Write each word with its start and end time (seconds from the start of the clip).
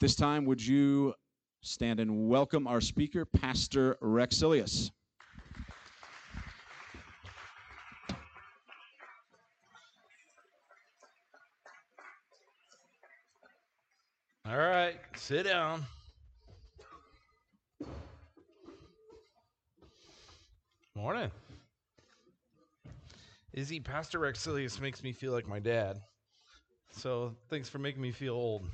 this 0.00 0.14
time, 0.16 0.46
would 0.46 0.66
you 0.66 1.14
stand 1.60 2.00
and 2.00 2.26
welcome 2.26 2.66
our 2.66 2.80
speaker, 2.80 3.26
Pastor 3.26 3.96
Rexilius? 4.02 4.90
All 14.48 14.56
right, 14.56 14.96
sit 15.16 15.44
down. 15.44 15.84
Morning. 20.96 21.30
Izzy, 23.52 23.80
Pastor 23.80 24.18
Rexilius 24.18 24.80
makes 24.80 25.02
me 25.02 25.12
feel 25.12 25.32
like 25.32 25.46
my 25.46 25.58
dad. 25.58 26.00
So 26.92 27.34
thanks 27.48 27.68
for 27.68 27.78
making 27.78 28.00
me 28.00 28.12
feel 28.12 28.34
old. 28.34 28.64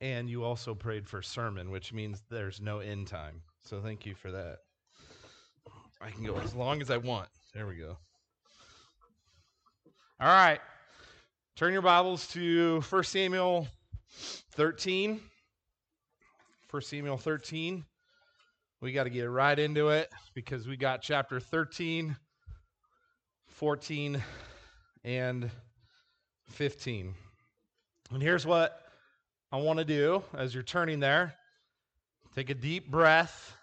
And 0.00 0.30
you 0.30 0.44
also 0.44 0.74
prayed 0.74 1.06
for 1.06 1.20
sermon, 1.20 1.70
which 1.70 1.92
means 1.92 2.22
there's 2.30 2.60
no 2.60 2.78
end 2.78 3.06
time. 3.06 3.42
So 3.62 3.80
thank 3.80 4.06
you 4.06 4.14
for 4.14 4.30
that. 4.30 4.58
I 6.00 6.10
can 6.10 6.24
go 6.24 6.36
as 6.38 6.54
long 6.54 6.80
as 6.80 6.90
I 6.90 6.96
want. 6.96 7.28
There 7.52 7.66
we 7.66 7.76
go. 7.76 7.98
All 10.18 10.28
right. 10.28 10.60
Turn 11.56 11.74
your 11.74 11.82
Bibles 11.82 12.26
to 12.28 12.80
1 12.88 13.04
Samuel 13.04 13.68
13. 14.52 15.20
1 16.70 16.82
Samuel 16.82 17.18
13. 17.18 17.84
We 18.80 18.92
got 18.92 19.04
to 19.04 19.10
get 19.10 19.24
right 19.24 19.58
into 19.58 19.90
it 19.90 20.10
because 20.32 20.66
we 20.66 20.78
got 20.78 21.02
chapter 21.02 21.38
13, 21.38 22.16
14, 23.48 24.22
and 25.04 25.50
15. 26.46 27.14
And 28.12 28.22
here's 28.22 28.46
what 28.46 28.89
I 29.52 29.56
want 29.56 29.80
to 29.80 29.84
do 29.84 30.22
as 30.32 30.54
you're 30.54 30.62
turning 30.62 31.00
there 31.00 31.34
take 32.36 32.50
a 32.50 32.54
deep 32.54 32.88
breath. 32.88 33.56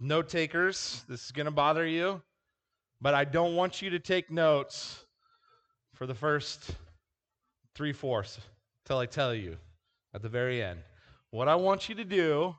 Note 0.00 0.30
takers, 0.30 1.04
this 1.06 1.26
is 1.26 1.32
going 1.32 1.44
to 1.44 1.52
bother 1.52 1.86
you, 1.86 2.22
but 2.98 3.12
I 3.12 3.24
don't 3.24 3.56
want 3.56 3.82
you 3.82 3.90
to 3.90 3.98
take 3.98 4.30
notes 4.30 5.04
for 5.92 6.06
the 6.06 6.14
first 6.14 6.70
three 7.74 7.92
fourths 7.92 8.40
till 8.86 8.96
I 8.96 9.04
tell 9.04 9.34
you 9.34 9.58
at 10.14 10.22
the 10.22 10.30
very 10.30 10.62
end. 10.62 10.80
What 11.30 11.48
I 11.48 11.56
want 11.56 11.90
you 11.90 11.94
to 11.96 12.04
do 12.04 12.56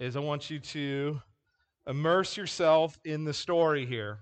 is 0.00 0.16
I 0.16 0.20
want 0.20 0.48
you 0.48 0.58
to 0.58 1.20
immerse 1.86 2.34
yourself 2.38 2.98
in 3.04 3.24
the 3.24 3.34
story 3.34 3.84
here. 3.84 4.20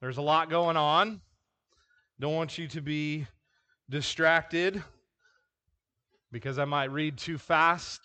There's 0.00 0.18
a 0.18 0.22
lot 0.22 0.50
going 0.50 0.76
on. 0.76 1.20
Don't 2.18 2.34
want 2.34 2.58
you 2.58 2.66
to 2.68 2.80
be 2.80 3.26
distracted 3.88 4.82
because 6.32 6.58
I 6.58 6.64
might 6.64 6.90
read 6.90 7.16
too 7.16 7.38
fast 7.38 8.00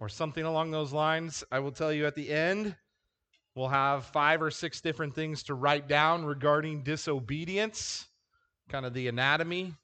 or 0.00 0.08
something 0.08 0.44
along 0.44 0.70
those 0.70 0.92
lines. 0.92 1.44
I 1.50 1.58
will 1.58 1.72
tell 1.72 1.92
you 1.92 2.06
at 2.06 2.14
the 2.14 2.30
end, 2.30 2.76
we'll 3.54 3.68
have 3.68 4.04
five 4.06 4.42
or 4.42 4.50
six 4.50 4.80
different 4.80 5.14
things 5.14 5.42
to 5.44 5.54
write 5.54 5.88
down 5.88 6.24
regarding 6.24 6.82
disobedience, 6.82 8.06
kind 8.68 8.86
of 8.86 8.94
the 8.94 9.08
anatomy 9.08 9.74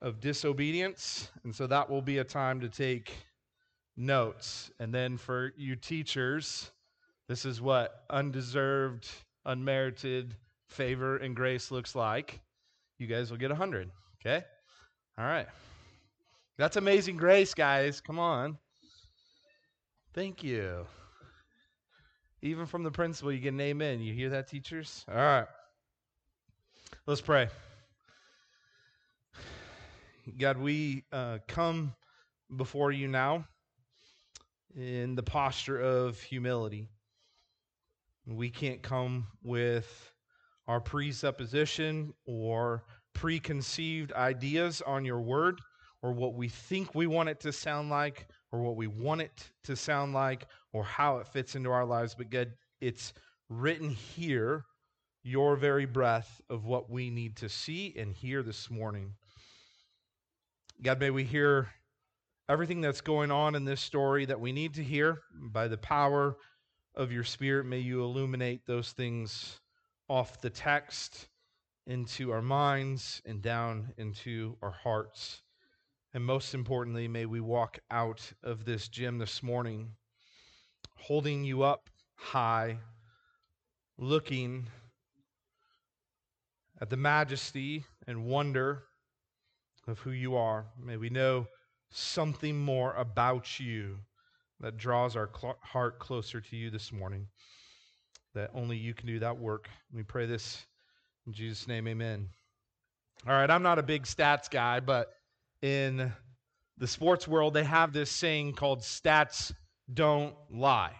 of 0.00 0.20
disobedience. 0.20 1.30
And 1.44 1.54
so 1.54 1.66
that 1.66 1.90
will 1.90 2.02
be 2.02 2.18
a 2.18 2.24
time 2.24 2.60
to 2.60 2.68
take 2.68 3.12
notes. 3.96 4.70
And 4.78 4.94
then 4.94 5.16
for 5.16 5.52
you 5.56 5.76
teachers, 5.76 6.70
this 7.28 7.44
is 7.44 7.60
what 7.60 8.04
undeserved, 8.10 9.08
unmerited 9.44 10.34
favor 10.68 11.16
and 11.16 11.34
grace 11.34 11.70
looks 11.70 11.94
like. 11.94 12.40
You 12.98 13.06
guys 13.06 13.30
will 13.30 13.38
get 13.38 13.50
100. 13.50 13.90
Okay? 14.20 14.44
All 15.16 15.24
right. 15.24 15.46
That's 16.56 16.76
amazing 16.76 17.16
grace, 17.16 17.54
guys. 17.54 18.00
Come 18.00 18.18
on. 18.18 18.58
Thank 20.14 20.42
you. 20.42 20.86
Even 22.42 22.66
from 22.66 22.82
the 22.82 22.90
principal, 22.90 23.32
you 23.32 23.38
get 23.38 23.52
an 23.52 23.60
amen. 23.60 24.00
You 24.00 24.12
hear 24.12 24.30
that, 24.30 24.48
teachers? 24.48 25.04
All 25.08 25.16
right. 25.16 25.46
Let's 27.06 27.20
pray. 27.20 27.48
God, 30.36 30.58
we 30.58 31.04
uh, 31.12 31.38
come 31.46 31.94
before 32.56 32.92
you 32.92 33.08
now 33.08 33.44
in 34.76 35.14
the 35.14 35.22
posture 35.22 35.80
of 35.80 36.20
humility. 36.20 36.88
We 38.26 38.50
can't 38.50 38.82
come 38.82 39.26
with 39.42 40.12
our 40.68 40.80
presupposition 40.80 42.12
or 42.26 42.84
preconceived 43.14 44.12
ideas 44.12 44.82
on 44.86 45.04
your 45.04 45.20
word 45.20 45.60
or 46.02 46.12
what 46.12 46.34
we 46.34 46.48
think 46.48 46.94
we 46.94 47.06
want 47.06 47.28
it 47.28 47.40
to 47.40 47.52
sound 47.52 47.90
like 47.90 48.28
or 48.52 48.60
what 48.60 48.76
we 48.76 48.86
want 48.86 49.20
it 49.20 49.50
to 49.64 49.74
sound 49.74 50.12
like 50.12 50.46
or 50.72 50.84
how 50.84 51.18
it 51.18 51.26
fits 51.26 51.56
into 51.56 51.70
our 51.70 51.84
lives. 51.84 52.14
But 52.14 52.30
God, 52.30 52.52
it's 52.80 53.12
written 53.48 53.90
here, 53.90 54.64
your 55.24 55.56
very 55.56 55.86
breath 55.86 56.40
of 56.48 56.64
what 56.64 56.88
we 56.88 57.10
need 57.10 57.36
to 57.36 57.48
see 57.48 57.94
and 57.98 58.14
hear 58.14 58.42
this 58.42 58.70
morning. 58.70 59.14
God, 60.80 61.00
may 61.00 61.10
we 61.10 61.24
hear 61.24 61.68
everything 62.48 62.80
that's 62.80 63.00
going 63.00 63.30
on 63.30 63.54
in 63.54 63.64
this 63.64 63.80
story 63.80 64.26
that 64.26 64.40
we 64.40 64.52
need 64.52 64.74
to 64.74 64.84
hear 64.84 65.22
by 65.34 65.66
the 65.66 65.76
power 65.76 66.36
of 66.94 67.10
your 67.10 67.24
Spirit. 67.24 67.66
May 67.66 67.80
you 67.80 68.02
illuminate 68.02 68.66
those 68.66 68.92
things 68.92 69.60
off 70.08 70.40
the 70.40 70.50
text 70.50 71.28
into 71.86 72.32
our 72.32 72.42
minds 72.42 73.22
and 73.24 73.42
down 73.42 73.92
into 73.96 74.56
our 74.62 74.70
hearts. 74.70 75.42
And 76.14 76.24
most 76.24 76.54
importantly, 76.54 77.08
may 77.08 77.26
we 77.26 77.40
walk 77.40 77.78
out 77.90 78.32
of 78.42 78.64
this 78.64 78.88
gym 78.88 79.18
this 79.18 79.42
morning 79.42 79.92
holding 80.96 81.44
you 81.44 81.62
up 81.62 81.88
high, 82.16 82.78
looking 83.96 84.66
at 86.80 86.90
the 86.90 86.96
majesty 86.96 87.84
and 88.06 88.24
wonder 88.24 88.84
of 89.86 89.98
who 90.00 90.10
you 90.10 90.36
are. 90.36 90.66
May 90.82 90.96
we 90.96 91.08
know 91.10 91.46
something 91.90 92.58
more 92.58 92.94
about 92.94 93.58
you 93.58 93.98
that 94.60 94.76
draws 94.76 95.16
our 95.16 95.30
heart 95.62 95.98
closer 95.98 96.40
to 96.40 96.56
you 96.56 96.70
this 96.70 96.92
morning. 96.92 97.28
That 98.34 98.50
only 98.54 98.76
you 98.76 98.94
can 98.94 99.06
do 99.06 99.18
that 99.20 99.38
work. 99.38 99.68
We 99.92 100.02
pray 100.02 100.26
this 100.26 100.64
in 101.26 101.32
Jesus' 101.32 101.68
name, 101.68 101.86
amen. 101.88 102.28
All 103.26 103.32
right, 103.32 103.50
I'm 103.50 103.62
not 103.62 103.78
a 103.78 103.82
big 103.82 104.04
stats 104.04 104.48
guy, 104.50 104.80
but 104.80 105.08
in 105.60 106.12
the 106.78 106.86
sports 106.86 107.26
world, 107.26 107.52
they 107.52 107.64
have 107.64 107.92
this 107.92 108.10
saying 108.10 108.52
called 108.54 108.80
stats 108.80 109.52
don't 109.92 110.34
lie. 110.50 110.94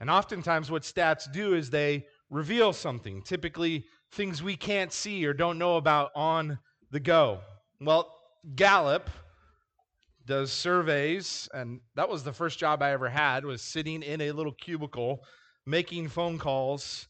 And 0.00 0.10
oftentimes, 0.10 0.70
what 0.70 0.82
stats 0.82 1.30
do 1.32 1.54
is 1.54 1.70
they 1.70 2.06
reveal 2.28 2.72
something, 2.72 3.22
typically 3.22 3.84
things 4.12 4.42
we 4.42 4.56
can't 4.56 4.92
see 4.92 5.24
or 5.24 5.32
don't 5.32 5.58
know 5.58 5.76
about 5.76 6.10
on 6.14 6.58
the 6.90 7.00
go. 7.00 7.40
Well, 7.80 8.12
Gallup 8.54 9.08
does 10.26 10.52
surveys, 10.52 11.48
and 11.54 11.80
that 11.94 12.08
was 12.08 12.24
the 12.24 12.32
first 12.32 12.58
job 12.58 12.82
I 12.82 12.92
ever 12.92 13.08
had 13.08 13.44
was 13.44 13.62
sitting 13.62 14.02
in 14.02 14.20
a 14.20 14.32
little 14.32 14.52
cubicle 14.52 15.20
making 15.66 16.08
phone 16.08 16.38
calls, 16.38 17.08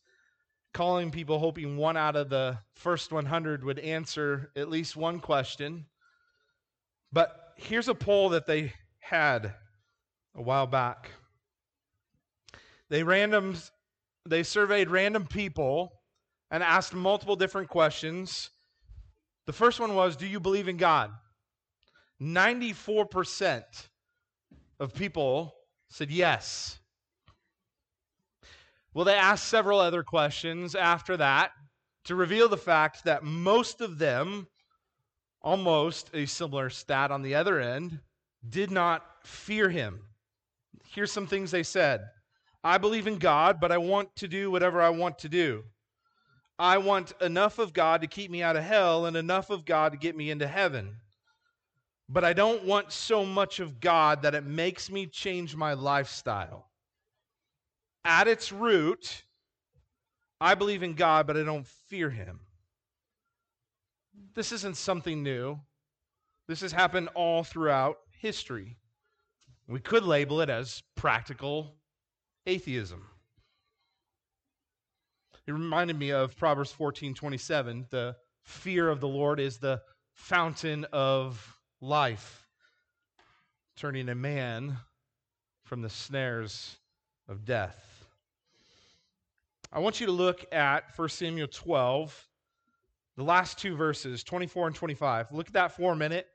calling 0.73 1.11
people 1.11 1.39
hoping 1.39 1.77
one 1.77 1.97
out 1.97 2.17
of 2.17 2.29
the 2.29 2.59
first 2.75 3.13
100 3.13 3.65
would 3.65 3.79
answer 3.79 4.51
at 4.57 4.71
least 4.71 4.97
one 4.97 5.21
question. 5.21 5.87
But 7.13 7.55
here's 7.57 7.89
a 7.89 7.95
poll 7.95 8.31
that 8.31 8.47
they 8.47 8.73
had 8.99 9.55
a 10.35 10.43
while 10.43 10.67
back. 10.67 11.11
They 12.91 13.03
random 13.03 13.57
they 14.27 14.43
surveyed 14.43 14.89
random 14.89 15.27
people 15.27 16.01
and 16.51 16.63
asked 16.63 16.95
multiple 16.95 17.37
different 17.37 17.69
questions. 17.69 18.51
The 19.47 19.53
first 19.53 19.81
one 19.81 19.95
was, 19.95 20.17
do 20.17 20.27
you 20.27 20.41
believe 20.41 20.69
in 20.69 20.79
God? 20.79 21.11
94% 22.23 23.65
of 24.81 24.95
people 24.95 25.55
said 25.91 26.11
yes. 26.11 26.79
Well, 28.95 29.05
they 29.05 29.15
asked 29.15 29.49
several 29.49 29.81
other 29.81 30.03
questions 30.03 30.75
after 30.75 31.17
that 31.17 31.51
to 32.05 32.15
reveal 32.15 32.49
the 32.49 32.57
fact 32.57 33.05
that 33.05 33.25
most 33.25 33.81
of 33.81 33.99
them, 33.99 34.47
almost 35.43 36.11
a 36.15 36.27
similar 36.27 36.71
stat 36.71 37.11
on 37.11 37.23
the 37.23 37.35
other 37.35 37.61
end, 37.61 38.01
did 38.49 38.71
not 38.71 39.05
fear 39.25 39.69
him. 39.69 40.01
Here's 40.87 41.13
some 41.13 41.27
things 41.27 41.51
they 41.51 41.63
said 41.63 42.03
I 42.63 42.79
believe 42.79 43.07
in 43.07 43.19
God, 43.19 43.61
but 43.61 43.73
I 43.73 43.79
want 43.79 44.15
to 44.17 44.29
do 44.29 44.51
whatever 44.51 44.81
I 44.81 44.91
want 44.91 45.19
to 45.19 45.29
do. 45.29 45.65
I 46.59 46.79
want 46.79 47.13
enough 47.21 47.59
of 47.59 47.73
God 47.73 48.01
to 48.01 48.07
keep 48.07 48.31
me 48.31 48.43
out 48.43 48.57
of 48.57 48.63
hell 48.63 49.07
and 49.07 49.17
enough 49.17 49.51
of 49.51 49.65
God 49.65 49.93
to 49.93 49.99
get 49.99 50.17
me 50.17 50.31
into 50.31 50.47
heaven 50.47 51.01
but 52.09 52.25
I 52.25 52.33
don't 52.33 52.65
want 52.65 52.93
so 52.93 53.25
much 53.25 53.61
of 53.61 53.81
God 53.81 54.23
that 54.23 54.35
it 54.35 54.45
makes 54.45 54.91
me 54.91 55.07
change 55.07 55.57
my 55.57 55.73
lifestyle. 55.73 56.69
At 58.05 58.29
its 58.29 58.53
root, 58.53 59.25
I 60.41 60.55
believe 60.55 60.83
in 60.83 60.95
God, 60.95 61.27
but 61.27 61.37
I 61.37 61.43
don't 61.43 61.67
fear 61.67 62.11
him. 62.11 62.41
This 64.35 64.53
isn't 64.53 64.77
something 64.77 65.23
new. 65.23 65.61
This 66.47 66.61
has 66.61 66.73
happened 66.73 67.09
all 67.15 67.45
throughout 67.45 67.99
history. 68.19 68.77
We 69.67 69.81
could 69.81 70.05
label 70.05 70.41
it 70.41 70.51
as 70.51 70.83
practical 70.95 71.77
atheism. 72.47 73.07
It 75.47 75.53
reminded 75.53 75.99
me 75.99 76.11
of 76.11 76.37
Proverbs 76.37 76.73
14 76.73 77.15
27. 77.15 77.87
The 77.91 78.17
fear 78.43 78.89
of 78.89 79.01
the 79.01 79.09
Lord 79.09 79.41
is 79.41 79.59
the 79.59 79.83
fountain 80.13 80.85
of 80.93 81.59
life, 81.81 82.47
turning 83.77 84.09
a 84.09 84.15
man 84.15 84.79
from 85.65 85.83
the 85.83 85.91
snares 85.91 86.77
of 87.29 87.45
death. 87.45 87.94
I 89.75 89.81
want 89.81 89.99
you 89.99 90.07
to 90.07 90.13
look 90.13 90.47
at 90.53 90.85
1 90.95 91.09
Samuel 91.09 91.49
12, 91.49 92.29
the 93.17 93.25
last 93.25 93.59
two 93.59 93.75
verses, 93.75 94.23
24 94.23 94.69
and 94.69 94.77
25. 94.77 95.33
Look 95.33 95.49
at 95.49 95.55
that 95.55 95.73
for 95.73 95.93
a 95.93 95.97
minute. 95.97 96.29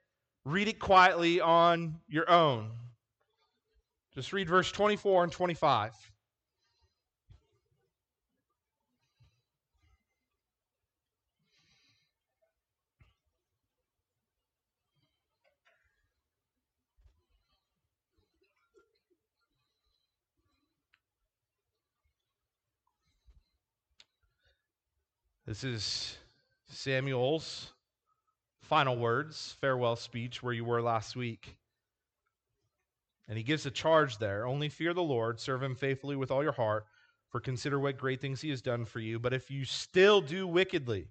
Read 0.43 0.67
it 0.67 0.77
quietly 0.77 1.39
on 1.39 2.01
your 2.09 2.29
own. 2.29 2.71
Just 4.13 4.33
read 4.33 4.49
verse 4.49 4.73
24 4.73 5.23
and 5.23 5.31
25. 5.31 5.93
This 25.49 25.63
is 25.63 26.17
Samuel's 26.67 27.71
final 28.61 28.95
words, 28.95 29.57
farewell 29.59 29.95
speech, 29.95 30.43
where 30.43 30.53
you 30.53 30.63
were 30.63 30.79
last 30.79 31.15
week. 31.15 31.55
And 33.27 33.35
he 33.35 33.43
gives 33.43 33.65
a 33.65 33.71
charge 33.71 34.19
there 34.19 34.45
only 34.45 34.69
fear 34.69 34.93
the 34.93 35.01
Lord, 35.01 35.39
serve 35.39 35.63
him 35.63 35.73
faithfully 35.73 36.15
with 36.15 36.29
all 36.29 36.43
your 36.43 36.51
heart, 36.51 36.85
for 37.29 37.39
consider 37.39 37.79
what 37.79 37.97
great 37.97 38.21
things 38.21 38.41
he 38.41 38.51
has 38.51 38.61
done 38.61 38.85
for 38.85 38.99
you. 38.99 39.17
But 39.17 39.33
if 39.33 39.49
you 39.49 39.65
still 39.65 40.21
do 40.21 40.45
wickedly, 40.45 41.07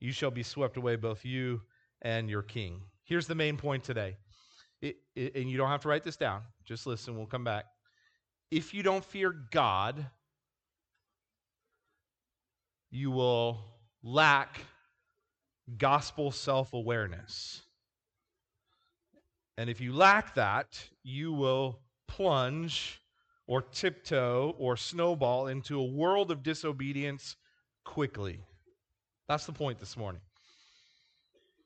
you 0.00 0.10
shall 0.10 0.32
be 0.32 0.42
swept 0.42 0.76
away, 0.76 0.96
both 0.96 1.24
you 1.24 1.62
and 2.02 2.28
your 2.28 2.42
king. 2.42 2.80
Here's 3.04 3.28
the 3.28 3.36
main 3.36 3.56
point 3.56 3.84
today. 3.84 4.16
It, 4.82 4.96
it, 5.14 5.36
and 5.36 5.48
you 5.48 5.56
don't 5.56 5.70
have 5.70 5.82
to 5.82 5.88
write 5.88 6.02
this 6.02 6.16
down. 6.16 6.42
Just 6.64 6.88
listen, 6.88 7.16
we'll 7.16 7.26
come 7.26 7.44
back. 7.44 7.66
If 8.50 8.74
you 8.74 8.82
don't 8.82 9.04
fear 9.04 9.32
God, 9.52 10.04
you 12.90 13.12
will 13.12 13.75
lack 14.06 14.60
gospel 15.78 16.30
self 16.30 16.72
awareness. 16.72 17.62
And 19.58 19.68
if 19.68 19.80
you 19.80 19.92
lack 19.92 20.34
that, 20.36 20.80
you 21.02 21.32
will 21.32 21.80
plunge 22.06 23.00
or 23.48 23.62
tiptoe 23.62 24.54
or 24.58 24.76
snowball 24.76 25.48
into 25.48 25.80
a 25.80 25.84
world 25.84 26.30
of 26.30 26.42
disobedience 26.42 27.36
quickly. 27.84 28.38
That's 29.28 29.46
the 29.46 29.52
point 29.52 29.80
this 29.80 29.96
morning. 29.96 30.20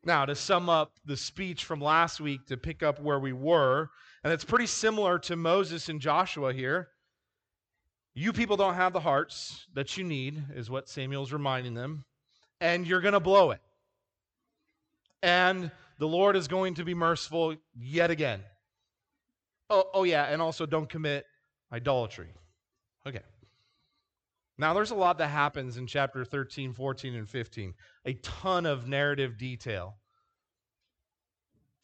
Now, 0.05 0.25
to 0.25 0.35
sum 0.35 0.71
up 0.71 0.93
the 1.05 1.17
speech 1.19 1.65
from 1.65 1.81
last 1.81 2.21
week, 2.21 2.47
to 2.47 2.57
pick 2.57 2.83
up 2.83 3.03
where 3.03 3.19
we 3.19 3.35
were, 3.35 3.91
and 4.25 4.33
it's 4.33 4.45
pretty 4.45 4.67
similar 4.67 5.19
to 5.21 5.37
Moses 5.37 5.91
and 5.91 6.01
Joshua 6.01 6.55
here. 6.55 6.89
You 8.15 8.33
people 8.33 8.57
don't 8.57 8.75
have 8.75 8.95
the 8.95 9.01
hearts 9.01 9.67
that 9.75 9.99
you 9.99 10.05
need, 10.05 10.43
is 10.55 10.71
what 10.71 10.89
Samuel's 10.89 11.33
reminding 11.33 11.75
them 11.75 12.05
and 12.61 12.87
you're 12.87 13.01
going 13.01 13.15
to 13.15 13.21
blow 13.21 13.51
it. 13.51 13.61
And 15.23 15.71
the 15.99 16.09
Lord 16.09 16.37
is 16.37 16.49
going 16.49 16.75
to 16.75 16.85
be 16.85 16.95
merciful 16.95 17.57
yet 17.79 18.11
again. 18.11 18.41
Oh, 19.69 19.85
oh 19.95 20.05
yeah, 20.05 20.25
and 20.25 20.43
also 20.43 20.67
don't 20.67 20.89
commit 20.89 21.27
idolatry. 21.73 22.29
Okay. 23.07 23.21
Now, 24.59 24.75
there's 24.75 24.91
a 24.91 24.97
lot 24.97 25.19
that 25.19 25.29
happens 25.29 25.77
in 25.79 25.87
chapter 25.87 26.25
13, 26.25 26.75
14, 26.75 27.15
and 27.15 27.29
15. 27.29 27.75
A 28.05 28.15
ton 28.15 28.67
of 28.67 28.89
narrative 28.89 29.39
detail. 29.39 29.97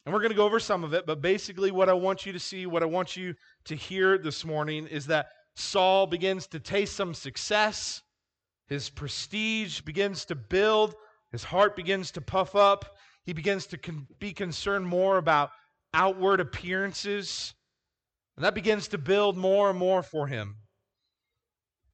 And 0.05 0.13
we're 0.13 0.19
going 0.19 0.31
to 0.31 0.37
go 0.37 0.45
over 0.45 0.59
some 0.59 0.83
of 0.83 0.93
it, 0.93 1.05
but 1.05 1.21
basically, 1.21 1.71
what 1.71 1.89
I 1.89 1.93
want 1.93 2.25
you 2.25 2.33
to 2.33 2.39
see, 2.39 2.65
what 2.65 2.83
I 2.83 2.85
want 2.85 3.17
you 3.17 3.35
to 3.65 3.75
hear 3.75 4.17
this 4.17 4.45
morning 4.45 4.87
is 4.87 5.07
that 5.07 5.29
Saul 5.55 6.07
begins 6.07 6.47
to 6.47 6.59
taste 6.59 6.95
some 6.95 7.13
success 7.13 8.03
his 8.67 8.89
prestige 8.89 9.81
begins 9.81 10.25
to 10.25 10.35
build, 10.35 10.95
his 11.31 11.43
heart 11.43 11.75
begins 11.75 12.11
to 12.11 12.21
puff 12.21 12.55
up, 12.55 12.97
he 13.23 13.33
begins 13.33 13.65
to 13.67 13.77
con- 13.77 14.07
be 14.19 14.33
concerned 14.33 14.87
more 14.87 15.17
about 15.17 15.51
outward 15.93 16.39
appearances, 16.39 17.53
and 18.35 18.45
that 18.45 18.55
begins 18.55 18.87
to 18.89 18.97
build 18.97 19.37
more 19.37 19.69
and 19.69 19.79
more 19.79 20.03
for 20.03 20.27
him. 20.27 20.57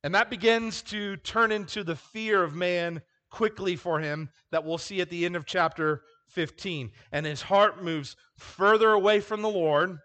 And 0.03 0.13
that 0.15 0.29
begins 0.29 0.81
to 0.83 1.15
turn 1.17 1.51
into 1.51 1.83
the 1.83 1.95
fear 1.95 2.43
of 2.43 2.53
man 2.53 3.01
quickly 3.31 3.75
for 3.75 3.99
him 3.99 4.29
that 4.51 4.65
we'll 4.65 4.77
see 4.77 5.01
at 5.01 5.09
the 5.09 5.25
end 5.25 5.35
of 5.35 5.45
chapter 5.45 6.01
15. 6.29 6.91
And 7.11 7.25
his 7.25 7.41
heart 7.41 7.83
moves 7.83 8.15
further 8.37 8.91
away 8.91 9.21
from 9.21 9.41
the 9.41 9.49
Lord, 9.49 9.97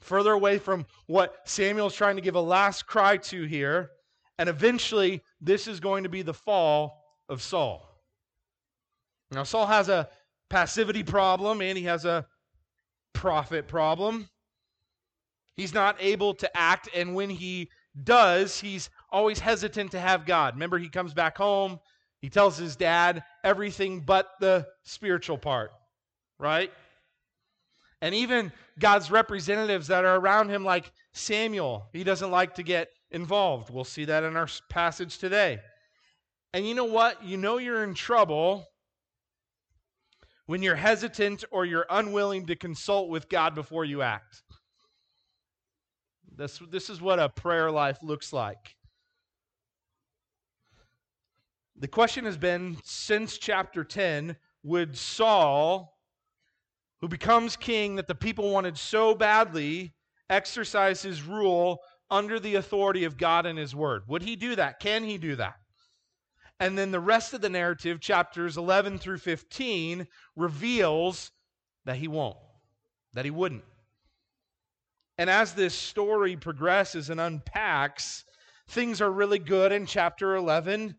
further 0.00 0.32
away 0.32 0.58
from 0.58 0.86
what 1.06 1.36
Samuel's 1.44 1.94
trying 1.94 2.16
to 2.16 2.22
give 2.22 2.34
a 2.34 2.40
last 2.40 2.86
cry 2.86 3.16
to 3.16 3.44
here. 3.44 3.90
And 4.38 4.48
eventually, 4.48 5.22
this 5.40 5.66
is 5.68 5.80
going 5.80 6.04
to 6.04 6.08
be 6.08 6.22
the 6.22 6.34
fall 6.34 7.04
of 7.28 7.42
Saul. 7.42 7.88
Now, 9.30 9.44
Saul 9.44 9.66
has 9.66 9.88
a 9.88 10.08
passivity 10.50 11.02
problem 11.02 11.60
and 11.60 11.78
he 11.78 11.84
has 11.84 12.04
a 12.04 12.26
prophet 13.12 13.68
problem. 13.68 14.28
He's 15.56 15.74
not 15.74 15.96
able 16.00 16.34
to 16.34 16.56
act, 16.56 16.88
and 16.94 17.14
when 17.14 17.28
he 17.28 17.68
does, 18.04 18.58
he's 18.58 18.88
always 19.10 19.38
hesitant 19.38 19.90
to 19.92 20.00
have 20.00 20.24
God. 20.24 20.54
Remember, 20.54 20.78
he 20.78 20.88
comes 20.88 21.12
back 21.12 21.36
home, 21.36 21.78
he 22.20 22.30
tells 22.30 22.56
his 22.56 22.74
dad 22.74 23.22
everything 23.44 24.00
but 24.00 24.30
the 24.40 24.66
spiritual 24.84 25.36
part, 25.36 25.70
right? 26.38 26.72
And 28.00 28.14
even 28.14 28.50
God's 28.78 29.10
representatives 29.10 29.88
that 29.88 30.04
are 30.04 30.16
around 30.16 30.48
him, 30.48 30.64
like 30.64 30.90
Samuel, 31.12 31.86
he 31.92 32.02
doesn't 32.02 32.30
like 32.30 32.54
to 32.54 32.62
get 32.62 32.88
involved. 33.12 33.70
We'll 33.70 33.84
see 33.84 34.06
that 34.06 34.24
in 34.24 34.36
our 34.36 34.48
passage 34.68 35.18
today. 35.18 35.60
And 36.52 36.66
you 36.66 36.74
know 36.74 36.84
what? 36.84 37.22
You 37.24 37.36
know 37.36 37.58
you're 37.58 37.84
in 37.84 37.94
trouble 37.94 38.66
when 40.46 40.62
you're 40.62 40.74
hesitant 40.74 41.44
or 41.50 41.64
you're 41.64 41.86
unwilling 41.88 42.46
to 42.46 42.56
consult 42.56 43.08
with 43.08 43.28
God 43.28 43.54
before 43.54 43.84
you 43.84 44.02
act. 44.02 44.42
This, 46.34 46.60
this 46.70 46.90
is 46.90 47.00
what 47.00 47.18
a 47.18 47.28
prayer 47.28 47.70
life 47.70 47.98
looks 48.02 48.32
like. 48.32 48.76
The 51.76 51.88
question 51.88 52.24
has 52.24 52.36
been 52.36 52.78
since 52.84 53.38
chapter 53.38 53.84
10 53.84 54.36
would 54.62 54.96
Saul, 54.96 55.98
who 57.00 57.08
becomes 57.08 57.56
king 57.56 57.96
that 57.96 58.08
the 58.08 58.14
people 58.14 58.50
wanted 58.50 58.78
so 58.78 59.14
badly, 59.14 59.94
exercise 60.30 61.02
his 61.02 61.22
rule 61.22 61.80
under 62.12 62.38
the 62.38 62.56
authority 62.56 63.04
of 63.04 63.16
God 63.16 63.46
and 63.46 63.58
His 63.58 63.74
Word? 63.74 64.02
Would 64.06 64.22
he 64.22 64.36
do 64.36 64.54
that? 64.54 64.78
Can 64.78 65.02
he 65.02 65.18
do 65.18 65.34
that? 65.36 65.56
And 66.60 66.78
then 66.78 66.92
the 66.92 67.00
rest 67.00 67.32
of 67.32 67.40
the 67.40 67.48
narrative, 67.48 68.00
chapters 68.00 68.56
11 68.56 68.98
through 68.98 69.18
15, 69.18 70.06
reveals 70.36 71.32
that 71.86 71.96
he 71.96 72.06
won't, 72.06 72.36
that 73.14 73.24
he 73.24 73.32
wouldn't. 73.32 73.64
And 75.18 75.28
as 75.28 75.54
this 75.54 75.74
story 75.74 76.36
progresses 76.36 77.10
and 77.10 77.20
unpacks, 77.20 78.24
things 78.68 79.00
are 79.00 79.10
really 79.10 79.40
good 79.40 79.72
in 79.72 79.86
chapter 79.86 80.36
11. 80.36 80.94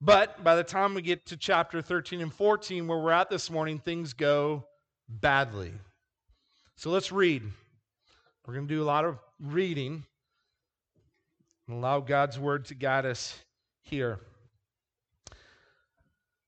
But 0.00 0.44
by 0.44 0.56
the 0.56 0.64
time 0.64 0.92
we 0.92 1.02
get 1.02 1.24
to 1.26 1.36
chapter 1.36 1.80
13 1.80 2.20
and 2.20 2.32
14, 2.32 2.86
where 2.86 2.98
we're 2.98 3.10
at 3.12 3.30
this 3.30 3.50
morning, 3.50 3.78
things 3.78 4.12
go 4.12 4.66
badly. 5.08 5.72
So 6.76 6.90
let's 6.90 7.10
read. 7.10 7.42
We're 8.46 8.54
going 8.54 8.68
to 8.68 8.74
do 8.74 8.82
a 8.82 8.84
lot 8.84 9.04
of 9.04 9.18
reading 9.40 10.04
and 11.68 11.76
allow 11.76 12.00
God's 12.00 12.38
word 12.38 12.64
to 12.66 12.74
guide 12.74 13.06
us 13.06 13.38
here. 13.82 14.18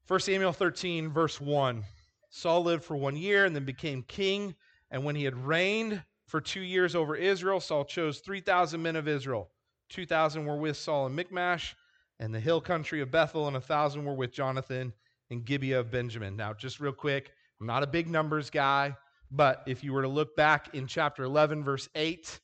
1 0.09 0.21
Samuel 0.21 0.53
13, 0.53 1.11
verse 1.11 1.41
1. 1.41 1.85
Saul 2.31 2.63
lived 2.63 2.83
for 2.83 2.97
one 2.97 3.17
year 3.17 3.45
and 3.45 3.55
then 3.55 3.65
became 3.65 4.03
king. 4.03 4.55
And 4.91 5.05
when 5.05 5.15
he 5.15 5.25
had 5.25 5.37
reigned 5.37 6.03
for 6.27 6.41
two 6.41 6.63
years 6.63 6.97
over 6.97 7.15
Israel, 7.15 7.61
Saul 7.61 7.85
chose 7.85 8.19
3,000 8.21 8.83
men 8.83 8.97
of 8.97 9.07
Israel. 9.07 9.51
2,000 9.91 10.47
were 10.47 10.57
with 10.57 10.77
Saul 10.77 11.07
in 11.07 11.15
Michmash 11.15 11.77
and 12.19 12.35
the 12.35 12.41
hill 12.41 12.61
country 12.61 13.01
of 13.01 13.11
Bethel, 13.11 13.47
and 13.47 13.55
1,000 13.55 14.05
were 14.05 14.15
with 14.15 14.33
Jonathan 14.33 14.93
in 15.31 15.43
Gibeah 15.43 15.81
of 15.81 15.91
Benjamin. 15.91 16.37
Now, 16.37 16.53
just 16.53 16.81
real 16.81 16.93
quick, 16.93 17.33
I'm 17.61 17.67
not 17.67 17.83
a 17.83 17.87
big 17.87 18.09
numbers 18.09 18.51
guy, 18.51 18.97
but 19.31 19.63
if 19.67 19.83
you 19.85 19.93
were 19.93 20.03
to 20.03 20.09
look 20.09 20.37
back 20.37 20.75
in 20.75 20.87
chapter 20.87 21.25
11, 21.25 21.65
verse 21.65 21.89
8, 21.95 22.41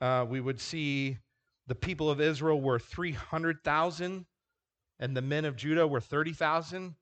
uh, 0.00 0.26
we 0.28 0.40
would 0.40 0.60
see 0.60 1.18
the 1.66 1.74
people 1.74 2.10
of 2.10 2.20
Israel 2.20 2.60
were 2.60 2.78
300,000 2.78 4.26
and 4.98 5.16
the 5.16 5.22
men 5.22 5.44
of 5.44 5.56
Judah 5.56 5.86
were 5.86 6.00
30,000. 6.00 6.94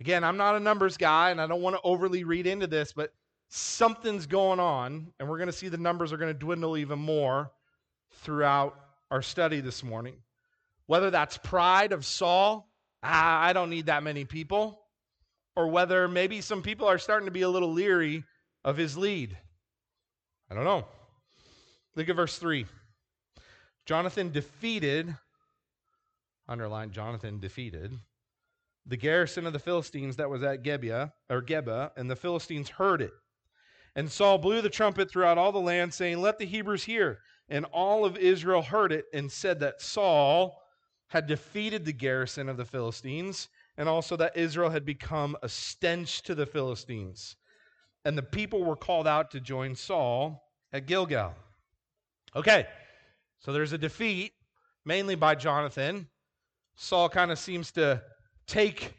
Again, 0.00 0.24
I'm 0.24 0.36
not 0.36 0.56
a 0.56 0.60
numbers 0.60 0.96
guy 0.96 1.30
and 1.30 1.40
I 1.40 1.46
don't 1.46 1.62
want 1.62 1.76
to 1.76 1.82
overly 1.82 2.24
read 2.24 2.46
into 2.46 2.66
this, 2.66 2.92
but 2.92 3.12
something's 3.48 4.26
going 4.26 4.58
on, 4.58 5.12
and 5.18 5.28
we're 5.28 5.38
going 5.38 5.46
to 5.46 5.52
see 5.52 5.68
the 5.68 5.76
numbers 5.76 6.12
are 6.12 6.16
going 6.16 6.32
to 6.32 6.38
dwindle 6.38 6.76
even 6.76 6.98
more 6.98 7.52
throughout 8.22 8.78
our 9.10 9.22
study 9.22 9.60
this 9.60 9.84
morning. 9.84 10.16
Whether 10.86 11.10
that's 11.10 11.38
pride 11.38 11.92
of 11.92 12.04
Saul, 12.04 12.68
ah, 13.02 13.40
I 13.40 13.52
don't 13.52 13.70
need 13.70 13.86
that 13.86 14.02
many 14.02 14.24
people, 14.24 14.80
or 15.56 15.68
whether 15.68 16.08
maybe 16.08 16.40
some 16.40 16.62
people 16.62 16.88
are 16.88 16.98
starting 16.98 17.26
to 17.26 17.32
be 17.32 17.42
a 17.42 17.48
little 17.48 17.72
leery 17.72 18.24
of 18.64 18.76
his 18.76 18.96
lead. 18.96 19.36
I 20.50 20.54
don't 20.54 20.64
know. 20.64 20.86
Look 21.94 22.08
at 22.08 22.16
verse 22.16 22.38
3. 22.38 22.66
Jonathan 23.86 24.30
defeated, 24.30 25.16
underline 26.48 26.90
Jonathan 26.90 27.38
defeated, 27.38 27.92
the 28.86 28.96
garrison 28.96 29.46
of 29.46 29.52
the 29.52 29.58
Philistines 29.58 30.16
that 30.16 30.30
was 30.30 30.42
at 30.42 30.62
Gibeah, 30.62 31.12
or 31.30 31.42
Geba, 31.42 31.90
and 31.96 32.10
the 32.10 32.16
Philistines 32.16 32.68
heard 32.68 33.00
it. 33.00 33.12
And 33.96 34.10
Saul 34.10 34.38
blew 34.38 34.60
the 34.60 34.70
trumpet 34.70 35.10
throughout 35.10 35.38
all 35.38 35.52
the 35.52 35.58
land, 35.58 35.94
saying, 35.94 36.20
Let 36.20 36.38
the 36.38 36.46
Hebrews 36.46 36.84
hear. 36.84 37.20
And 37.48 37.64
all 37.66 38.04
of 38.04 38.16
Israel 38.16 38.62
heard 38.62 38.90
it 38.90 39.04
and 39.12 39.30
said 39.30 39.60
that 39.60 39.80
Saul 39.80 40.60
had 41.08 41.26
defeated 41.26 41.84
the 41.84 41.92
garrison 41.92 42.48
of 42.48 42.56
the 42.56 42.64
Philistines, 42.64 43.48
and 43.76 43.88
also 43.88 44.16
that 44.16 44.36
Israel 44.36 44.70
had 44.70 44.84
become 44.84 45.36
a 45.42 45.48
stench 45.48 46.22
to 46.22 46.34
the 46.34 46.46
Philistines. 46.46 47.36
And 48.04 48.18
the 48.18 48.22
people 48.22 48.64
were 48.64 48.76
called 48.76 49.06
out 49.06 49.30
to 49.30 49.40
join 49.40 49.74
Saul 49.74 50.42
at 50.72 50.86
Gilgal. 50.86 51.34
Okay, 52.34 52.66
so 53.44 53.52
there's 53.52 53.74
a 53.74 53.78
defeat, 53.78 54.32
mainly 54.86 55.16
by 55.16 55.34
Jonathan. 55.34 56.08
Saul 56.76 57.10
kind 57.10 57.30
of 57.30 57.38
seems 57.38 57.70
to 57.72 58.02
take 58.46 58.94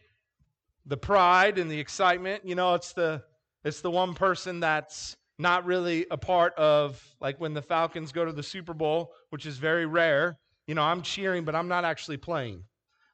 the 0.85 0.97
pride 0.97 1.57
and 1.57 1.69
the 1.69 1.79
excitement. 1.79 2.45
You 2.45 2.53
know, 2.53 2.75
it's 2.75 2.93
the 2.93 3.23
it's 3.63 3.81
the 3.81 3.89
one 3.89 4.13
person 4.13 4.59
that's 4.59 5.17
not 5.39 5.65
really 5.65 6.05
a 6.11 6.17
part 6.17 6.53
of 6.59 7.03
like 7.19 7.41
when 7.41 7.55
the 7.55 7.61
Falcons 7.61 8.11
go 8.11 8.23
to 8.23 8.31
the 8.31 8.43
Super 8.43 8.75
Bowl, 8.75 9.13
which 9.31 9.47
is 9.47 9.57
very 9.57 9.87
rare. 9.87 10.37
You 10.67 10.75
know, 10.75 10.83
I'm 10.83 11.01
cheering, 11.01 11.43
but 11.43 11.55
I'm 11.55 11.67
not 11.67 11.83
actually 11.83 12.17
playing. 12.17 12.63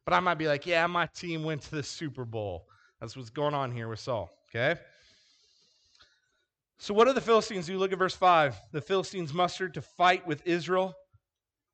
But 0.03 0.13
I 0.13 0.19
might 0.19 0.37
be 0.37 0.49
like, 0.49 0.67
yeah, 0.67 0.85
my 0.87 1.05
team 1.15 1.45
went 1.45 1.61
to 1.61 1.71
the 1.71 1.83
Super 1.83 2.25
Bowl. 2.25 2.65
That's 2.99 3.15
what's 3.15 3.29
going 3.29 3.53
on 3.53 3.71
here 3.71 3.87
with 3.87 3.99
Saul. 3.99 4.29
Okay. 4.49 4.77
So, 6.77 6.93
what 6.93 7.07
do 7.07 7.13
the 7.13 7.21
Philistines 7.21 7.67
do? 7.67 7.77
Look 7.77 7.93
at 7.93 7.99
verse 7.99 8.15
5. 8.15 8.59
The 8.73 8.81
Philistines 8.81 9.33
mustered 9.33 9.75
to 9.75 9.81
fight 9.81 10.27
with 10.27 10.45
Israel. 10.45 10.93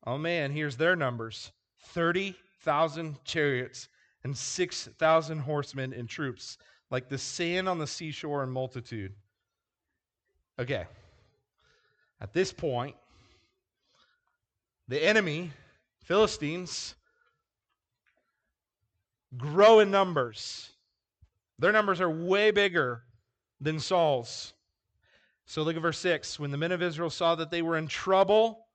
Oh 0.08 0.16
man, 0.16 0.52
here's 0.52 0.78
their 0.78 0.96
numbers 0.96 1.52
30,000 1.82 3.22
chariots 3.24 3.90
and 4.24 4.34
6,000 4.34 5.38
horsemen 5.40 5.92
and 5.92 6.08
troops, 6.08 6.56
like 6.90 7.10
the 7.10 7.18
sand 7.18 7.68
on 7.68 7.78
the 7.78 7.86
seashore 7.86 8.42
in 8.42 8.48
multitude. 8.48 9.12
Okay. 10.58 10.86
At 12.22 12.32
this 12.32 12.54
point, 12.54 12.96
the 14.88 15.04
enemy, 15.04 15.50
Philistines, 16.04 16.94
grow 19.36 19.80
in 19.80 19.90
numbers. 19.90 20.70
Their 21.58 21.70
numbers 21.70 22.00
are 22.00 22.10
way 22.10 22.50
bigger 22.50 23.02
than 23.60 23.78
Saul's. 23.78 24.54
So 25.44 25.62
look 25.64 25.76
at 25.76 25.82
verse 25.82 25.98
6. 25.98 26.40
When 26.40 26.50
the 26.50 26.56
men 26.56 26.72
of 26.72 26.80
Israel 26.80 27.10
saw 27.10 27.34
that 27.34 27.50
they 27.50 27.60
were 27.60 27.76
in 27.76 27.88
trouble, 27.88 28.67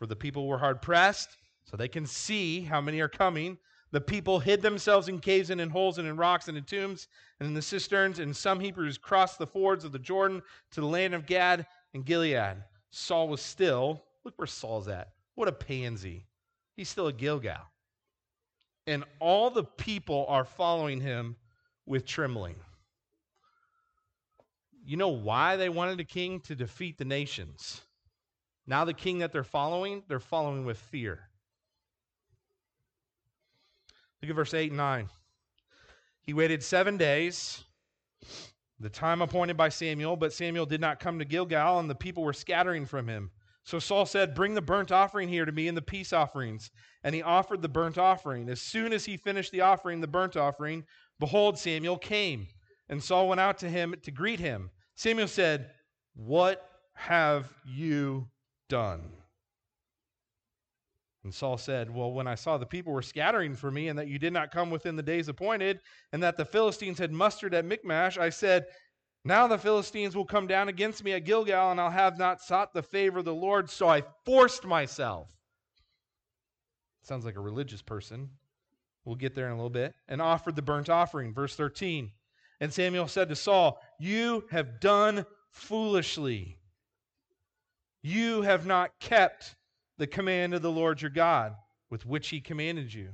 for 0.00 0.06
the 0.06 0.16
people 0.16 0.48
were 0.48 0.56
hard 0.56 0.80
pressed, 0.80 1.36
so 1.66 1.76
they 1.76 1.86
can 1.86 2.06
see 2.06 2.62
how 2.62 2.80
many 2.80 3.00
are 3.00 3.08
coming, 3.08 3.58
the 3.92 4.00
people 4.00 4.40
hid 4.40 4.62
themselves 4.62 5.08
in 5.08 5.18
caves 5.18 5.50
and 5.50 5.60
in 5.60 5.68
holes 5.68 5.98
and 5.98 6.08
in 6.08 6.16
rocks 6.16 6.48
and 6.48 6.56
in 6.56 6.64
tombs 6.64 7.06
and 7.38 7.46
in 7.46 7.52
the 7.52 7.60
cisterns, 7.60 8.18
and 8.18 8.34
some 8.34 8.58
Hebrews 8.58 8.96
crossed 8.96 9.38
the 9.38 9.46
fords 9.46 9.84
of 9.84 9.92
the 9.92 9.98
Jordan 9.98 10.40
to 10.70 10.80
the 10.80 10.86
land 10.86 11.12
of 11.12 11.26
Gad 11.26 11.66
and 11.92 12.06
Gilead. 12.06 12.56
Saul 12.90 13.28
was 13.28 13.42
still, 13.42 14.02
look 14.24 14.32
where 14.38 14.46
Saul's 14.46 14.88
at. 14.88 15.10
What 15.34 15.48
a 15.48 15.52
pansy. 15.52 16.24
He's 16.76 16.88
still 16.88 17.08
a 17.08 17.12
Gilgal. 17.12 17.60
And 18.86 19.04
all 19.18 19.50
the 19.50 19.64
people 19.64 20.24
are 20.30 20.46
following 20.46 20.98
him 20.98 21.36
with 21.84 22.06
trembling. 22.06 22.56
You 24.82 24.96
know 24.96 25.08
why 25.08 25.56
they 25.56 25.68
wanted 25.68 26.00
a 26.00 26.04
king? 26.04 26.40
To 26.40 26.54
defeat 26.54 26.96
the 26.96 27.04
nations. 27.04 27.82
Now, 28.66 28.84
the 28.84 28.94
king 28.94 29.18
that 29.18 29.32
they're 29.32 29.42
following, 29.42 30.02
they're 30.08 30.20
following 30.20 30.64
with 30.64 30.78
fear. 30.78 31.20
Look 34.22 34.30
at 34.30 34.36
verse 34.36 34.54
8 34.54 34.70
and 34.70 34.76
9. 34.76 35.08
He 36.22 36.34
waited 36.34 36.62
seven 36.62 36.96
days, 36.96 37.64
the 38.78 38.90
time 38.90 39.22
appointed 39.22 39.56
by 39.56 39.70
Samuel, 39.70 40.16
but 40.16 40.32
Samuel 40.32 40.66
did 40.66 40.80
not 40.80 41.00
come 41.00 41.18
to 41.18 41.24
Gilgal, 41.24 41.80
and 41.80 41.88
the 41.88 41.94
people 41.94 42.22
were 42.22 42.32
scattering 42.32 42.86
from 42.86 43.08
him. 43.08 43.30
So 43.64 43.78
Saul 43.78 44.06
said, 44.06 44.34
Bring 44.34 44.54
the 44.54 44.62
burnt 44.62 44.90
offering 44.90 45.28
here 45.28 45.44
to 45.44 45.52
me 45.52 45.68
and 45.68 45.76
the 45.76 45.82
peace 45.82 46.12
offerings. 46.12 46.70
And 47.04 47.14
he 47.14 47.22
offered 47.22 47.62
the 47.62 47.68
burnt 47.68 47.98
offering. 47.98 48.48
As 48.48 48.60
soon 48.60 48.92
as 48.92 49.04
he 49.04 49.16
finished 49.16 49.52
the 49.52 49.60
offering, 49.60 50.00
the 50.00 50.06
burnt 50.06 50.36
offering, 50.36 50.84
behold, 51.18 51.58
Samuel 51.58 51.98
came. 51.98 52.48
And 52.88 53.02
Saul 53.02 53.28
went 53.28 53.40
out 53.40 53.58
to 53.58 53.68
him 53.68 53.94
to 54.02 54.10
greet 54.10 54.40
him. 54.40 54.70
Samuel 54.96 55.28
said, 55.28 55.70
What 56.14 56.68
have 56.94 57.52
you 57.64 58.28
done? 58.70 59.02
And 61.22 61.34
Saul 61.34 61.58
said, 61.58 61.94
Well, 61.94 62.12
when 62.12 62.26
I 62.26 62.34
saw 62.34 62.56
the 62.56 62.64
people 62.64 62.94
were 62.94 63.02
scattering 63.02 63.54
for 63.54 63.70
me, 63.70 63.88
and 63.88 63.98
that 63.98 64.08
you 64.08 64.18
did 64.18 64.32
not 64.32 64.50
come 64.50 64.70
within 64.70 64.96
the 64.96 65.02
days 65.02 65.28
appointed, 65.28 65.80
and 66.12 66.22
that 66.22 66.38
the 66.38 66.46
Philistines 66.46 66.98
had 66.98 67.12
mustered 67.12 67.52
at 67.52 67.66
Michmash, 67.66 68.16
I 68.16 68.30
said, 68.30 68.64
Now 69.24 69.46
the 69.46 69.58
Philistines 69.58 70.16
will 70.16 70.24
come 70.24 70.46
down 70.46 70.70
against 70.70 71.04
me 71.04 71.12
at 71.12 71.26
Gilgal, 71.26 71.72
and 71.72 71.80
I'll 71.80 71.90
have 71.90 72.16
not 72.16 72.40
sought 72.40 72.72
the 72.72 72.82
favor 72.82 73.18
of 73.18 73.26
the 73.26 73.34
Lord, 73.34 73.68
so 73.68 73.86
I 73.86 74.02
forced 74.24 74.64
myself. 74.64 75.28
Sounds 77.02 77.26
like 77.26 77.36
a 77.36 77.40
religious 77.40 77.82
person. 77.82 78.30
We'll 79.04 79.16
get 79.16 79.34
there 79.34 79.46
in 79.46 79.52
a 79.52 79.56
little 79.56 79.70
bit. 79.70 79.94
And 80.08 80.22
offered 80.22 80.56
the 80.56 80.62
burnt 80.62 80.88
offering. 80.88 81.34
Verse 81.34 81.56
13. 81.56 82.12
And 82.60 82.72
Samuel 82.72 83.08
said 83.08 83.28
to 83.30 83.36
Saul, 83.36 83.80
You 83.98 84.44
have 84.50 84.80
done 84.80 85.24
foolishly. 85.50 86.59
You 88.02 88.42
have 88.42 88.66
not 88.66 88.98
kept 89.00 89.56
the 89.98 90.06
command 90.06 90.54
of 90.54 90.62
the 90.62 90.70
Lord 90.70 91.02
your 91.02 91.10
God, 91.10 91.54
with 91.90 92.06
which 92.06 92.28
he 92.28 92.40
commanded 92.40 92.92
you. 92.94 93.10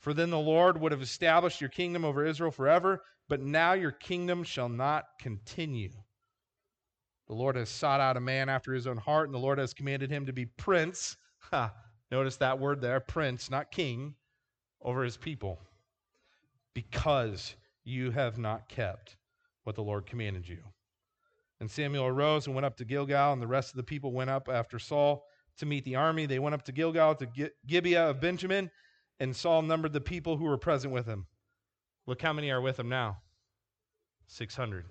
For 0.00 0.12
then 0.12 0.30
the 0.30 0.38
Lord 0.38 0.80
would 0.80 0.92
have 0.92 1.02
established 1.02 1.60
your 1.60 1.70
kingdom 1.70 2.04
over 2.04 2.24
Israel 2.24 2.50
forever, 2.50 3.02
but 3.28 3.40
now 3.40 3.72
your 3.72 3.92
kingdom 3.92 4.44
shall 4.44 4.68
not 4.68 5.04
continue. 5.20 5.92
The 7.28 7.34
Lord 7.34 7.56
has 7.56 7.68
sought 7.68 8.00
out 8.00 8.16
a 8.16 8.20
man 8.20 8.48
after 8.48 8.72
his 8.72 8.86
own 8.86 8.98
heart, 8.98 9.28
and 9.28 9.34
the 9.34 9.38
Lord 9.40 9.58
has 9.58 9.74
commanded 9.74 10.10
him 10.10 10.26
to 10.26 10.32
be 10.32 10.46
prince. 10.46 11.16
Ha, 11.50 11.72
notice 12.10 12.36
that 12.36 12.58
word 12.58 12.80
there, 12.80 13.00
prince, 13.00 13.50
not 13.50 13.70
king, 13.72 14.14
over 14.80 15.02
his 15.02 15.16
people, 15.16 15.58
because 16.74 17.54
you 17.84 18.10
have 18.10 18.38
not 18.38 18.68
kept 18.68 19.16
what 19.64 19.74
the 19.74 19.82
Lord 19.82 20.06
commanded 20.06 20.48
you. 20.48 20.58
And 21.60 21.70
Samuel 21.70 22.06
arose 22.06 22.46
and 22.46 22.54
went 22.54 22.66
up 22.66 22.76
to 22.76 22.84
Gilgal, 22.84 23.32
and 23.32 23.40
the 23.40 23.46
rest 23.46 23.70
of 23.70 23.76
the 23.76 23.82
people 23.82 24.12
went 24.12 24.30
up 24.30 24.48
after 24.48 24.78
Saul 24.78 25.24
to 25.58 25.66
meet 25.66 25.84
the 25.84 25.96
army. 25.96 26.26
They 26.26 26.38
went 26.38 26.54
up 26.54 26.64
to 26.64 26.72
Gilgal 26.72 27.14
to 27.16 27.50
Gibeah 27.66 28.10
of 28.10 28.20
Benjamin, 28.20 28.70
and 29.20 29.34
Saul 29.34 29.62
numbered 29.62 29.92
the 29.92 30.00
people 30.00 30.36
who 30.36 30.44
were 30.44 30.58
present 30.58 30.92
with 30.92 31.06
him. 31.06 31.26
Look 32.06 32.20
how 32.20 32.32
many 32.32 32.50
are 32.50 32.60
with 32.60 32.78
him 32.78 32.88
now 32.88 33.18
600. 34.28 34.84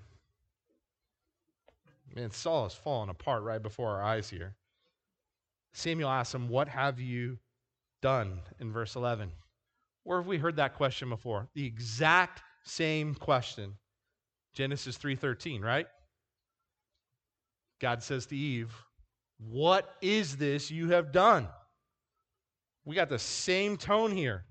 Man, 2.15 2.31
Saul 2.31 2.65
is 2.65 2.73
falling 2.73 3.09
apart 3.09 3.43
right 3.43 3.61
before 3.61 3.91
our 3.91 4.03
eyes 4.03 4.29
here. 4.29 4.55
Samuel 5.73 6.09
asks 6.09 6.33
him, 6.33 6.47
What 6.47 6.69
have 6.69 6.99
you 6.99 7.37
done 8.01 8.39
in 8.59 8.71
verse 8.71 8.95
11? 8.95 9.31
Where 10.03 10.19
have 10.19 10.27
we 10.27 10.37
heard 10.37 10.55
that 10.55 10.75
question 10.75 11.09
before? 11.09 11.49
The 11.53 11.65
exact 11.65 12.41
same 12.63 13.15
question. 13.15 13.75
Genesis 14.53 14.97
3:13, 14.97 15.61
right? 15.61 15.87
God 17.79 18.03
says 18.03 18.25
to 18.27 18.37
Eve, 18.37 18.73
"What 19.37 19.95
is 20.01 20.37
this 20.37 20.71
you 20.71 20.89
have 20.89 21.11
done?" 21.11 21.49
We 22.83 22.95
got 22.95 23.09
the 23.09 23.19
same 23.19 23.77
tone 23.77 24.11
here. 24.11 24.45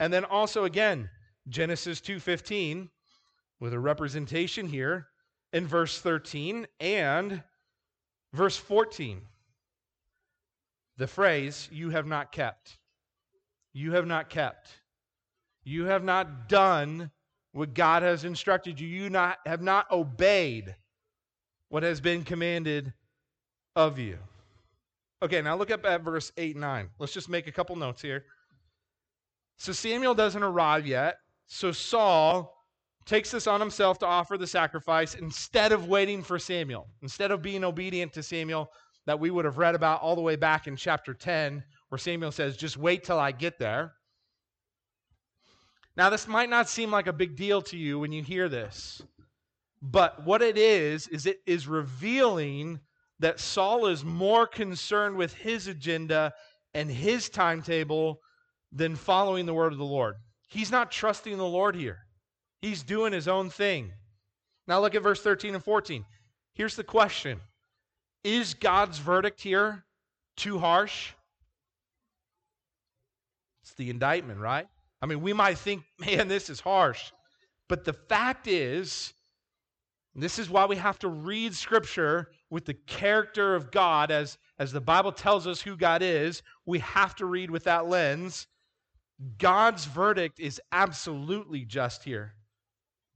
And 0.00 0.12
then 0.12 0.24
also 0.24 0.64
again, 0.64 1.10
Genesis 1.48 2.00
2:15 2.00 2.90
with 3.60 3.72
a 3.72 3.78
representation 3.78 4.68
here 4.68 5.08
in 5.52 5.66
verse 5.66 6.00
13 6.00 6.66
and 6.80 7.42
verse 8.32 8.56
14. 8.56 9.26
The 10.96 11.06
phrase, 11.06 11.68
you 11.70 11.90
have 11.90 12.06
not 12.06 12.32
kept. 12.32 12.78
You 13.72 13.92
have 13.92 14.06
not 14.06 14.30
kept. 14.30 14.68
You 15.62 15.84
have 15.84 16.02
not 16.02 16.48
done 16.48 17.10
what 17.52 17.74
God 17.74 18.02
has 18.02 18.24
instructed 18.24 18.80
you. 18.80 18.88
You 18.88 19.10
not, 19.10 19.38
have 19.46 19.62
not 19.62 19.90
obeyed 19.90 20.74
what 21.68 21.82
has 21.82 22.00
been 22.00 22.24
commanded 22.24 22.92
of 23.76 23.98
you. 23.98 24.18
Okay, 25.22 25.42
now 25.42 25.56
look 25.56 25.70
up 25.70 25.84
at 25.84 26.02
verse 26.02 26.32
8 26.36 26.54
and 26.54 26.60
9. 26.60 26.90
Let's 26.98 27.12
just 27.12 27.28
make 27.28 27.46
a 27.46 27.52
couple 27.52 27.76
notes 27.76 28.00
here. 28.00 28.24
So 29.56 29.72
Samuel 29.72 30.14
doesn't 30.14 30.42
arrive 30.42 30.86
yet. 30.86 31.18
So 31.46 31.72
Saul 31.72 32.54
takes 33.04 33.30
this 33.30 33.46
on 33.46 33.58
himself 33.58 33.98
to 33.98 34.06
offer 34.06 34.38
the 34.38 34.46
sacrifice 34.46 35.14
instead 35.14 35.72
of 35.72 35.88
waiting 35.88 36.22
for 36.22 36.38
Samuel, 36.38 36.86
instead 37.02 37.30
of 37.30 37.42
being 37.42 37.64
obedient 37.64 38.12
to 38.12 38.22
Samuel 38.22 38.70
that 39.06 39.18
we 39.18 39.30
would 39.30 39.46
have 39.46 39.58
read 39.58 39.74
about 39.74 40.02
all 40.02 40.14
the 40.14 40.20
way 40.20 40.36
back 40.36 40.66
in 40.66 40.76
chapter 40.76 41.14
10, 41.14 41.64
where 41.88 41.98
Samuel 41.98 42.30
says, 42.30 42.56
Just 42.56 42.76
wait 42.76 43.02
till 43.02 43.18
I 43.18 43.32
get 43.32 43.58
there. 43.58 43.94
Now, 45.96 46.10
this 46.10 46.28
might 46.28 46.50
not 46.50 46.68
seem 46.68 46.90
like 46.90 47.06
a 47.08 47.12
big 47.12 47.34
deal 47.34 47.60
to 47.62 47.76
you 47.76 47.98
when 47.98 48.12
you 48.12 48.22
hear 48.22 48.48
this, 48.48 49.02
but 49.80 50.24
what 50.24 50.42
it 50.42 50.58
is, 50.58 51.06
is 51.08 51.26
it 51.26 51.40
is 51.46 51.66
revealing 51.66 52.80
that 53.20 53.40
Saul 53.40 53.86
is 53.86 54.04
more 54.04 54.46
concerned 54.46 55.16
with 55.16 55.34
his 55.34 55.66
agenda 55.66 56.32
and 56.74 56.90
his 56.90 57.28
timetable 57.28 58.20
than 58.72 58.96
following 58.96 59.46
the 59.46 59.54
word 59.54 59.72
of 59.72 59.78
the 59.78 59.84
Lord. 59.84 60.16
He's 60.48 60.70
not 60.70 60.90
trusting 60.90 61.36
the 61.36 61.44
Lord 61.44 61.76
here, 61.76 61.98
he's 62.60 62.82
doing 62.82 63.12
his 63.12 63.28
own 63.28 63.50
thing. 63.50 63.92
Now, 64.66 64.80
look 64.80 64.94
at 64.94 65.02
verse 65.02 65.22
13 65.22 65.54
and 65.54 65.64
14. 65.64 66.04
Here's 66.54 66.76
the 66.76 66.84
question 66.84 67.40
Is 68.24 68.54
God's 68.54 68.98
verdict 68.98 69.40
here 69.40 69.84
too 70.36 70.58
harsh? 70.58 71.12
It's 73.62 73.74
the 73.74 73.90
indictment, 73.90 74.40
right? 74.40 74.66
I 75.00 75.06
mean, 75.06 75.20
we 75.20 75.32
might 75.32 75.58
think, 75.58 75.84
man, 75.98 76.28
this 76.28 76.50
is 76.50 76.60
harsh. 76.60 77.12
But 77.68 77.84
the 77.84 77.92
fact 77.92 78.46
is, 78.46 79.12
this 80.22 80.38
is 80.38 80.50
why 80.50 80.66
we 80.66 80.76
have 80.76 80.98
to 81.00 81.08
read 81.08 81.54
Scripture 81.54 82.30
with 82.50 82.64
the 82.64 82.74
character 82.74 83.54
of 83.54 83.70
God 83.70 84.10
as, 84.10 84.38
as 84.58 84.72
the 84.72 84.80
Bible 84.80 85.12
tells 85.12 85.46
us 85.46 85.60
who 85.60 85.76
God 85.76 86.02
is. 86.02 86.42
We 86.66 86.78
have 86.80 87.14
to 87.16 87.26
read 87.26 87.50
with 87.50 87.64
that 87.64 87.86
lens. 87.86 88.46
God's 89.38 89.84
verdict 89.84 90.40
is 90.40 90.60
absolutely 90.72 91.64
just 91.64 92.04
here 92.04 92.34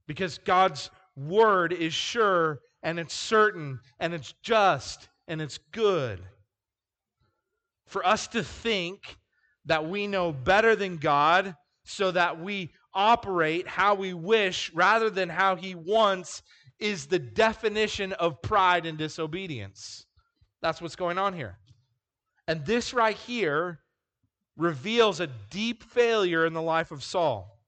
because 0.06 0.38
God's 0.38 0.90
word 1.16 1.72
is 1.72 1.94
sure 1.94 2.60
and 2.82 2.98
it's 2.98 3.14
certain 3.14 3.80
and 4.00 4.12
it's 4.12 4.34
just 4.42 5.08
and 5.28 5.40
it's 5.40 5.58
good. 5.70 6.20
For 7.86 8.04
us 8.04 8.26
to 8.28 8.42
think 8.42 9.16
that 9.66 9.88
we 9.88 10.06
know 10.06 10.32
better 10.32 10.74
than 10.74 10.96
God 10.96 11.56
so 11.84 12.10
that 12.10 12.40
we 12.40 12.72
operate 12.94 13.66
how 13.66 13.94
we 13.94 14.12
wish 14.12 14.72
rather 14.74 15.10
than 15.10 15.28
how 15.28 15.56
He 15.56 15.74
wants 15.74 16.42
is 16.82 17.06
the 17.06 17.18
definition 17.18 18.12
of 18.14 18.42
pride 18.42 18.86
and 18.86 18.98
disobedience. 18.98 20.04
That's 20.60 20.82
what's 20.82 20.96
going 20.96 21.16
on 21.16 21.32
here. 21.32 21.58
And 22.48 22.66
this 22.66 22.92
right 22.92 23.16
here 23.16 23.78
reveals 24.56 25.20
a 25.20 25.28
deep 25.50 25.84
failure 25.84 26.44
in 26.44 26.54
the 26.54 26.60
life 26.60 26.90
of 26.90 27.04
Saul. 27.04 27.60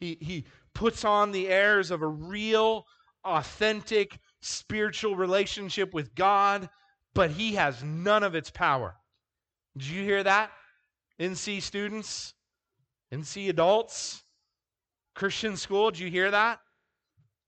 He, 0.00 0.16
he 0.20 0.46
puts 0.74 1.04
on 1.04 1.30
the 1.30 1.48
airs 1.48 1.90
of 1.90 2.00
a 2.00 2.06
real, 2.06 2.86
authentic, 3.22 4.18
spiritual 4.40 5.14
relationship 5.14 5.92
with 5.92 6.14
God, 6.14 6.70
but 7.14 7.32
he 7.32 7.54
has 7.56 7.84
none 7.84 8.22
of 8.22 8.34
its 8.34 8.50
power. 8.50 8.96
Did 9.76 9.88
you 9.88 10.04
hear 10.04 10.22
that? 10.22 10.50
NC 11.20 11.60
students, 11.60 12.32
NC 13.12 13.50
adults, 13.50 14.24
Christian 15.14 15.58
school, 15.58 15.90
did 15.90 16.00
you 16.00 16.10
hear 16.10 16.30
that? 16.30 16.60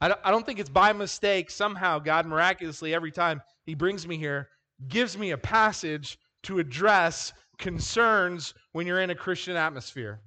I 0.01 0.31
don't, 0.31 0.45
think 0.45 0.59
it's 0.59 0.69
by 0.69 0.93
mistake. 0.93 1.51
Somehow, 1.51 1.99
God 1.99 2.27
miraculously, 2.27 2.95
every 2.95 3.11
time 3.11 3.41
He 3.65 3.75
brings 3.75 4.07
me 4.07 4.19
here, 4.19 4.49
gives 4.89 5.17
me 5.17 5.31
a 5.31 5.39
passage 5.39 6.19
to 6.43 6.59
address 6.59 7.33
concerns 7.59 8.55
when 8.73 8.87
you're 8.87 9.01
in 9.01 9.11
a 9.11 9.15
Christian 9.15 9.57
atmosphere. 9.57 10.21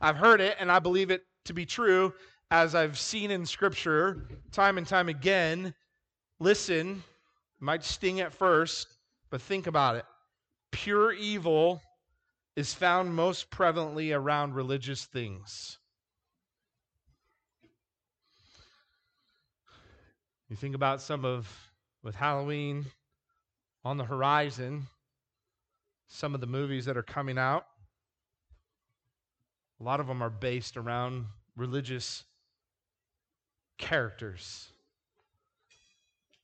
I've 0.00 0.16
heard 0.16 0.40
it 0.40 0.56
and 0.60 0.70
I 0.70 0.78
believe 0.78 1.10
it 1.10 1.22
to 1.46 1.54
be 1.54 1.64
true 1.64 2.12
as 2.50 2.74
I've 2.74 2.98
seen 2.98 3.30
in 3.30 3.46
Scripture 3.46 4.28
time 4.52 4.78
and 4.78 4.86
time 4.86 5.08
again. 5.08 5.74
Listen, 6.40 7.02
might 7.60 7.84
sting 7.84 8.20
at 8.20 8.32
first, 8.32 8.88
but 9.30 9.42
think 9.42 9.66
about 9.66 9.96
it. 9.96 10.04
Pure 10.70 11.12
evil 11.14 11.80
is 12.56 12.74
found 12.74 13.14
most 13.14 13.50
prevalently 13.50 14.14
around 14.14 14.54
religious 14.54 15.04
things. 15.06 15.78
You 20.48 20.56
think 20.56 20.74
about 20.74 21.02
some 21.02 21.26
of, 21.26 21.46
with 22.02 22.14
Halloween 22.14 22.86
on 23.84 23.98
the 23.98 24.04
horizon, 24.04 24.86
some 26.06 26.34
of 26.34 26.40
the 26.40 26.46
movies 26.46 26.86
that 26.86 26.96
are 26.96 27.02
coming 27.02 27.36
out. 27.36 27.66
A 29.78 29.84
lot 29.84 30.00
of 30.00 30.06
them 30.06 30.22
are 30.22 30.30
based 30.30 30.78
around 30.78 31.26
religious 31.54 32.24
characters. 33.76 34.68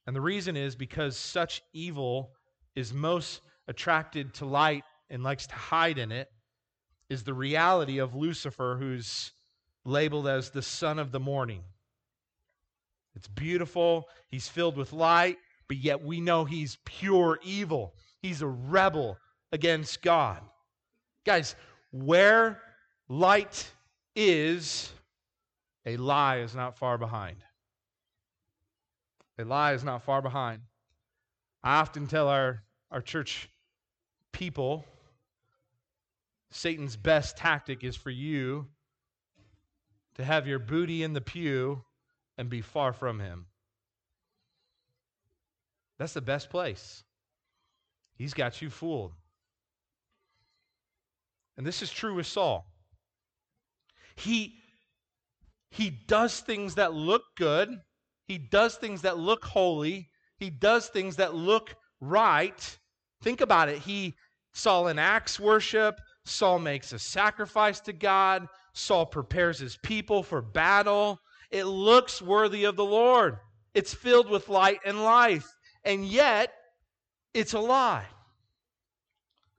And 0.06 0.14
the 0.14 0.20
reason 0.20 0.54
is 0.54 0.76
because 0.76 1.16
such 1.16 1.62
evil 1.72 2.32
is 2.76 2.92
most 2.92 3.40
attracted 3.68 4.34
to 4.34 4.44
light 4.44 4.84
and 5.08 5.22
likes 5.22 5.46
to 5.46 5.54
hide 5.54 5.96
in 5.96 6.12
it, 6.12 6.30
is 7.08 7.24
the 7.24 7.32
reality 7.32 7.98
of 7.98 8.14
Lucifer, 8.14 8.76
who's 8.78 9.32
labeled 9.86 10.28
as 10.28 10.50
the 10.50 10.62
son 10.62 10.98
of 10.98 11.10
the 11.10 11.20
morning. 11.20 11.62
It's 13.16 13.29
beautiful. 13.29 14.09
He's 14.29 14.48
filled 14.48 14.77
with 14.77 14.92
light, 14.92 15.38
but 15.68 15.77
yet 15.77 16.03
we 16.03 16.20
know 16.20 16.44
he's 16.44 16.79
pure 16.85 17.38
evil. 17.42 17.94
He's 18.20 18.42
a 18.42 18.46
rebel 18.46 19.18
against 19.53 20.03
God. 20.03 20.40
Guys, 21.24 21.55
where 21.90 22.61
light 23.09 23.70
is, 24.16 24.92
a 25.87 25.96
lie 25.96 26.38
is 26.38 26.55
not 26.55 26.77
far 26.77 26.98
behind. 26.98 27.37
A 29.38 29.44
lie 29.44 29.72
is 29.72 29.85
not 29.85 30.03
far 30.03 30.22
behind. 30.22 30.61
I 31.62 31.77
often 31.77 32.07
tell 32.07 32.29
our, 32.29 32.62
our 32.90 33.00
church 33.00 33.48
people 34.33 34.85
Satan's 36.55 36.96
best 36.96 37.37
tactic 37.37 37.83
is 37.83 37.96
for 37.96 38.11
you 38.11 38.68
to 40.14 40.24
have 40.24 40.46
your 40.46 40.61
booty 40.61 41.03
in 41.03 41.12
the 41.12 41.20
pew 41.20 41.83
and 42.37 42.49
be 42.49 42.61
far 42.61 42.92
from 42.92 43.20
him. 43.20 43.47
That's 45.99 46.14
the 46.14 46.20
best 46.20 46.51
place. 46.51 47.05
He's 48.16 48.35
got 48.35 48.61
you 48.61 48.70
fooled. 48.70 49.12
And 51.57 51.66
this 51.66 51.83
is 51.83 51.90
true 51.90 52.14
with 52.14 52.27
Saul. 52.27 52.66
He, 54.16 54.55
he 55.70 55.90
does 55.90 56.40
things 56.40 56.77
that 56.77 56.94
look 56.94 57.23
good, 57.37 57.81
he 58.27 58.38
does 58.38 58.77
things 58.77 59.03
that 59.03 59.18
look 59.18 59.44
holy, 59.44 60.09
he 60.38 60.51
does 60.51 60.88
things 60.88 61.16
that 61.16 61.35
look 61.35 61.75
right. 62.01 62.79
Think 63.23 63.40
about 63.40 63.68
it. 63.68 63.79
He 63.79 64.14
Saul 64.53 64.88
enacts 64.88 65.40
worship, 65.40 66.01
Saul 66.25 66.61
makes 66.61 66.92
a 66.92 66.99
sacrifice 66.99 67.81
to 67.81 67.92
God, 67.92 68.47
Saul 68.73 69.07
prepares 69.07 69.59
his 69.59 69.77
people 69.79 70.23
for 70.23 70.40
battle. 70.40 71.20
It 71.54 71.66
looks 71.66 72.20
worthy 72.20 72.64
of 72.64 72.74
the 72.74 72.84
Lord. 72.84 73.38
It's 73.74 73.94
filled 73.94 74.28
with 74.28 74.48
light 74.48 74.80
and 74.84 75.04
life. 75.04 75.46
And 75.84 76.04
yet, 76.04 76.52
it's 77.32 77.52
a 77.52 77.60
lie. 77.60 78.06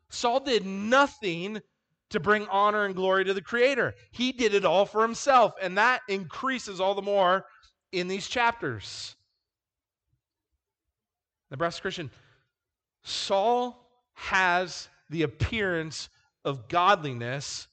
Saul 0.10 0.42
did 0.42 0.66
nothing 0.66 1.62
to 2.10 2.20
bring 2.20 2.48
honor 2.48 2.84
and 2.84 2.96
glory 2.96 3.24
to 3.24 3.34
the 3.34 3.42
Creator. 3.42 3.94
He 4.12 4.34
did 4.34 4.54
it 4.54 4.66
all 4.66 4.86
for 4.86 5.04
himself, 5.04 5.54
and 5.62 5.78
that 5.78 6.02
increases 6.10 6.82
all 6.82 6.96
the 6.96 7.02
more 7.02 7.46
in 7.94 8.10
these 8.10 8.28
chapters. 8.28 9.16
Nebraska 11.50 11.84
Christian, 11.84 12.12
Saul 13.04 13.90
has 14.16 14.90
the 15.10 15.22
appearance 15.22 16.10
of 16.44 16.68
godliness, 16.68 17.70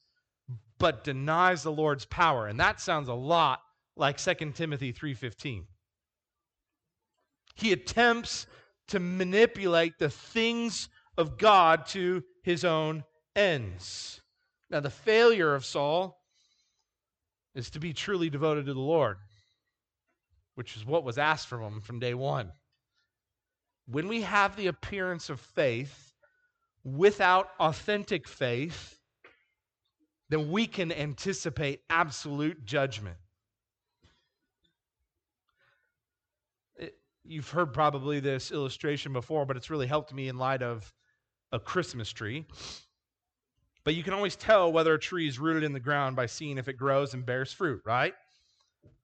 but 0.77 1.03
denies 1.03 1.63
the 1.63 1.73
Lord's 1.73 2.05
power. 2.05 2.47
And 2.47 2.57
that 2.61 2.79
sounds 2.79 3.09
a 3.09 3.13
lot 3.13 3.59
like 3.95 4.17
2 4.17 4.53
Timothy 4.53 4.91
3:15. 4.91 5.67
He 7.55 7.71
attempts 7.71 8.47
to 8.87 8.99
manipulate 8.99 9.97
the 9.99 10.09
things 10.09 10.89
of 11.17 11.37
God 11.37 11.85
to 11.87 12.23
his 12.43 12.65
own 12.65 13.03
ends. 13.35 14.21
Now 14.69 14.79
the 14.79 14.89
failure 14.89 15.53
of 15.53 15.65
Saul 15.65 16.19
is 17.53 17.69
to 17.71 17.79
be 17.79 17.93
truly 17.93 18.29
devoted 18.29 18.65
to 18.65 18.73
the 18.73 18.79
Lord, 18.79 19.17
which 20.55 20.75
is 20.75 20.85
what 20.85 21.03
was 21.03 21.17
asked 21.17 21.47
from 21.47 21.61
him 21.61 21.81
from 21.81 21.99
day 21.99 22.13
1. 22.13 22.51
When 23.85 24.07
we 24.07 24.21
have 24.21 24.55
the 24.55 24.67
appearance 24.67 25.29
of 25.29 25.39
faith 25.39 26.13
without 26.83 27.49
authentic 27.59 28.27
faith, 28.27 28.99
then 30.29 30.51
we 30.51 30.65
can 30.65 30.91
anticipate 30.91 31.81
absolute 31.89 32.65
judgment. 32.65 33.17
You've 37.25 37.49
heard 37.49 37.73
probably 37.73 38.19
this 38.19 38.51
illustration 38.51 39.13
before, 39.13 39.45
but 39.45 39.57
it's 39.57 39.69
really 39.69 39.87
helped 39.87 40.13
me 40.13 40.27
in 40.27 40.37
light 40.37 40.61
of 40.61 40.91
a 41.51 41.59
Christmas 41.59 42.11
tree. 42.11 42.45
But 43.83 43.95
you 43.95 44.03
can 44.03 44.13
always 44.13 44.35
tell 44.35 44.71
whether 44.71 44.93
a 44.93 44.99
tree 44.99 45.27
is 45.27 45.39
rooted 45.39 45.63
in 45.63 45.73
the 45.73 45.79
ground 45.79 46.15
by 46.15 46.25
seeing 46.25 46.57
if 46.57 46.67
it 46.67 46.77
grows 46.77 47.13
and 47.13 47.25
bears 47.25 47.51
fruit, 47.51 47.81
right? 47.85 48.13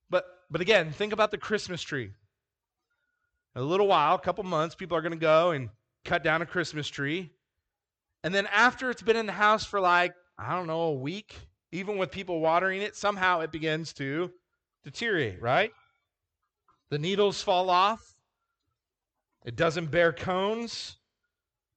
But 0.09 0.25
but 0.49 0.61
again, 0.61 0.91
think 0.91 1.13
about 1.13 1.31
the 1.31 1.37
Christmas 1.37 1.81
tree. 1.81 2.11
A 3.55 3.61
little 3.61 3.87
while, 3.87 4.15
a 4.15 4.19
couple 4.19 4.43
months, 4.43 4.75
people 4.75 4.97
are 4.97 5.01
going 5.01 5.11
to 5.11 5.17
go 5.17 5.51
and 5.51 5.69
cut 6.05 6.23
down 6.23 6.41
a 6.41 6.45
Christmas 6.45 6.87
tree. 6.87 7.31
And 8.23 8.33
then 8.33 8.47
after 8.47 8.89
it's 8.89 9.01
been 9.01 9.15
in 9.15 9.25
the 9.25 9.31
house 9.31 9.65
for 9.65 9.79
like, 9.79 10.13
I 10.37 10.55
don't 10.55 10.67
know, 10.67 10.81
a 10.81 10.93
week, 10.93 11.35
even 11.71 11.97
with 11.97 12.11
people 12.11 12.39
watering 12.39 12.81
it, 12.81 12.95
somehow 12.95 13.41
it 13.41 13.51
begins 13.51 13.93
to 13.93 14.31
deteriorate, 14.83 15.41
right? 15.41 15.71
The 16.89 16.99
needles 16.99 17.41
fall 17.41 17.69
off. 17.69 18.08
It 19.45 19.55
doesn't 19.55 19.91
bear 19.91 20.11
cones. 20.11 20.97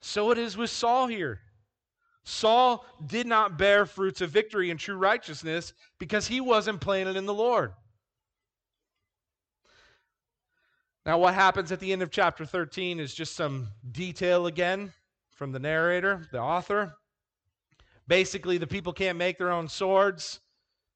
So 0.01 0.31
it 0.31 0.39
is 0.39 0.57
with 0.57 0.71
Saul 0.71 1.07
here. 1.07 1.41
Saul 2.25 2.85
did 3.05 3.27
not 3.27 3.59
bear 3.59 3.87
fruits 3.87 4.21
of 4.21 4.31
victory 4.31 4.71
and 4.71 4.79
true 4.79 4.97
righteousness 4.97 5.73
because 5.99 6.27
he 6.27 6.41
wasn't 6.41 6.81
planted 6.81 7.17
in 7.17 7.27
the 7.27 7.35
Lord. 7.35 7.73
Now, 11.05 11.19
what 11.19 11.35
happens 11.35 11.73
at 11.73 11.81
the 11.81 11.93
end 11.93 12.03
of 12.03 12.13
chapter 12.13 12.45
13 12.45 13.01
is 13.01 13.13
just 13.13 13.35
some 13.35 13.69
detail 13.91 14.47
again 14.47 14.93
from 15.35 15.51
the 15.51 15.59
narrator, 15.59 16.29
the 16.31 16.39
author. 16.39 16.95
Basically, 18.07 18.57
the 18.57 18.69
people 18.69 18.93
can't 18.93 19.19
make 19.19 19.37
their 19.37 19.51
own 19.51 19.69
swords. 19.69 20.39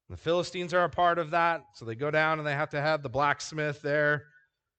The 0.09 0.15
Philistines 0.15 0.73
are 0.73 0.85
a 0.85 0.89
part 0.89 1.19
of 1.19 1.31
that. 1.31 1.65
So 1.73 1.83
they 1.83 1.95
go 1.95 2.09
down 2.09 2.39
and 2.39 2.47
they 2.47 2.53
have 2.53 2.69
to 2.69 2.79
have 2.81 3.03
the 3.03 3.09
blacksmith 3.09 3.81
there 3.81 4.27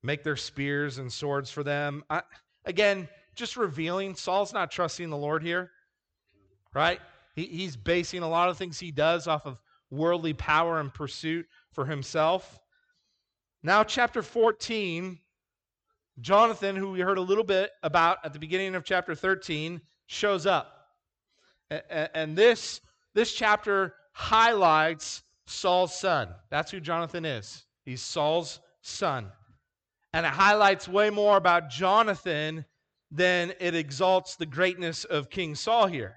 make 0.03 0.23
their 0.23 0.37
spears 0.37 0.99
and 0.99 1.13
swords 1.13 1.51
for 1.51 1.63
them. 1.63 2.05
I, 2.09 2.23
again, 2.65 3.09
just 3.35 3.57
revealing 3.57 4.15
Saul's 4.15 4.53
not 4.53 4.71
trusting 4.71 5.11
the 5.11 5.17
Lord 5.17 5.43
here, 5.43 5.71
right? 6.75 7.01
He, 7.35 7.47
he's 7.47 7.77
basing 7.77 8.23
a 8.23 8.29
lot 8.29 8.49
of 8.49 8.59
things 8.59 8.79
he 8.79 8.91
does 8.91 9.27
off 9.27 9.47
of 9.47 9.59
worldly 9.91 10.35
power 10.35 10.81
and 10.81 10.93
pursuit 10.93 11.47
for 11.73 11.85
himself. 11.87 12.59
Now, 13.63 13.85
chapter 13.85 14.23
14, 14.23 15.19
Jonathan, 16.21 16.77
who 16.77 16.91
we 16.91 17.01
heard 17.01 17.19
a 17.19 17.23
little 17.23 17.45
bit 17.45 17.71
about 17.83 18.19
at 18.25 18.33
the 18.33 18.39
beginning 18.39 18.75
of 18.75 18.85
chapter 18.85 19.15
13, 19.15 19.81
shows 20.07 20.47
up. 20.47 20.73
And 21.91 22.37
this, 22.37 22.81
this 23.15 23.33
chapter 23.33 23.95
highlights 24.13 25.23
Saul's 25.47 25.99
son. 25.99 26.29
That's 26.51 26.71
who 26.71 26.81
Jonathan 26.81 27.25
is. 27.25 27.65
He's 27.85 28.03
Saul's 28.03 28.61
son. 28.83 29.31
And 30.13 30.25
it 30.25 30.33
highlights 30.33 30.89
way 30.89 31.11
more 31.11 31.37
about 31.37 31.71
Jonathan 31.71 32.65
than 33.11 33.53
it 33.61 33.75
exalts 33.75 34.37
the 34.37 34.47
greatness 34.47 35.05
of 35.05 35.31
King 35.31 35.55
Saul 35.55 35.87
here. 35.87 36.17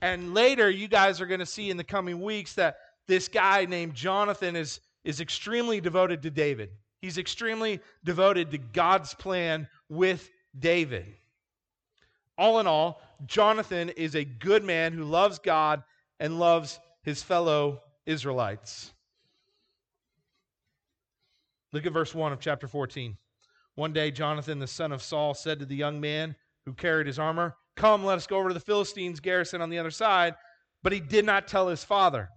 And 0.00 0.34
later, 0.34 0.68
you 0.68 0.88
guys 0.88 1.20
are 1.20 1.26
going 1.26 1.40
to 1.40 1.46
see 1.46 1.70
in 1.70 1.76
the 1.76 1.84
coming 1.84 2.20
weeks 2.20 2.54
that 2.54 2.76
this 3.06 3.28
guy 3.28 3.66
named 3.66 3.94
Jonathan 3.94 4.56
is, 4.56 4.80
is 5.04 5.20
extremely 5.20 5.80
devoted 5.80 6.22
to 6.22 6.30
David. 6.30 6.70
He's 7.00 7.18
extremely 7.18 7.80
devoted 8.04 8.50
to 8.50 8.58
God's 8.58 9.14
plan 9.14 9.68
with 9.88 10.28
David. 10.58 11.06
All 12.38 12.60
in 12.60 12.66
all, 12.66 13.00
Jonathan 13.26 13.90
is 13.90 14.14
a 14.14 14.24
good 14.24 14.64
man 14.64 14.92
who 14.92 15.04
loves 15.04 15.38
God 15.38 15.82
and 16.18 16.38
loves 16.38 16.78
his 17.02 17.22
fellow 17.22 17.80
Israelites. 18.06 18.91
Look 21.72 21.86
at 21.86 21.92
verse 21.92 22.14
1 22.14 22.32
of 22.32 22.40
chapter 22.40 22.68
14. 22.68 23.16
One 23.74 23.92
day, 23.92 24.10
Jonathan, 24.10 24.58
the 24.58 24.66
son 24.66 24.92
of 24.92 25.02
Saul, 25.02 25.34
said 25.34 25.58
to 25.60 25.66
the 25.66 25.76
young 25.76 26.00
man 26.00 26.36
who 26.66 26.74
carried 26.74 27.06
his 27.06 27.18
armor, 27.18 27.56
Come, 27.76 28.04
let 28.04 28.18
us 28.18 28.26
go 28.26 28.38
over 28.38 28.48
to 28.48 28.54
the 28.54 28.60
Philistines' 28.60 29.20
garrison 29.20 29.62
on 29.62 29.70
the 29.70 29.78
other 29.78 29.90
side. 29.90 30.34
But 30.82 30.92
he 30.92 31.00
did 31.00 31.24
not 31.24 31.48
tell 31.48 31.68
his 31.68 31.82
father. 31.82 32.28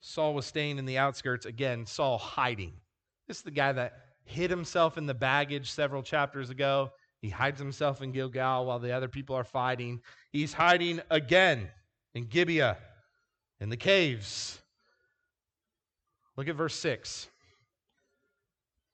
Saul 0.00 0.34
was 0.34 0.46
staying 0.46 0.78
in 0.78 0.86
the 0.86 0.98
outskirts. 0.98 1.46
Again, 1.46 1.86
Saul 1.86 2.18
hiding. 2.18 2.72
This 3.28 3.36
is 3.36 3.42
the 3.44 3.50
guy 3.50 3.72
that 3.72 3.92
hid 4.24 4.50
himself 4.50 4.98
in 4.98 5.06
the 5.06 5.14
baggage 5.14 5.70
several 5.70 6.02
chapters 6.02 6.50
ago. 6.50 6.90
He 7.20 7.28
hides 7.28 7.60
himself 7.60 8.02
in 8.02 8.12
Gilgal 8.12 8.64
while 8.64 8.78
the 8.78 8.92
other 8.92 9.08
people 9.08 9.36
are 9.36 9.44
fighting. 9.44 10.00
He's 10.32 10.54
hiding 10.54 11.00
again 11.10 11.68
in 12.14 12.24
Gibeah, 12.24 12.78
in 13.60 13.68
the 13.68 13.76
caves. 13.76 14.58
Look 16.36 16.48
at 16.48 16.56
verse 16.56 16.74
6. 16.76 17.28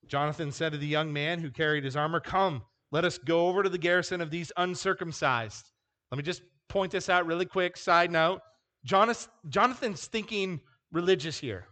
Jonathan 0.08 0.52
said 0.52 0.72
to 0.72 0.78
the 0.78 0.86
young 0.86 1.12
man 1.12 1.40
who 1.40 1.50
carried 1.50 1.84
his 1.84 1.96
armor, 1.96 2.20
Come, 2.20 2.62
let 2.92 3.04
us 3.04 3.18
go 3.18 3.48
over 3.48 3.62
to 3.62 3.68
the 3.68 3.78
garrison 3.78 4.20
of 4.20 4.30
these 4.30 4.52
uncircumcised. 4.56 5.70
Let 6.10 6.18
me 6.18 6.22
just 6.22 6.42
point 6.68 6.92
this 6.92 7.08
out 7.08 7.26
really 7.26 7.46
quick. 7.46 7.76
Side 7.76 8.10
note 8.10 8.40
Jonathan's 8.84 10.06
thinking 10.06 10.60
religious 10.92 11.38
here. 11.38 11.66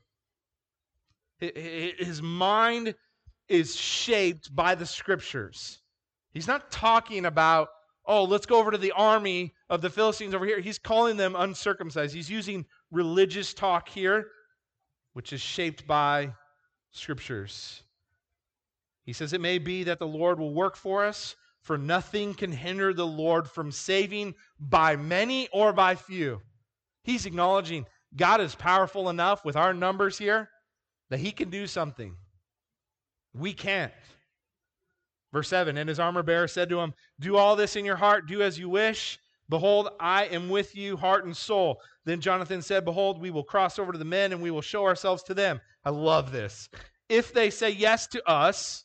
His 1.38 2.20
mind 2.20 2.94
is 3.48 3.76
shaped 3.76 4.54
by 4.54 4.74
the 4.74 4.86
scriptures. 4.86 5.80
He's 6.32 6.48
not 6.48 6.72
talking 6.72 7.26
about, 7.26 7.68
oh, 8.06 8.24
let's 8.24 8.46
go 8.46 8.58
over 8.58 8.72
to 8.72 8.78
the 8.78 8.92
army 8.92 9.54
of 9.70 9.80
the 9.80 9.90
Philistines 9.90 10.34
over 10.34 10.44
here. 10.44 10.58
He's 10.58 10.78
calling 10.78 11.16
them 11.16 11.36
uncircumcised. 11.36 12.12
He's 12.14 12.30
using 12.30 12.66
religious 12.90 13.54
talk 13.54 13.88
here, 13.88 14.26
which 15.12 15.32
is 15.32 15.40
shaped 15.40 15.86
by 15.86 16.34
scriptures. 16.90 17.83
He 19.04 19.12
says, 19.12 19.32
It 19.32 19.40
may 19.40 19.58
be 19.58 19.84
that 19.84 19.98
the 19.98 20.06
Lord 20.06 20.38
will 20.38 20.54
work 20.54 20.76
for 20.76 21.04
us, 21.04 21.36
for 21.60 21.78
nothing 21.78 22.34
can 22.34 22.52
hinder 22.52 22.92
the 22.92 23.06
Lord 23.06 23.48
from 23.48 23.72
saving 23.72 24.34
by 24.58 24.96
many 24.96 25.48
or 25.52 25.72
by 25.72 25.94
few. 25.94 26.40
He's 27.02 27.26
acknowledging 27.26 27.86
God 28.16 28.40
is 28.40 28.54
powerful 28.54 29.08
enough 29.08 29.44
with 29.44 29.56
our 29.56 29.74
numbers 29.74 30.18
here 30.18 30.48
that 31.10 31.20
he 31.20 31.32
can 31.32 31.50
do 31.50 31.66
something. 31.66 32.16
We 33.34 33.52
can't. 33.52 33.92
Verse 35.32 35.48
7 35.48 35.76
And 35.76 35.88
his 35.88 35.98
armor 35.98 36.22
bearer 36.22 36.48
said 36.48 36.68
to 36.70 36.80
him, 36.80 36.94
Do 37.20 37.36
all 37.36 37.56
this 37.56 37.76
in 37.76 37.84
your 37.84 37.96
heart, 37.96 38.26
do 38.26 38.42
as 38.42 38.58
you 38.58 38.68
wish. 38.68 39.18
Behold, 39.50 39.90
I 40.00 40.24
am 40.26 40.48
with 40.48 40.74
you, 40.74 40.96
heart 40.96 41.26
and 41.26 41.36
soul. 41.36 41.80
Then 42.06 42.20
Jonathan 42.20 42.62
said, 42.62 42.84
Behold, 42.84 43.20
we 43.20 43.30
will 43.30 43.44
cross 43.44 43.78
over 43.78 43.92
to 43.92 43.98
the 43.98 44.04
men 44.04 44.32
and 44.32 44.40
we 44.40 44.50
will 44.50 44.62
show 44.62 44.84
ourselves 44.84 45.22
to 45.24 45.34
them. 45.34 45.60
I 45.84 45.90
love 45.90 46.32
this. 46.32 46.70
If 47.08 47.34
they 47.34 47.50
say 47.50 47.70
yes 47.70 48.06
to 48.08 48.26
us, 48.28 48.83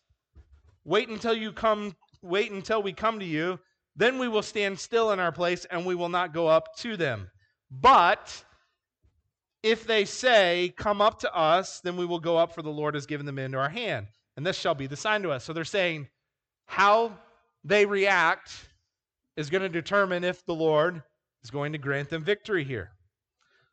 Wait 0.85 1.09
until 1.09 1.33
you 1.33 1.51
come, 1.51 1.95
wait 2.21 2.51
until 2.51 2.81
we 2.81 2.93
come 2.93 3.19
to 3.19 3.25
you. 3.25 3.59
Then 3.95 4.17
we 4.17 4.27
will 4.27 4.41
stand 4.41 4.79
still 4.79 5.11
in 5.11 5.19
our 5.19 5.31
place 5.31 5.65
and 5.65 5.85
we 5.85 5.95
will 5.95 6.09
not 6.09 6.33
go 6.33 6.47
up 6.47 6.75
to 6.77 6.95
them. 6.95 7.29
But 7.69 8.43
if 9.63 9.85
they 9.85 10.05
say, 10.05 10.73
Come 10.77 11.01
up 11.01 11.19
to 11.19 11.35
us, 11.35 11.81
then 11.81 11.97
we 11.97 12.05
will 12.05 12.19
go 12.19 12.37
up, 12.37 12.53
for 12.53 12.61
the 12.61 12.69
Lord 12.69 12.95
has 12.95 13.05
given 13.05 13.25
them 13.25 13.39
into 13.39 13.57
our 13.57 13.69
hand. 13.69 14.07
And 14.37 14.45
this 14.45 14.57
shall 14.57 14.75
be 14.75 14.87
the 14.87 14.95
sign 14.95 15.21
to 15.23 15.31
us. 15.31 15.43
So 15.43 15.53
they're 15.53 15.65
saying, 15.65 16.07
How 16.65 17.17
they 17.63 17.85
react 17.85 18.51
is 19.35 19.49
going 19.49 19.63
to 19.63 19.69
determine 19.69 20.23
if 20.23 20.45
the 20.45 20.55
Lord 20.55 21.03
is 21.43 21.51
going 21.51 21.71
to 21.73 21.77
grant 21.77 22.09
them 22.09 22.23
victory 22.23 22.63
here. 22.63 22.91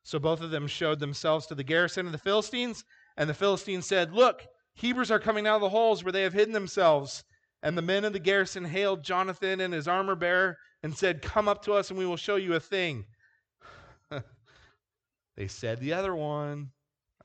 So 0.02 0.18
both 0.18 0.40
of 0.40 0.50
them 0.50 0.66
showed 0.66 1.00
themselves 1.00 1.46
to 1.46 1.54
the 1.54 1.64
garrison 1.64 2.06
of 2.06 2.12
the 2.12 2.18
Philistines, 2.18 2.84
and 3.16 3.28
the 3.28 3.34
Philistines 3.34 3.86
said, 3.86 4.12
Look, 4.12 4.46
Hebrews 4.76 5.10
are 5.10 5.18
coming 5.18 5.46
out 5.46 5.56
of 5.56 5.62
the 5.62 5.70
holes 5.70 6.04
where 6.04 6.12
they 6.12 6.22
have 6.22 6.34
hidden 6.34 6.52
themselves. 6.52 7.24
And 7.62 7.76
the 7.76 7.82
men 7.82 8.04
of 8.04 8.12
the 8.12 8.18
garrison 8.18 8.66
hailed 8.66 9.02
Jonathan 9.02 9.60
and 9.60 9.72
his 9.72 9.88
armor 9.88 10.14
bearer 10.14 10.58
and 10.82 10.96
said, 10.96 11.22
Come 11.22 11.48
up 11.48 11.64
to 11.64 11.72
us 11.72 11.88
and 11.88 11.98
we 11.98 12.06
will 12.06 12.18
show 12.18 12.36
you 12.36 12.54
a 12.54 12.60
thing. 12.60 13.06
they 15.36 15.48
said 15.48 15.80
the 15.80 15.94
other 15.94 16.14
one. 16.14 16.70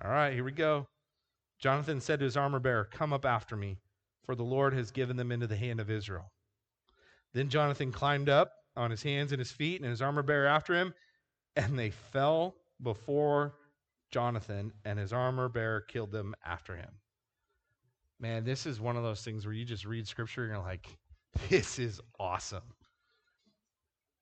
All 0.04 0.10
right, 0.10 0.34
here 0.34 0.46
we 0.46 0.54
go. 0.54 0.88
Jonathan 1.60 2.00
said 2.00 2.20
to 2.20 2.26
his 2.26 2.38
armor 2.38 2.60
bearer, 2.60 2.88
Come 2.90 3.12
up 3.12 3.26
after 3.26 3.56
me, 3.58 3.78
for 4.26 4.34
the 4.34 4.44
Lord 4.44 4.74
has 4.74 4.90
given 4.90 5.18
them 5.18 5.32
into 5.32 5.46
the 5.46 5.58
hand 5.58 5.80
of 5.80 5.92
Israel. 5.92 6.32
Then 7.34 7.50
Jonathan 7.50 7.92
climbed 7.92 8.30
up 8.30 8.52
on 8.76 8.90
his 8.90 9.04
hands 9.04 9.32
and 9.34 9.40
his 9.40 9.52
feet, 9.52 9.82
and 9.82 9.90
his 9.90 10.02
armor 10.02 10.24
bearer 10.24 10.48
after 10.48 10.74
him, 10.74 10.94
and 11.56 11.78
they 11.78 11.92
fell 11.92 12.56
before 12.82 13.56
Jonathan, 14.10 14.72
and 14.86 14.98
his 14.98 15.14
armor 15.14 15.50
bearer 15.50 15.82
killed 15.82 16.12
them 16.12 16.34
after 16.44 16.76
him 16.76 17.02
man, 18.22 18.44
this 18.44 18.66
is 18.66 18.80
one 18.80 18.96
of 18.96 19.04
those 19.04 19.22
things 19.22 19.46
where 19.46 19.54
you 19.54 19.66
just 19.66 19.84
read 19.84 20.08
scripture 20.08 20.44
and 20.44 20.54
you're 20.54 20.62
like, 20.62 20.88
this 21.50 21.80
is 21.80 22.00
awesome. 22.20 22.64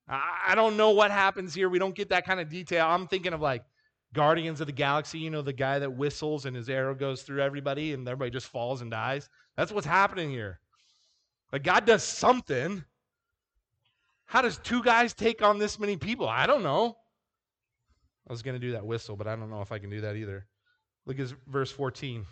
I, 0.08 0.56
don't 0.56 0.76
know 0.76 0.90
what 0.90 1.12
happens 1.12 1.54
here. 1.54 1.68
We 1.68 1.78
don't 1.78 1.94
get 1.94 2.08
that 2.08 2.26
kind 2.26 2.40
of 2.40 2.48
detail. 2.48 2.84
I'm 2.88 3.06
thinking 3.06 3.32
of 3.32 3.40
like 3.40 3.62
Guardians 4.12 4.60
of 4.60 4.66
the 4.66 4.72
Galaxy, 4.72 5.20
you 5.20 5.30
know, 5.30 5.40
the 5.40 5.52
guy 5.52 5.78
that 5.78 5.92
whistles 5.92 6.46
and 6.46 6.56
his 6.56 6.68
arrow 6.68 6.96
goes 6.96 7.22
through 7.22 7.42
everybody 7.42 7.92
and 7.92 8.08
everybody 8.08 8.32
just 8.32 8.48
falls 8.48 8.80
and 8.80 8.90
dies. 8.90 9.28
That's 9.56 9.70
what's 9.70 9.86
happening 9.86 10.30
here. 10.30 10.58
Like 11.52 11.62
God 11.62 11.84
does 11.84 12.02
something. 12.02 12.84
How 14.24 14.42
does 14.42 14.58
two 14.58 14.82
guys 14.82 15.14
take 15.14 15.42
on 15.42 15.58
this 15.58 15.78
many 15.78 15.96
people? 15.96 16.28
I 16.28 16.46
don't 16.46 16.64
know. 16.64 16.96
I 18.28 18.32
was 18.32 18.42
going 18.42 18.60
to 18.60 18.66
do 18.66 18.72
that 18.72 18.86
whistle, 18.86 19.14
but 19.14 19.28
I 19.28 19.36
don't 19.36 19.50
know 19.50 19.60
if 19.60 19.70
I 19.70 19.78
can 19.78 19.90
do 19.90 20.00
that 20.00 20.16
either. 20.16 20.44
Look 21.06 21.20
at 21.20 21.32
verse 21.46 21.70
14. 21.70 22.26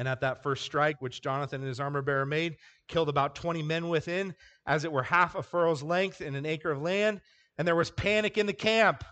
And 0.00 0.08
at 0.08 0.22
that 0.22 0.42
first 0.42 0.64
strike, 0.64 1.02
which 1.02 1.20
Jonathan 1.20 1.60
and 1.60 1.68
his 1.68 1.78
armor 1.78 2.00
bearer 2.00 2.24
made, 2.24 2.56
killed 2.88 3.10
about 3.10 3.34
20 3.34 3.62
men 3.62 3.90
within, 3.90 4.34
as 4.64 4.84
it 4.84 4.90
were 4.90 5.02
half 5.02 5.34
a 5.34 5.42
furrow's 5.42 5.82
length 5.82 6.22
in 6.22 6.34
an 6.34 6.46
acre 6.46 6.70
of 6.70 6.80
land. 6.80 7.20
and 7.58 7.68
there 7.68 7.76
was 7.76 7.90
panic 7.90 8.38
in 8.38 8.46
the 8.46 8.54
camp. 8.54 9.04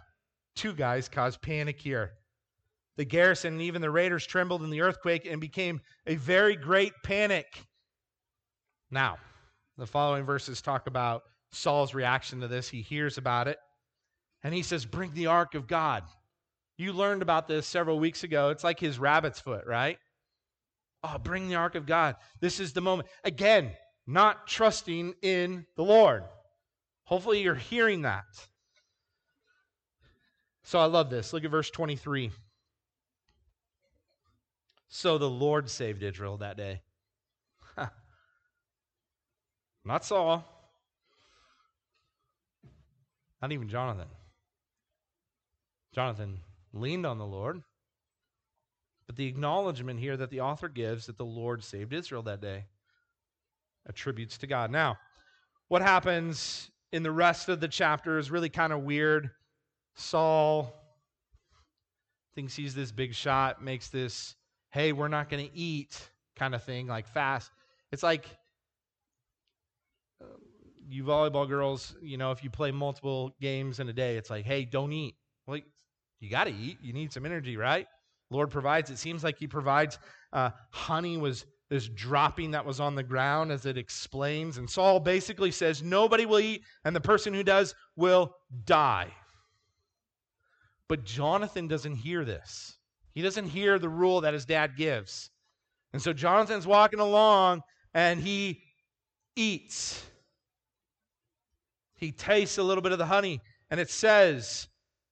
Two 0.56 0.72
guys 0.72 1.06
caused 1.06 1.42
panic 1.42 1.78
here. 1.78 2.12
The 2.96 3.04
garrison 3.04 3.52
and 3.52 3.60
even 3.60 3.82
the 3.82 3.90
raiders 3.90 4.26
trembled 4.26 4.62
in 4.62 4.70
the 4.70 4.80
earthquake 4.80 5.26
and 5.26 5.42
became 5.42 5.82
a 6.06 6.14
very 6.14 6.56
great 6.56 6.94
panic. 7.04 7.66
Now, 8.90 9.18
the 9.76 9.86
following 9.86 10.24
verses 10.24 10.62
talk 10.62 10.86
about 10.86 11.22
Saul's 11.52 11.92
reaction 11.92 12.40
to 12.40 12.48
this. 12.48 12.66
He 12.66 12.80
hears 12.80 13.18
about 13.18 13.46
it 13.46 13.58
and 14.42 14.54
he 14.54 14.62
says, 14.62 14.86
Bring 14.86 15.12
the 15.12 15.26
ark 15.26 15.54
of 15.54 15.66
God. 15.66 16.04
You 16.78 16.94
learned 16.94 17.20
about 17.20 17.46
this 17.46 17.66
several 17.66 17.98
weeks 17.98 18.24
ago. 18.24 18.48
It's 18.48 18.64
like 18.64 18.80
his 18.80 18.98
rabbit's 18.98 19.38
foot, 19.38 19.66
right? 19.66 19.98
Oh, 21.04 21.16
bring 21.18 21.48
the 21.48 21.54
ark 21.54 21.74
of 21.74 21.86
God. 21.86 22.16
This 22.40 22.60
is 22.60 22.72
the 22.72 22.80
moment. 22.80 23.08
Again, 23.24 23.72
not 24.06 24.46
trusting 24.46 25.14
in 25.22 25.66
the 25.76 25.84
Lord. 25.84 26.24
Hopefully, 27.04 27.42
you're 27.42 27.54
hearing 27.54 28.02
that. 28.02 28.24
So 30.64 30.78
I 30.78 30.86
love 30.86 31.08
this. 31.08 31.32
Look 31.32 31.44
at 31.44 31.50
verse 31.50 31.70
23. 31.70 32.30
So 34.88 35.18
the 35.18 35.30
Lord 35.30 35.70
saved 35.70 36.02
Israel 36.02 36.38
that 36.38 36.56
day. 36.56 36.82
Not 39.84 40.04
Saul. 40.04 40.44
Not 43.40 43.52
even 43.52 43.68
Jonathan. 43.68 44.08
Jonathan 45.94 46.40
leaned 46.74 47.06
on 47.06 47.18
the 47.18 47.24
Lord. 47.24 47.62
But 49.08 49.16
the 49.16 49.26
acknowledgement 49.26 49.98
here 49.98 50.16
that 50.18 50.30
the 50.30 50.42
author 50.42 50.68
gives 50.68 51.06
that 51.06 51.16
the 51.16 51.24
Lord 51.24 51.64
saved 51.64 51.92
Israel 51.92 52.22
that 52.24 52.42
day 52.42 52.66
attributes 53.88 54.36
to 54.38 54.46
God. 54.46 54.70
Now, 54.70 54.98
what 55.68 55.80
happens 55.80 56.70
in 56.92 57.02
the 57.02 57.10
rest 57.10 57.48
of 57.48 57.58
the 57.58 57.68
chapter 57.68 58.18
is 58.18 58.30
really 58.30 58.50
kind 58.50 58.72
of 58.72 58.82
weird. 58.82 59.30
Saul 59.96 60.74
thinks 62.34 62.54
he's 62.54 62.74
this 62.74 62.92
big 62.92 63.14
shot, 63.14 63.64
makes 63.64 63.88
this, 63.88 64.36
hey, 64.70 64.92
we're 64.92 65.08
not 65.08 65.30
going 65.30 65.48
to 65.48 65.56
eat 65.56 66.10
kind 66.36 66.54
of 66.54 66.62
thing, 66.62 66.86
like 66.86 67.08
fast. 67.08 67.50
It's 67.90 68.02
like 68.02 68.28
um, 70.20 70.28
you 70.86 71.02
volleyball 71.02 71.48
girls, 71.48 71.96
you 72.02 72.18
know, 72.18 72.30
if 72.30 72.44
you 72.44 72.50
play 72.50 72.72
multiple 72.72 73.34
games 73.40 73.80
in 73.80 73.88
a 73.88 73.92
day, 73.94 74.18
it's 74.18 74.28
like, 74.28 74.44
hey, 74.44 74.66
don't 74.66 74.92
eat. 74.92 75.14
Like, 75.46 75.64
you 76.20 76.28
got 76.28 76.44
to 76.44 76.52
eat. 76.52 76.76
You 76.82 76.92
need 76.92 77.10
some 77.10 77.24
energy, 77.24 77.56
right? 77.56 77.86
Lord 78.30 78.50
provides. 78.50 78.90
It 78.90 78.98
seems 78.98 79.24
like 79.24 79.38
He 79.38 79.46
provides. 79.46 79.98
Uh, 80.32 80.50
honey 80.70 81.16
was 81.16 81.46
this 81.68 81.88
dropping 81.88 82.52
that 82.52 82.64
was 82.64 82.80
on 82.80 82.94
the 82.94 83.02
ground, 83.02 83.52
as 83.52 83.66
it 83.66 83.76
explains. 83.76 84.58
And 84.58 84.68
Saul 84.68 85.00
basically 85.00 85.50
says, 85.50 85.82
Nobody 85.82 86.26
will 86.26 86.40
eat, 86.40 86.62
and 86.84 86.96
the 86.96 87.00
person 87.00 87.34
who 87.34 87.42
does 87.42 87.74
will 87.96 88.34
die. 88.64 89.12
But 90.88 91.04
Jonathan 91.04 91.68
doesn't 91.68 91.96
hear 91.96 92.24
this. 92.24 92.78
He 93.12 93.22
doesn't 93.22 93.48
hear 93.48 93.78
the 93.78 93.88
rule 93.88 94.22
that 94.22 94.32
his 94.32 94.46
dad 94.46 94.76
gives. 94.76 95.30
And 95.92 96.00
so 96.00 96.12
Jonathan's 96.12 96.66
walking 96.66 97.00
along 97.00 97.62
and 97.94 98.20
he 98.20 98.62
eats. 99.36 100.04
He 101.96 102.12
tastes 102.12 102.58
a 102.58 102.62
little 102.62 102.82
bit 102.82 102.92
of 102.92 102.98
the 102.98 103.06
honey, 103.06 103.40
and 103.70 103.80
it 103.80 103.90
says, 103.90 104.68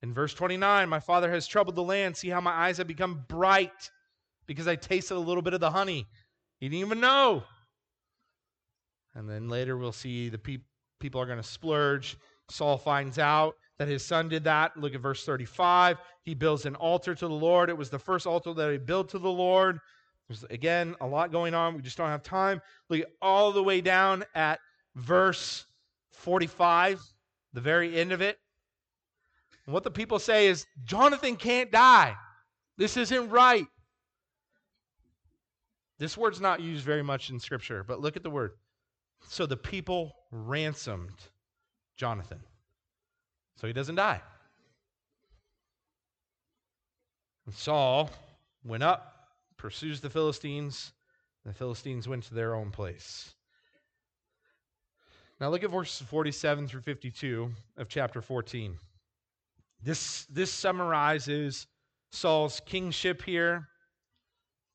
in 0.06 0.14
verse 0.14 0.34
29, 0.34 0.88
my 0.88 1.00
father 1.00 1.28
has 1.32 1.48
troubled 1.48 1.74
the 1.74 1.82
land. 1.82 2.16
See 2.16 2.28
how 2.28 2.40
my 2.40 2.52
eyes 2.52 2.78
have 2.78 2.86
become 2.86 3.24
bright 3.26 3.90
because 4.46 4.68
I 4.68 4.76
tasted 4.76 5.16
a 5.16 5.18
little 5.18 5.42
bit 5.42 5.52
of 5.52 5.58
the 5.58 5.72
honey. 5.72 6.06
He 6.60 6.68
didn't 6.68 6.86
even 6.86 7.00
know. 7.00 7.42
And 9.16 9.28
then 9.28 9.48
later 9.48 9.76
we'll 9.76 9.90
see 9.90 10.28
the 10.28 10.38
pe- 10.38 10.58
people 11.00 11.20
are 11.20 11.26
going 11.26 11.38
to 11.38 11.42
splurge. 11.42 12.16
Saul 12.48 12.78
finds 12.78 13.18
out 13.18 13.56
that 13.78 13.88
his 13.88 14.04
son 14.04 14.28
did 14.28 14.44
that. 14.44 14.76
Look 14.76 14.94
at 14.94 15.00
verse 15.00 15.24
35. 15.24 15.98
He 16.22 16.34
builds 16.34 16.66
an 16.66 16.76
altar 16.76 17.16
to 17.16 17.26
the 17.26 17.34
Lord. 17.34 17.68
It 17.68 17.76
was 17.76 17.90
the 17.90 17.98
first 17.98 18.28
altar 18.28 18.54
that 18.54 18.70
he 18.70 18.78
built 18.78 19.08
to 19.08 19.18
the 19.18 19.28
Lord. 19.28 19.80
There's, 20.28 20.44
again, 20.44 20.94
a 21.00 21.06
lot 21.06 21.32
going 21.32 21.52
on. 21.52 21.74
We 21.74 21.82
just 21.82 21.96
don't 21.96 22.10
have 22.10 22.22
time. 22.22 22.62
Look 22.88 23.02
all 23.20 23.50
the 23.50 23.62
way 23.62 23.80
down 23.80 24.24
at 24.36 24.60
verse 24.94 25.66
45, 26.12 27.00
the 27.54 27.60
very 27.60 27.98
end 27.98 28.12
of 28.12 28.20
it. 28.20 28.38
And 29.66 29.74
what 29.74 29.84
the 29.84 29.90
people 29.90 30.18
say 30.18 30.46
is, 30.46 30.66
Jonathan 30.84 31.36
can't 31.36 31.70
die. 31.70 32.14
This 32.78 32.96
isn't 32.96 33.30
right. 33.30 33.66
This 35.98 36.16
word's 36.16 36.40
not 36.40 36.60
used 36.60 36.84
very 36.84 37.02
much 37.02 37.30
in 37.30 37.40
Scripture, 37.40 37.82
but 37.82 38.00
look 38.00 38.16
at 38.16 38.22
the 38.22 38.30
word. 38.30 38.52
So 39.28 39.46
the 39.46 39.56
people 39.56 40.14
ransomed 40.30 41.18
Jonathan. 41.96 42.40
So 43.56 43.66
he 43.66 43.72
doesn't 43.72 43.94
die. 43.94 44.20
And 47.46 47.54
Saul 47.54 48.10
went 48.64 48.82
up, 48.82 49.30
pursues 49.56 50.00
the 50.00 50.10
Philistines. 50.10 50.92
The 51.44 51.52
Philistines 51.52 52.06
went 52.06 52.24
to 52.24 52.34
their 52.34 52.54
own 52.54 52.70
place. 52.70 53.32
Now 55.40 55.48
look 55.48 55.64
at 55.64 55.70
verses 55.70 56.06
47 56.06 56.68
through 56.68 56.80
52 56.82 57.50
of 57.76 57.88
chapter 57.88 58.20
14. 58.20 58.78
This, 59.82 60.26
this 60.26 60.52
summarizes 60.52 61.66
Saul's 62.10 62.60
kingship 62.66 63.22
here. 63.22 63.68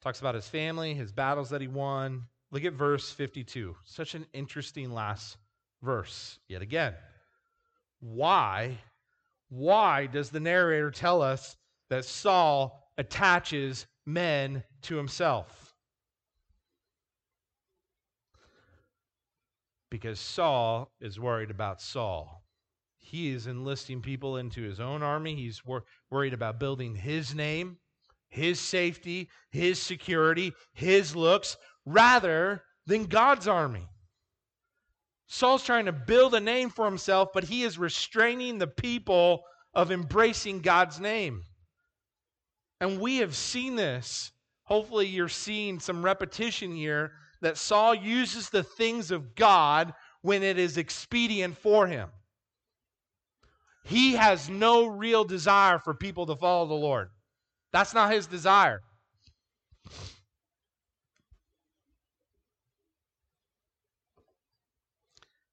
Talks 0.02 0.20
about 0.20 0.36
his 0.36 0.48
family, 0.48 0.94
his 0.94 1.12
battles 1.12 1.50
that 1.50 1.62
he 1.62 1.68
won. 1.68 2.24
Look 2.52 2.66
at 2.66 2.74
verse 2.74 3.12
52. 3.12 3.76
Such 3.86 4.16
an 4.16 4.26
interesting 4.34 4.92
last 4.92 5.38
verse, 5.82 6.40
yet 6.48 6.62
again. 6.62 6.94
Why? 8.00 8.78
Why 9.50 10.08
does 10.08 10.30
the 10.30 10.40
narrator 10.40 10.92
tell 10.92 11.22
us 11.22 11.56
that 11.90 12.06
Saul 12.06 12.90
attaches 12.98 13.86
men 14.06 14.64
to 14.84 14.96
himself? 14.96 15.76
Because 19.90 20.20
Saul 20.20 20.90
is 21.02 21.20
worried 21.20 21.52
about 21.52 21.82
Saul. 21.82 22.40
He 23.12 23.32
is 23.32 23.45
enlisting 23.45 24.02
people 24.02 24.38
into 24.38 24.62
his 24.62 24.80
own 24.80 25.04
army. 25.04 25.36
He's 25.36 25.65
wor- 25.65 25.84
worried 26.10 26.34
about 26.34 26.62
building 26.62 26.95
his 26.95 27.36
name, 27.36 27.76
his 28.30 28.58
safety, 28.58 29.30
his 29.50 29.82
security, 29.82 30.54
his 30.71 31.13
looks, 31.13 31.58
rather 31.86 32.63
than 32.86 33.08
God's 33.08 33.50
army. 33.50 33.89
Saul's 35.28 35.65
trying 35.65 35.88
to 35.88 35.91
build 35.91 36.34
a 36.34 36.39
name 36.39 36.69
for 36.69 36.86
himself, 36.86 37.32
but 37.34 37.43
he 37.43 37.63
is 37.63 37.78
restraining 37.78 38.60
the 38.60 38.67
people 38.67 39.43
of 39.74 39.91
embracing 39.91 40.62
God's 40.62 40.97
name. 40.97 41.43
And 42.80 43.02
we 43.02 43.17
have 43.17 43.36
seen 43.36 43.76
this. 43.76 44.32
Hopefully, 44.63 45.08
you're 45.08 45.28
seeing 45.28 45.82
some 45.82 46.02
repetition 46.02 46.74
here 46.74 47.12
that 47.41 47.58
Saul 47.58 47.93
uses 47.93 48.50
the 48.50 48.63
things 48.63 49.12
of 49.12 49.36
God 49.36 49.93
when 50.21 50.43
it 50.43 50.58
is 50.58 50.78
expedient 50.78 51.58
for 51.58 51.88
him. 51.88 52.10
He 53.84 54.13
has 54.13 54.50
no 54.50 54.88
real 54.88 55.24
desire 55.24 55.80
for 55.80 55.94
people 55.94 56.26
to 56.28 56.36
follow 56.36 56.67
the 56.67 56.74
Lord. 56.74 57.10
That's 57.74 57.94
not 57.94 58.12
his 58.12 58.28
desire. 58.28 58.82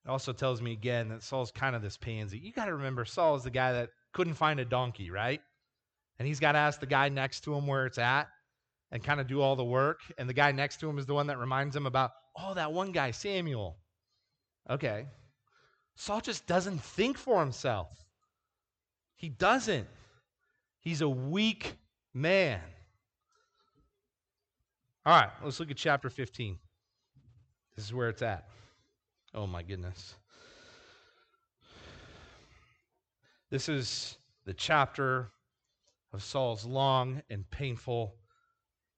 It 0.05 0.11
also 0.11 0.33
tells 0.33 0.63
me 0.63 0.73
again 0.73 1.09
that 1.11 1.23
Saul's 1.23 1.51
kind 1.51 1.77
of 1.77 1.83
this 1.83 1.97
pansy. 1.97 2.39
You 2.39 2.53
got 2.53 2.65
to 2.67 2.75
remember, 2.75 3.05
Saul 3.05 3.37
is 3.37 3.43
the 3.43 3.51
guy 3.51 3.73
that 3.73 3.91
couldn't 4.13 4.35
find 4.35 4.59
a 4.59 4.65
donkey, 4.65 5.11
right? 5.11 5.41
And 6.19 6.27
he's 6.27 6.41
got 6.41 6.53
to 6.53 6.59
ask 6.59 6.81
the 6.81 6.87
guy 6.87 7.09
next 7.11 7.45
to 7.45 7.55
him 7.55 7.67
where 7.67 7.87
it's 7.87 7.99
at 7.99 8.29
and 8.91 9.05
kind 9.05 9.21
of 9.21 9.27
do 9.27 9.41
all 9.41 9.55
the 9.55 9.65
work. 9.65 10.01
And 10.17 10.29
the 10.29 10.35
guy 10.35 10.51
next 10.53 10.81
to 10.81 10.89
him 10.89 10.99
is 10.99 11.07
the 11.07 11.15
one 11.15 11.27
that 11.27 11.39
reminds 11.39 11.77
him 11.77 11.87
about, 11.87 12.13
oh, 12.39 12.55
that 12.55 12.73
one 12.73 12.93
guy, 12.93 13.11
Samuel. 13.11 13.77
Okay. 14.71 15.07
Saul 15.97 16.21
just 16.21 16.47
doesn't 16.47 16.83
think 16.83 17.19
for 17.19 17.41
himself. 17.41 17.89
He 19.19 19.29
doesn't. 19.29 19.89
He's 20.79 21.01
a 21.01 21.09
weak 21.09 21.77
man. 22.15 22.61
All 25.05 25.21
right, 25.21 25.31
let's 25.43 25.59
look 25.59 25.71
at 25.71 25.77
chapter 25.77 26.09
15. 26.09 26.57
This 27.75 27.85
is 27.85 27.93
where 27.93 28.09
it's 28.09 28.23
at. 28.23 28.49
Oh 29.35 29.47
my 29.47 29.63
goodness. 29.63 30.15
This 33.51 33.69
is 33.69 34.19
the 34.45 34.55
chapter 34.55 35.31
of 36.13 36.23
Saul's 36.23 36.65
long 36.65 37.21
and 37.29 37.49
painful 37.51 38.15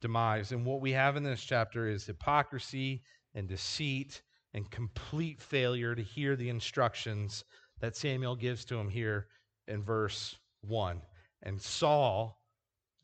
demise. 0.03 0.53
And 0.53 0.67
what 0.67 0.83
we 0.83 0.93
have 0.93 1.17
in 1.17 1.23
this 1.23 1.43
chapter 1.43 1.89
is 1.89 2.05
hypocrisy 2.05 3.03
and 3.35 3.49
deceit 3.49 4.21
and 4.53 4.71
complete 4.71 5.41
failure 5.41 5.95
to 5.95 6.03
hear 6.03 6.37
the 6.37 6.51
instructions 6.51 7.45
that 7.81 7.97
Samuel 7.97 8.37
gives 8.37 8.67
to 8.67 8.79
him 8.79 8.89
here 8.89 9.29
in 9.71 9.83
verse 9.83 10.37
1. 10.63 11.01
And 11.43 11.61
Saul 11.61 12.39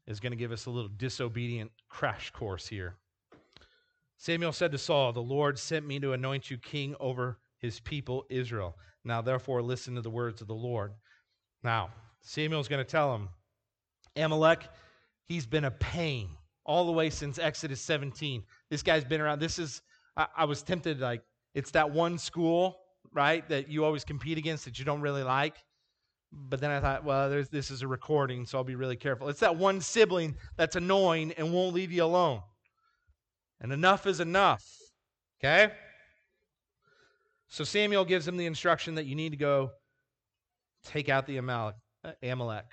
is 0.06 0.20
going 0.20 0.32
to 0.32 0.36
give 0.36 0.52
us 0.52 0.66
a 0.66 0.70
little 0.70 0.90
disobedient 0.96 1.70
crash 1.88 2.30
course 2.30 2.66
here. 2.66 2.96
Samuel 4.18 4.52
said 4.52 4.72
to 4.72 4.78
Saul, 4.78 5.12
The 5.12 5.20
Lord 5.20 5.58
sent 5.58 5.86
me 5.86 5.98
to 6.00 6.12
anoint 6.12 6.50
you 6.50 6.58
king 6.58 6.94
over 7.00 7.38
his 7.58 7.80
people 7.80 8.24
Israel. 8.30 8.76
Now, 9.04 9.22
therefore, 9.22 9.62
listen 9.62 9.94
to 9.94 10.00
the 10.00 10.10
words 10.10 10.40
of 10.40 10.48
the 10.48 10.54
Lord. 10.54 10.92
Now, 11.62 11.90
Samuel's 12.20 12.68
going 12.68 12.84
to 12.84 12.90
tell 12.90 13.14
him 13.14 13.28
Amalek, 14.16 14.68
he's 15.26 15.46
been 15.46 15.64
a 15.64 15.70
pain 15.70 16.28
all 16.64 16.86
the 16.86 16.92
way 16.92 17.10
since 17.10 17.38
Exodus 17.38 17.80
17. 17.80 18.42
This 18.70 18.82
guy's 18.82 19.04
been 19.04 19.20
around. 19.20 19.40
This 19.40 19.58
is, 19.58 19.82
I, 20.16 20.26
I 20.38 20.44
was 20.44 20.62
tempted, 20.62 21.00
like, 21.00 21.22
it's 21.54 21.70
that 21.72 21.90
one 21.90 22.18
school, 22.18 22.78
right, 23.12 23.48
that 23.48 23.68
you 23.68 23.84
always 23.84 24.04
compete 24.04 24.38
against 24.38 24.64
that 24.64 24.78
you 24.78 24.84
don't 24.84 25.00
really 25.00 25.22
like. 25.22 25.56
But 26.32 26.60
then 26.60 26.70
I 26.70 26.80
thought, 26.80 27.04
well, 27.04 27.30
this 27.50 27.70
is 27.70 27.82
a 27.82 27.88
recording, 27.88 28.44
so 28.44 28.58
I'll 28.58 28.64
be 28.64 28.74
really 28.74 28.96
careful. 28.96 29.28
It's 29.28 29.40
that 29.40 29.56
one 29.56 29.80
sibling 29.80 30.36
that's 30.56 30.76
annoying 30.76 31.32
and 31.38 31.52
won't 31.52 31.74
leave 31.74 31.92
you 31.92 32.04
alone. 32.04 32.42
And 33.60 33.72
enough 33.72 34.06
is 34.06 34.20
enough. 34.20 34.64
Okay? 35.40 35.72
So 37.48 37.64
Samuel 37.64 38.04
gives 38.04 38.26
him 38.26 38.36
the 38.36 38.46
instruction 38.46 38.96
that 38.96 39.06
you 39.06 39.14
need 39.14 39.30
to 39.30 39.36
go 39.36 39.70
take 40.84 41.08
out 41.08 41.26
the 41.26 41.36
Amalek, 41.38 41.76
uh, 42.04 42.12
Amalek 42.22 42.66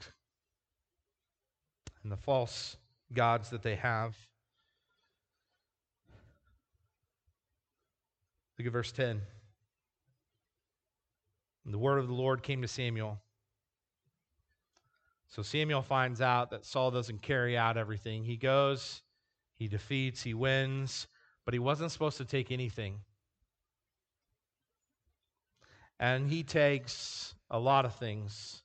and 2.04 2.12
the 2.12 2.18
false 2.18 2.78
gods 3.14 3.50
that 3.50 3.64
they 3.64 3.76
have. 3.76 4.16
Look 8.58 8.68
at 8.68 8.74
verse 8.74 8.92
10. 8.92 9.22
And 11.66 11.74
the 11.74 11.78
word 11.78 12.00
of 12.00 12.08
the 12.08 12.14
Lord 12.14 12.44
came 12.44 12.62
to 12.62 12.68
Samuel. 12.68 13.20
So 15.30 15.42
Samuel 15.42 15.82
finds 15.82 16.22
out 16.22 16.52
that 16.52 16.66
Saul 16.66 16.92
doesn't 16.92 17.22
carry 17.22 17.58
out 17.58 17.78
everything. 17.78 18.24
He 18.24 18.38
goes, 18.38 19.02
he 19.56 19.68
defeats, 19.68 20.22
he 20.22 20.34
wins, 20.34 21.08
but 21.46 21.54
he 21.54 21.60
wasn't 21.60 21.92
supposed 21.92 22.18
to 22.18 22.26
take 22.26 22.52
anything. 22.52 23.00
And 26.00 26.30
he 26.30 26.44
takes 26.44 27.34
a 27.50 27.60
lot 27.60 27.86
of 27.86 27.96
things 27.96 28.62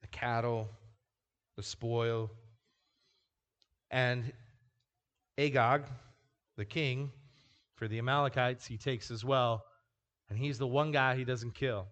the 0.00 0.08
cattle, 0.08 0.68
the 1.56 1.62
spoil. 1.62 2.30
And 3.90 4.32
Agag, 5.38 5.84
the 6.56 6.64
king, 6.64 7.12
for 7.76 7.88
the 7.88 7.98
Amalekites, 7.98 8.66
he 8.66 8.76
takes 8.76 9.10
as 9.10 9.24
well. 9.24 9.64
And 10.28 10.38
he's 10.38 10.58
the 10.58 10.66
one 10.66 10.92
guy 10.92 11.16
he 11.16 11.24
doesn't 11.24 11.54
kill. 11.54 11.86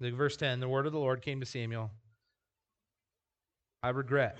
Look, 0.00 0.14
verse 0.14 0.36
10 0.36 0.60
The 0.60 0.68
word 0.68 0.86
of 0.86 0.92
the 0.92 0.98
Lord 0.98 1.22
came 1.22 1.40
to 1.40 1.46
Samuel. 1.46 1.90
I 3.82 3.88
regret. 3.88 4.38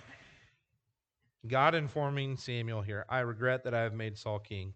God 1.46 1.74
informing 1.74 2.37
Samuel 2.37 2.83
here, 2.83 3.05
I 3.09 3.20
regret 3.20 3.64
that 3.64 3.74
I 3.74 3.83
have 3.83 3.94
made 3.94 4.16
Saul 4.16 4.38
king, 4.38 4.74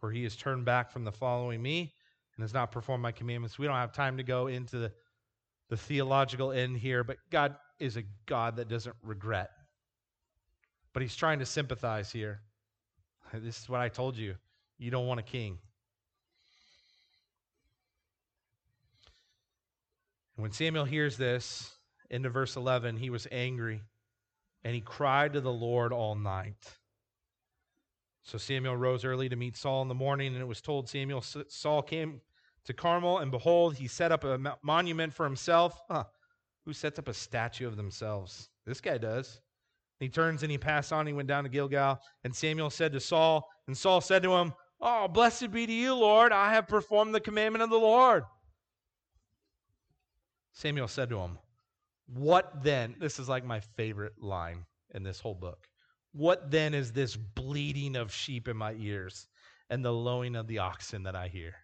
for 0.00 0.10
he 0.10 0.24
has 0.24 0.34
turned 0.34 0.64
back 0.64 0.90
from 0.90 1.04
the 1.04 1.12
following 1.12 1.62
me 1.62 1.94
and 2.36 2.42
has 2.42 2.52
not 2.52 2.72
performed 2.72 3.02
my 3.02 3.12
commandments. 3.12 3.58
We 3.58 3.66
don't 3.66 3.76
have 3.76 3.92
time 3.92 4.16
to 4.16 4.24
go 4.24 4.48
into 4.48 4.78
the, 4.78 4.92
the 5.68 5.76
theological 5.76 6.50
end 6.50 6.78
here, 6.78 7.04
but 7.04 7.18
God 7.30 7.54
is 7.78 7.96
a 7.96 8.02
God 8.26 8.56
that 8.56 8.68
doesn't 8.68 8.96
regret. 9.02 9.50
But 10.92 11.02
he's 11.02 11.14
trying 11.14 11.38
to 11.38 11.46
sympathize 11.46 12.10
here. 12.10 12.40
This 13.32 13.62
is 13.62 13.68
what 13.68 13.80
I 13.80 13.88
told 13.88 14.16
you. 14.16 14.36
You 14.78 14.92
don't 14.92 15.08
want 15.08 15.18
a 15.18 15.24
king. 15.24 15.58
And 20.36 20.42
when 20.42 20.52
Samuel 20.52 20.84
hears 20.84 21.16
this, 21.16 21.73
into 22.10 22.30
verse 22.30 22.56
11, 22.56 22.96
he 22.96 23.10
was 23.10 23.26
angry 23.30 23.82
and 24.64 24.74
he 24.74 24.80
cried 24.80 25.34
to 25.34 25.40
the 25.40 25.52
Lord 25.52 25.92
all 25.92 26.14
night. 26.14 26.78
So 28.22 28.38
Samuel 28.38 28.76
rose 28.76 29.04
early 29.04 29.28
to 29.28 29.36
meet 29.36 29.56
Saul 29.56 29.82
in 29.82 29.88
the 29.88 29.94
morning, 29.94 30.32
and 30.32 30.40
it 30.40 30.46
was 30.46 30.62
told 30.62 30.88
Samuel, 30.88 31.22
Saul 31.48 31.82
came 31.82 32.22
to 32.64 32.72
Carmel, 32.72 33.18
and 33.18 33.30
behold, 33.30 33.76
he 33.76 33.86
set 33.86 34.10
up 34.10 34.24
a 34.24 34.56
monument 34.62 35.12
for 35.12 35.24
himself. 35.24 35.82
Huh. 35.90 36.04
Who 36.64 36.72
sets 36.72 36.98
up 36.98 37.08
a 37.08 37.14
statue 37.14 37.66
of 37.66 37.76
themselves? 37.76 38.48
This 38.64 38.80
guy 38.80 38.96
does. 38.96 39.42
He 40.00 40.08
turns 40.08 40.42
and 40.42 40.50
he 40.50 40.56
passed 40.56 40.90
on. 40.90 41.06
He 41.06 41.12
went 41.12 41.28
down 41.28 41.44
to 41.44 41.50
Gilgal, 41.50 42.00
and 42.24 42.34
Samuel 42.34 42.70
said 42.70 42.92
to 42.92 43.00
Saul, 43.00 43.46
and 43.66 43.76
Saul 43.76 44.00
said 44.00 44.22
to 44.22 44.32
him, 44.32 44.54
Oh, 44.80 45.06
blessed 45.06 45.50
be 45.50 45.66
to 45.66 45.72
you, 45.72 45.94
Lord. 45.94 46.32
I 46.32 46.54
have 46.54 46.66
performed 46.66 47.14
the 47.14 47.20
commandment 47.20 47.62
of 47.62 47.70
the 47.70 47.78
Lord. 47.78 48.24
Samuel 50.52 50.88
said 50.88 51.10
to 51.10 51.18
him, 51.18 51.38
What 52.06 52.62
then? 52.62 52.96
This 52.98 53.18
is 53.18 53.28
like 53.28 53.44
my 53.44 53.60
favorite 53.60 54.22
line 54.22 54.66
in 54.94 55.02
this 55.02 55.20
whole 55.20 55.34
book. 55.34 55.68
What 56.12 56.50
then 56.50 56.74
is 56.74 56.92
this 56.92 57.16
bleating 57.16 57.96
of 57.96 58.12
sheep 58.12 58.46
in 58.46 58.56
my 58.56 58.74
ears 58.74 59.26
and 59.70 59.84
the 59.84 59.92
lowing 59.92 60.36
of 60.36 60.46
the 60.46 60.58
oxen 60.58 61.04
that 61.04 61.16
I 61.16 61.28
hear? 61.28 61.54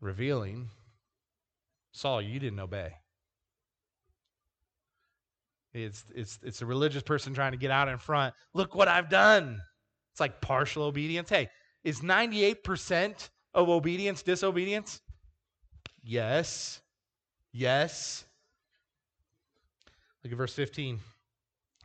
Revealing, 0.00 0.68
Saul, 1.92 2.20
you 2.20 2.38
didn't 2.38 2.60
obey. 2.60 2.92
It's, 5.72 6.04
it's, 6.14 6.38
it's 6.42 6.62
a 6.62 6.66
religious 6.66 7.02
person 7.02 7.34
trying 7.34 7.52
to 7.52 7.58
get 7.58 7.70
out 7.70 7.88
in 7.88 7.98
front. 7.98 8.34
Look 8.52 8.74
what 8.74 8.86
I've 8.86 9.08
done. 9.08 9.60
It's 10.12 10.20
like 10.20 10.40
partial 10.40 10.84
obedience. 10.84 11.30
Hey, 11.30 11.48
is 11.82 12.00
98% 12.00 13.28
of 13.54 13.68
obedience 13.68 14.22
disobedience? 14.22 15.00
Yes. 16.02 16.80
Yes. 17.54 18.24
Look 20.24 20.32
at 20.32 20.36
verse 20.36 20.52
15. 20.52 20.98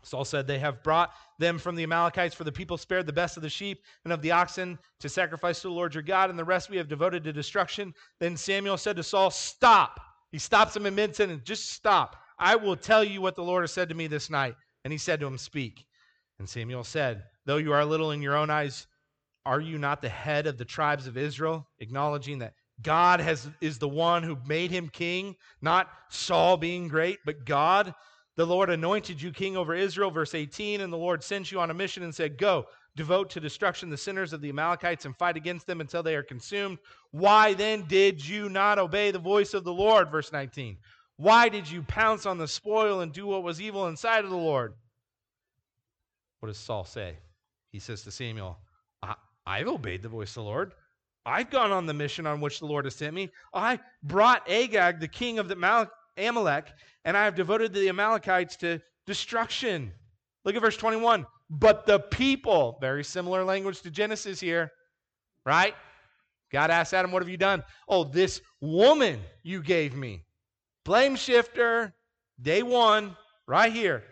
Saul 0.01 0.25
said, 0.25 0.47
They 0.47 0.57
have 0.57 0.81
brought 0.81 1.11
them 1.37 1.59
from 1.59 1.75
the 1.75 1.83
Amalekites, 1.83 2.33
for 2.33 2.43
the 2.43 2.51
people 2.51 2.77
spared 2.77 3.05
the 3.05 3.13
best 3.13 3.37
of 3.37 3.43
the 3.43 3.49
sheep 3.49 3.83
and 4.03 4.11
of 4.11 4.23
the 4.23 4.31
oxen 4.31 4.79
to 4.99 5.07
sacrifice 5.07 5.61
to 5.61 5.67
the 5.67 5.73
Lord 5.73 5.93
your 5.93 6.01
God, 6.01 6.31
and 6.31 6.39
the 6.39 6.43
rest 6.43 6.71
we 6.71 6.77
have 6.77 6.87
devoted 6.87 7.23
to 7.23 7.33
destruction. 7.33 7.93
Then 8.19 8.35
Samuel 8.35 8.77
said 8.77 8.95
to 8.95 9.03
Saul, 9.03 9.29
Stop. 9.29 9.99
He 10.31 10.39
stops 10.39 10.75
him 10.75 10.87
in 10.87 10.95
mid 10.95 11.15
sentence. 11.15 11.43
Just 11.43 11.71
stop. 11.71 12.15
I 12.39 12.55
will 12.55 12.75
tell 12.75 13.03
you 13.03 13.21
what 13.21 13.35
the 13.35 13.43
Lord 13.43 13.61
has 13.61 13.71
said 13.71 13.89
to 13.89 13.95
me 13.95 14.07
this 14.07 14.31
night. 14.31 14.55
And 14.83 14.91
he 14.91 14.97
said 14.97 15.19
to 15.19 15.27
him, 15.27 15.37
Speak. 15.37 15.85
And 16.39 16.49
Samuel 16.49 16.83
said, 16.83 17.25
Though 17.45 17.57
you 17.57 17.73
are 17.73 17.85
little 17.85 18.11
in 18.11 18.23
your 18.23 18.35
own 18.35 18.49
eyes, 18.49 18.87
are 19.45 19.61
you 19.61 19.77
not 19.77 20.01
the 20.01 20.09
head 20.09 20.47
of 20.47 20.57
the 20.57 20.65
tribes 20.65 21.05
of 21.05 21.17
Israel? 21.17 21.67
Acknowledging 21.79 22.39
that 22.39 22.53
God 22.81 23.19
has, 23.19 23.49
is 23.61 23.77
the 23.77 23.89
one 23.89 24.23
who 24.23 24.37
made 24.47 24.71
him 24.71 24.89
king, 24.89 25.35
not 25.61 25.89
Saul 26.09 26.57
being 26.57 26.87
great, 26.87 27.19
but 27.25 27.45
God. 27.45 27.93
The 28.35 28.45
Lord 28.45 28.69
anointed 28.69 29.21
you 29.21 29.31
king 29.31 29.57
over 29.57 29.75
Israel, 29.75 30.11
verse 30.11 30.33
18, 30.33 30.79
and 30.79 30.93
the 30.93 30.97
Lord 30.97 31.23
sent 31.23 31.51
you 31.51 31.59
on 31.59 31.71
a 31.71 31.73
mission 31.73 32.03
and 32.03 32.15
said, 32.15 32.37
Go, 32.37 32.67
devote 32.95 33.29
to 33.31 33.41
destruction 33.41 33.89
the 33.89 33.97
sinners 33.97 34.31
of 34.31 34.39
the 34.39 34.49
Amalekites 34.49 35.05
and 35.05 35.15
fight 35.17 35.35
against 35.35 35.67
them 35.67 35.81
until 35.81 36.03
they 36.03 36.15
are 36.15 36.23
consumed. 36.23 36.77
Why 37.11 37.53
then 37.53 37.83
did 37.87 38.25
you 38.25 38.47
not 38.47 38.79
obey 38.79 39.11
the 39.11 39.19
voice 39.19 39.53
of 39.53 39.65
the 39.65 39.73
Lord? 39.73 40.09
Verse 40.09 40.31
19. 40.31 40.77
Why 41.17 41.49
did 41.49 41.69
you 41.69 41.81
pounce 41.81 42.25
on 42.25 42.37
the 42.37 42.47
spoil 42.47 43.01
and 43.01 43.11
do 43.11 43.27
what 43.27 43.43
was 43.43 43.59
evil 43.59 43.87
inside 43.87 44.23
of 44.23 44.29
the 44.29 44.37
Lord? 44.37 44.73
What 46.39 46.47
does 46.47 46.57
Saul 46.57 46.85
say? 46.85 47.17
He 47.71 47.79
says 47.79 48.03
to 48.03 48.11
Samuel, 48.11 48.57
I've 49.45 49.67
obeyed 49.67 50.01
the 50.01 50.09
voice 50.09 50.29
of 50.29 50.35
the 50.35 50.43
Lord. 50.43 50.73
I've 51.25 51.49
gone 51.49 51.71
on 51.71 51.85
the 51.85 51.93
mission 51.93 52.25
on 52.25 52.41
which 52.41 52.59
the 52.59 52.65
Lord 52.65 52.85
has 52.85 52.95
sent 52.95 53.13
me. 53.13 53.29
I 53.53 53.79
brought 54.03 54.49
Agag, 54.49 54.99
the 54.99 55.07
king 55.07 55.39
of 55.39 55.47
the 55.47 55.55
Amalek, 56.17 56.67
and 57.05 57.15
I 57.15 57.25
have 57.25 57.35
devoted 57.35 57.73
the 57.73 57.89
Amalekites 57.89 58.55
to 58.57 58.79
destruction. 59.05 59.91
Look 60.45 60.55
at 60.55 60.61
verse 60.61 60.77
21. 60.77 61.25
But 61.49 61.85
the 61.85 61.99
people, 61.99 62.77
very 62.79 63.03
similar 63.03 63.43
language 63.43 63.81
to 63.81 63.89
Genesis 63.89 64.39
here, 64.39 64.71
right? 65.45 65.73
God 66.51 66.71
asked 66.71 66.93
Adam, 66.93 67.11
What 67.11 67.21
have 67.21 67.29
you 67.29 67.37
done? 67.37 67.63
Oh, 67.87 68.03
this 68.03 68.41
woman 68.61 69.19
you 69.43 69.61
gave 69.61 69.95
me. 69.95 70.25
Blame 70.85 71.15
shifter, 71.15 71.93
day 72.41 72.63
one, 72.63 73.15
right 73.47 73.71
here. 73.71 74.03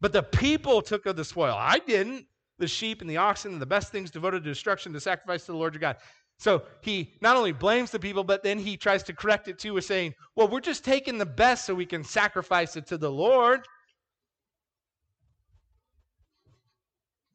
But 0.00 0.12
the 0.12 0.22
people 0.22 0.82
took 0.82 1.06
of 1.06 1.16
the 1.16 1.24
spoil. 1.24 1.54
I 1.56 1.78
didn't. 1.78 2.26
The 2.58 2.66
sheep 2.66 3.00
and 3.00 3.10
the 3.10 3.18
oxen 3.18 3.52
and 3.52 3.60
the 3.60 3.66
best 3.66 3.92
things 3.92 4.10
devoted 4.10 4.44
to 4.44 4.50
destruction 4.50 4.92
to 4.92 5.00
sacrifice 5.00 5.44
to 5.46 5.52
the 5.52 5.58
Lord 5.58 5.74
your 5.74 5.80
God. 5.80 5.96
So 6.38 6.62
he 6.80 7.14
not 7.20 7.36
only 7.36 7.52
blames 7.52 7.90
the 7.90 7.98
people, 7.98 8.24
but 8.24 8.42
then 8.42 8.58
he 8.58 8.76
tries 8.76 9.02
to 9.04 9.14
correct 9.14 9.48
it 9.48 9.58
too 9.58 9.74
with 9.74 9.84
saying, 9.84 10.14
Well, 10.34 10.48
we're 10.48 10.60
just 10.60 10.84
taking 10.84 11.18
the 11.18 11.26
best 11.26 11.64
so 11.64 11.74
we 11.74 11.86
can 11.86 12.04
sacrifice 12.04 12.76
it 12.76 12.86
to 12.88 12.98
the 12.98 13.10
Lord. 13.10 13.66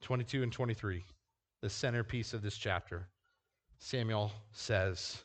22 0.01 0.43
and 0.43 0.51
23, 0.51 1.03
the 1.61 1.69
centerpiece 1.69 2.33
of 2.33 2.41
this 2.41 2.57
chapter. 2.57 3.07
Samuel 3.77 4.31
says, 4.51 5.23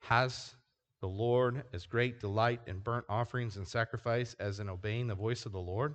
Has 0.00 0.54
the 1.00 1.08
Lord 1.08 1.64
as 1.72 1.86
great 1.86 2.20
delight 2.20 2.60
in 2.66 2.78
burnt 2.78 3.04
offerings 3.08 3.56
and 3.56 3.66
sacrifice 3.66 4.36
as 4.38 4.60
in 4.60 4.68
obeying 4.68 5.08
the 5.08 5.14
voice 5.14 5.46
of 5.46 5.52
the 5.52 5.60
Lord? 5.60 5.94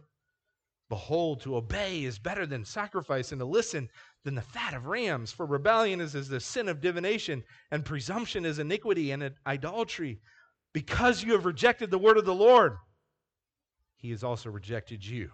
Behold, 0.89 1.41
to 1.41 1.57
obey 1.57 2.05
is 2.05 2.17
better 2.17 2.45
than 2.45 2.63
sacrifice, 2.63 3.31
and 3.31 3.39
to 3.39 3.45
listen 3.45 3.89
than 4.23 4.35
the 4.35 4.41
fat 4.41 4.73
of 4.73 4.85
rams. 4.85 5.31
For 5.31 5.45
rebellion 5.45 5.99
is 5.99 6.15
as 6.15 6.29
the 6.29 6.39
sin 6.39 6.69
of 6.69 6.79
divination, 6.79 7.43
and 7.71 7.83
presumption 7.83 8.45
is 8.45 8.59
iniquity 8.59 9.11
and 9.11 9.31
idolatry. 9.45 10.19
Because 10.73 11.23
you 11.23 11.33
have 11.33 11.45
rejected 11.45 11.91
the 11.91 11.97
word 11.97 12.17
of 12.17 12.25
the 12.25 12.35
Lord, 12.35 12.77
he 13.97 14.11
has 14.11 14.23
also 14.23 14.49
rejected 14.49 15.05
you 15.05 15.31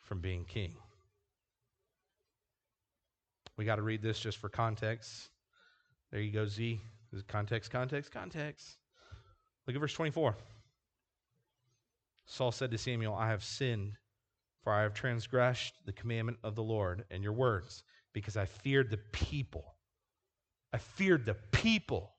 from 0.00 0.20
being 0.20 0.44
king. 0.44 0.74
We 3.56 3.64
got 3.64 3.76
to 3.76 3.82
read 3.82 4.02
this 4.02 4.20
just 4.20 4.38
for 4.38 4.48
context. 4.48 5.28
There 6.12 6.20
you 6.20 6.32
go, 6.32 6.46
Z. 6.46 6.80
Context, 7.26 7.70
context, 7.70 8.12
context. 8.12 8.76
Look 9.66 9.74
at 9.74 9.80
verse 9.80 9.92
24. 9.92 10.36
Saul 12.28 12.52
said 12.52 12.70
to 12.70 12.78
Samuel, 12.78 13.14
I 13.14 13.28
have 13.28 13.42
sinned, 13.42 13.94
for 14.62 14.72
I 14.72 14.82
have 14.82 14.92
transgressed 14.92 15.74
the 15.86 15.92
commandment 15.92 16.38
of 16.44 16.54
the 16.54 16.62
Lord 16.62 17.04
and 17.10 17.22
your 17.22 17.32
words, 17.32 17.84
because 18.12 18.36
I 18.36 18.44
feared 18.44 18.90
the 18.90 18.98
people. 19.12 19.74
I 20.72 20.76
feared 20.78 21.24
the 21.24 21.36
people, 21.52 22.12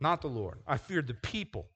not 0.00 0.20
the 0.20 0.28
Lord. 0.28 0.58
I 0.66 0.76
feared 0.76 1.06
the 1.06 1.14
people. 1.14 1.68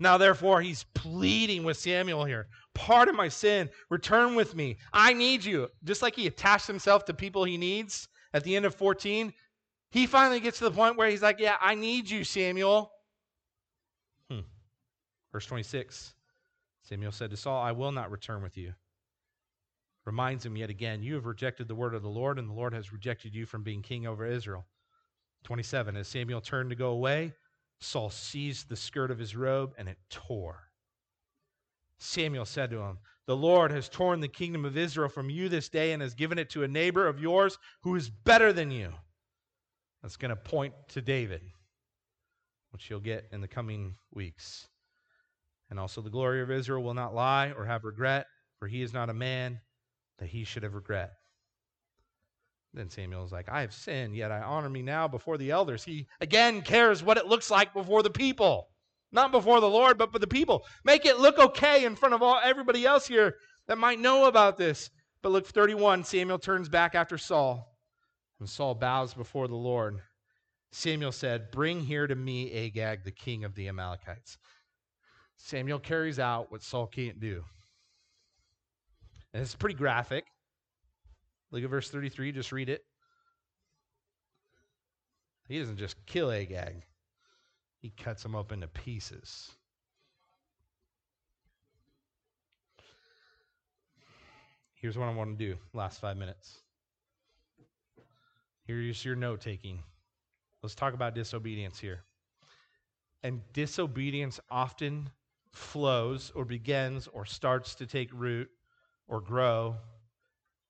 Now, 0.00 0.18
therefore, 0.18 0.60
he's 0.60 0.84
pleading 0.94 1.62
with 1.62 1.76
Samuel 1.76 2.24
here 2.24 2.48
Pardon 2.74 3.14
my 3.14 3.28
sin. 3.28 3.70
Return 3.88 4.34
with 4.34 4.56
me. 4.56 4.78
I 4.92 5.12
need 5.12 5.44
you. 5.44 5.68
Just 5.84 6.02
like 6.02 6.16
he 6.16 6.26
attached 6.26 6.66
himself 6.66 7.04
to 7.04 7.14
people 7.14 7.44
he 7.44 7.56
needs 7.56 8.08
at 8.34 8.42
the 8.42 8.56
end 8.56 8.66
of 8.66 8.74
14, 8.74 9.32
he 9.90 10.06
finally 10.06 10.40
gets 10.40 10.58
to 10.58 10.64
the 10.64 10.70
point 10.72 10.96
where 10.96 11.08
he's 11.08 11.22
like, 11.22 11.38
Yeah, 11.38 11.56
I 11.60 11.76
need 11.76 12.10
you, 12.10 12.24
Samuel. 12.24 12.92
Verse 15.32 15.46
26 15.46 16.14
Samuel 16.82 17.12
said 17.12 17.30
to 17.30 17.36
Saul, 17.36 17.60
I 17.62 17.72
will 17.72 17.92
not 17.92 18.10
return 18.10 18.42
with 18.42 18.56
you. 18.56 18.72
Reminds 20.06 20.46
him 20.46 20.56
yet 20.56 20.70
again, 20.70 21.02
You 21.02 21.14
have 21.16 21.26
rejected 21.26 21.68
the 21.68 21.74
word 21.74 21.94
of 21.94 22.02
the 22.02 22.08
Lord, 22.08 22.38
and 22.38 22.48
the 22.48 22.54
Lord 22.54 22.72
has 22.72 22.92
rejected 22.92 23.34
you 23.34 23.44
from 23.44 23.62
being 23.62 23.82
king 23.82 24.06
over 24.06 24.24
Israel. 24.24 24.64
27 25.44 25.96
As 25.96 26.08
Samuel 26.08 26.40
turned 26.40 26.70
to 26.70 26.76
go 26.76 26.90
away, 26.90 27.34
Saul 27.80 28.10
seized 28.10 28.68
the 28.68 28.76
skirt 28.76 29.10
of 29.10 29.18
his 29.18 29.36
robe 29.36 29.74
and 29.76 29.88
it 29.88 29.98
tore. 30.08 30.70
Samuel 31.98 32.46
said 32.46 32.70
to 32.70 32.80
him, 32.80 32.98
The 33.26 33.36
Lord 33.36 33.70
has 33.70 33.88
torn 33.88 34.20
the 34.20 34.28
kingdom 34.28 34.64
of 34.64 34.76
Israel 34.76 35.08
from 35.08 35.30
you 35.30 35.48
this 35.48 35.68
day 35.68 35.92
and 35.92 36.00
has 36.00 36.14
given 36.14 36.38
it 36.38 36.50
to 36.50 36.62
a 36.62 36.68
neighbor 36.68 37.06
of 37.06 37.20
yours 37.20 37.58
who 37.82 37.94
is 37.94 38.08
better 38.08 38.52
than 38.52 38.70
you. 38.70 38.92
That's 40.02 40.16
going 40.16 40.30
to 40.30 40.36
point 40.36 40.74
to 40.88 41.02
David, 41.02 41.42
which 42.70 42.88
you'll 42.88 43.00
get 43.00 43.28
in 43.32 43.40
the 43.40 43.48
coming 43.48 43.96
weeks. 44.12 44.68
And 45.70 45.78
also, 45.78 46.00
the 46.00 46.10
glory 46.10 46.40
of 46.40 46.50
Israel 46.50 46.82
will 46.82 46.94
not 46.94 47.14
lie 47.14 47.52
or 47.56 47.66
have 47.66 47.84
regret, 47.84 48.26
for 48.58 48.68
he 48.68 48.82
is 48.82 48.92
not 48.92 49.10
a 49.10 49.14
man 49.14 49.60
that 50.18 50.28
he 50.28 50.44
should 50.44 50.62
have 50.62 50.74
regret. 50.74 51.10
Then 52.74 52.90
Samuel 52.90 53.24
is 53.24 53.32
like, 53.32 53.48
I 53.48 53.62
have 53.62 53.74
sinned, 53.74 54.14
yet 54.14 54.30
I 54.30 54.40
honor 54.40 54.70
me 54.70 54.82
now 54.82 55.08
before 55.08 55.38
the 55.38 55.50
elders. 55.50 55.84
He 55.84 56.06
again 56.20 56.62
cares 56.62 57.02
what 57.02 57.16
it 57.16 57.26
looks 57.26 57.50
like 57.50 57.72
before 57.72 58.02
the 58.02 58.10
people. 58.10 58.68
Not 59.10 59.32
before 59.32 59.60
the 59.60 59.70
Lord, 59.70 59.96
but 59.96 60.12
for 60.12 60.18
the 60.18 60.26
people. 60.26 60.64
Make 60.84 61.06
it 61.06 61.18
look 61.18 61.38
okay 61.38 61.84
in 61.84 61.96
front 61.96 62.14
of 62.14 62.22
all 62.22 62.38
everybody 62.42 62.84
else 62.84 63.06
here 63.06 63.36
that 63.66 63.78
might 63.78 63.98
know 63.98 64.26
about 64.26 64.58
this. 64.58 64.90
But 65.22 65.32
look, 65.32 65.46
31, 65.46 66.04
Samuel 66.04 66.38
turns 66.38 66.68
back 66.68 66.94
after 66.94 67.16
Saul, 67.18 67.74
and 68.38 68.48
Saul 68.48 68.74
bows 68.74 69.14
before 69.14 69.48
the 69.48 69.56
Lord. 69.56 69.98
Samuel 70.70 71.12
said, 71.12 71.50
Bring 71.50 71.80
here 71.80 72.06
to 72.06 72.14
me 72.14 72.52
Agag, 72.52 73.04
the 73.04 73.10
king 73.10 73.44
of 73.44 73.54
the 73.54 73.68
Amalekites. 73.68 74.36
Samuel 75.38 75.78
carries 75.78 76.18
out 76.18 76.52
what 76.52 76.62
Saul 76.62 76.86
can't 76.86 77.20
do. 77.20 77.42
And 79.32 79.42
it's 79.42 79.54
pretty 79.54 79.76
graphic. 79.76 80.26
Look 81.50 81.64
at 81.64 81.70
verse 81.70 81.90
33, 81.90 82.32
just 82.32 82.52
read 82.52 82.68
it. 82.68 82.84
He 85.48 85.58
doesn't 85.58 85.78
just 85.78 85.96
kill 86.04 86.30
Agag, 86.30 86.84
he 87.78 87.90
cuts 87.90 88.22
him 88.22 88.34
up 88.34 88.52
into 88.52 88.68
pieces. 88.68 89.50
Here's 94.74 94.98
what 94.98 95.08
I 95.08 95.14
want 95.14 95.36
to 95.36 95.44
do 95.44 95.56
last 95.72 96.00
five 96.00 96.16
minutes. 96.16 96.60
Here's 98.66 99.02
your 99.04 99.16
note 99.16 99.40
taking. 99.40 99.82
Let's 100.62 100.74
talk 100.74 100.92
about 100.92 101.14
disobedience 101.14 101.78
here. 101.78 102.02
And 103.22 103.40
disobedience 103.52 104.38
often 104.50 105.10
flows 105.52 106.32
or 106.34 106.44
begins 106.44 107.08
or 107.12 107.24
starts 107.24 107.74
to 107.76 107.86
take 107.86 108.10
root 108.12 108.48
or 109.06 109.20
grow 109.20 109.76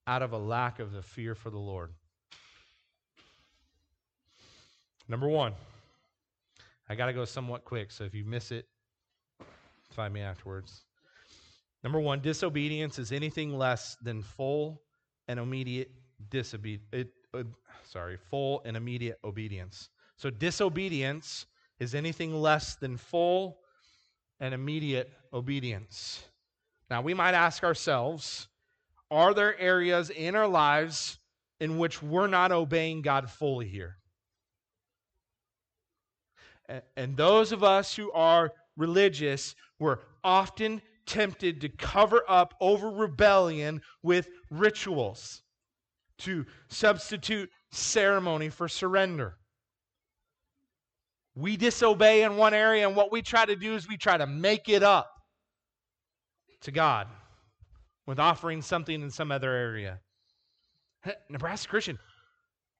out 0.06 0.22
of 0.22 0.32
a 0.32 0.38
lack 0.38 0.78
of 0.78 0.92
the 0.92 1.02
fear 1.02 1.34
for 1.34 1.50
the 1.50 1.58
Lord. 1.58 1.92
Number 5.08 5.28
one, 5.28 5.54
I 6.88 6.94
got 6.94 7.06
to 7.06 7.12
go 7.12 7.24
somewhat 7.24 7.64
quick, 7.64 7.90
so 7.90 8.04
if 8.04 8.14
you 8.14 8.24
miss 8.24 8.50
it, 8.50 8.66
find 9.90 10.12
me 10.12 10.20
afterwards. 10.20 10.82
Number 11.82 12.00
one, 12.00 12.20
disobedience 12.20 12.98
is 12.98 13.12
anything 13.12 13.56
less 13.56 13.96
than 14.02 14.22
full 14.22 14.82
and 15.28 15.38
immediate 15.38 15.90
disobedience. 16.30 17.10
Uh, 17.34 17.44
sorry, 17.84 18.16
full 18.16 18.62
and 18.64 18.76
immediate 18.76 19.18
obedience. 19.24 19.90
So 20.16 20.30
disobedience 20.30 21.46
is 21.78 21.94
anything 21.94 22.34
less 22.34 22.74
than 22.74 22.96
full 22.96 23.58
and 24.40 24.54
immediate 24.54 25.10
obedience. 25.32 26.24
Now, 26.90 27.02
we 27.02 27.14
might 27.14 27.34
ask 27.34 27.62
ourselves 27.64 28.48
are 29.10 29.32
there 29.32 29.58
areas 29.58 30.10
in 30.10 30.34
our 30.34 30.48
lives 30.48 31.18
in 31.60 31.78
which 31.78 32.02
we're 32.02 32.26
not 32.26 32.52
obeying 32.52 33.02
God 33.02 33.30
fully 33.30 33.66
here? 33.66 33.96
And 36.96 37.16
those 37.16 37.52
of 37.52 37.64
us 37.64 37.96
who 37.96 38.12
are 38.12 38.52
religious 38.76 39.54
were 39.78 40.00
often 40.22 40.82
tempted 41.06 41.62
to 41.62 41.70
cover 41.70 42.22
up 42.28 42.52
over 42.60 42.90
rebellion 42.90 43.80
with 44.02 44.28
rituals, 44.50 45.42
to 46.18 46.44
substitute 46.68 47.50
ceremony 47.70 48.50
for 48.50 48.68
surrender. 48.68 49.38
We 51.38 51.56
disobey 51.56 52.24
in 52.24 52.36
one 52.36 52.52
area, 52.52 52.84
and 52.84 52.96
what 52.96 53.12
we 53.12 53.22
try 53.22 53.44
to 53.44 53.54
do 53.54 53.76
is 53.76 53.88
we 53.88 53.96
try 53.96 54.16
to 54.16 54.26
make 54.26 54.68
it 54.68 54.82
up 54.82 55.08
to 56.62 56.72
God 56.72 57.06
with 58.08 58.18
offering 58.18 58.60
something 58.60 59.00
in 59.00 59.10
some 59.10 59.30
other 59.30 59.52
area. 59.52 60.00
Nebraska 61.30 61.68
Christian, 61.68 61.96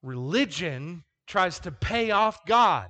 religion 0.03 1.05
tries 1.25 1.59
to 1.61 1.71
pay 1.71 2.11
off 2.11 2.45
God. 2.45 2.89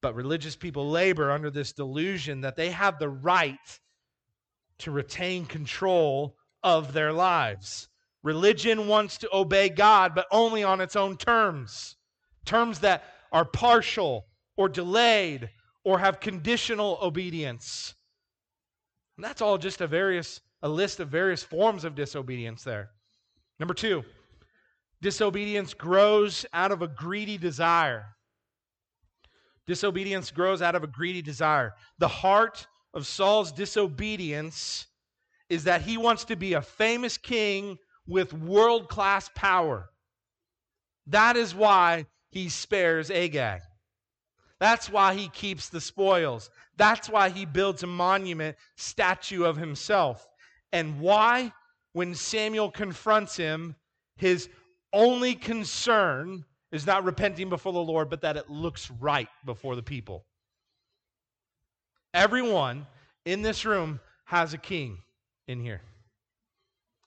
But 0.00 0.14
religious 0.14 0.54
people 0.54 0.90
labor 0.90 1.32
under 1.32 1.50
this 1.50 1.72
delusion 1.72 2.42
that 2.42 2.54
they 2.54 2.70
have 2.70 3.00
the 3.00 3.08
right 3.08 3.80
to 4.78 4.92
retain 4.92 5.44
control 5.44 6.36
of 6.62 6.92
their 6.92 7.12
lives. 7.12 7.88
Religion 8.24 8.88
wants 8.88 9.18
to 9.18 9.28
obey 9.32 9.68
God, 9.68 10.14
but 10.14 10.26
only 10.32 10.64
on 10.64 10.80
its 10.80 10.96
own 10.96 11.16
terms. 11.16 11.96
Terms 12.46 12.80
that 12.80 13.04
are 13.30 13.44
partial 13.44 14.26
or 14.56 14.68
delayed 14.68 15.50
or 15.84 15.98
have 15.98 16.20
conditional 16.20 16.98
obedience. 17.02 17.94
And 19.16 19.24
that's 19.24 19.42
all 19.42 19.58
just 19.58 19.80
a 19.80 19.86
various 19.86 20.40
a 20.62 20.68
list 20.68 20.98
of 20.98 21.10
various 21.10 21.42
forms 21.42 21.84
of 21.84 21.94
disobedience 21.94 22.64
there. 22.64 22.88
Number 23.60 23.74
2, 23.74 24.02
disobedience 25.02 25.74
grows 25.74 26.46
out 26.54 26.72
of 26.72 26.80
a 26.80 26.88
greedy 26.88 27.36
desire. 27.36 28.06
Disobedience 29.66 30.30
grows 30.30 30.62
out 30.62 30.74
of 30.74 30.82
a 30.82 30.86
greedy 30.86 31.20
desire. 31.20 31.74
The 31.98 32.08
heart 32.08 32.66
of 32.94 33.06
Saul's 33.06 33.52
disobedience 33.52 34.86
is 35.50 35.64
that 35.64 35.82
he 35.82 35.98
wants 35.98 36.24
to 36.24 36.36
be 36.36 36.54
a 36.54 36.62
famous 36.62 37.18
king 37.18 37.76
with 38.06 38.32
world 38.32 38.88
class 38.88 39.30
power. 39.34 39.90
That 41.06 41.36
is 41.36 41.54
why 41.54 42.06
he 42.30 42.48
spares 42.48 43.10
Agag. 43.10 43.62
That's 44.60 44.88
why 44.88 45.14
he 45.14 45.28
keeps 45.28 45.68
the 45.68 45.80
spoils. 45.80 46.50
That's 46.76 47.08
why 47.08 47.28
he 47.28 47.44
builds 47.44 47.82
a 47.82 47.86
monument 47.86 48.56
statue 48.76 49.44
of 49.44 49.56
himself. 49.56 50.26
And 50.72 51.00
why, 51.00 51.52
when 51.92 52.14
Samuel 52.14 52.70
confronts 52.70 53.36
him, 53.36 53.76
his 54.16 54.48
only 54.92 55.34
concern 55.34 56.44
is 56.72 56.86
not 56.86 57.04
repenting 57.04 57.48
before 57.48 57.72
the 57.72 57.78
Lord, 57.78 58.10
but 58.10 58.22
that 58.22 58.36
it 58.36 58.48
looks 58.48 58.90
right 58.90 59.28
before 59.44 59.76
the 59.76 59.82
people. 59.82 60.24
Everyone 62.12 62.86
in 63.24 63.42
this 63.42 63.64
room 63.64 64.00
has 64.24 64.54
a 64.54 64.58
king 64.58 64.98
in 65.46 65.60
here. 65.60 65.82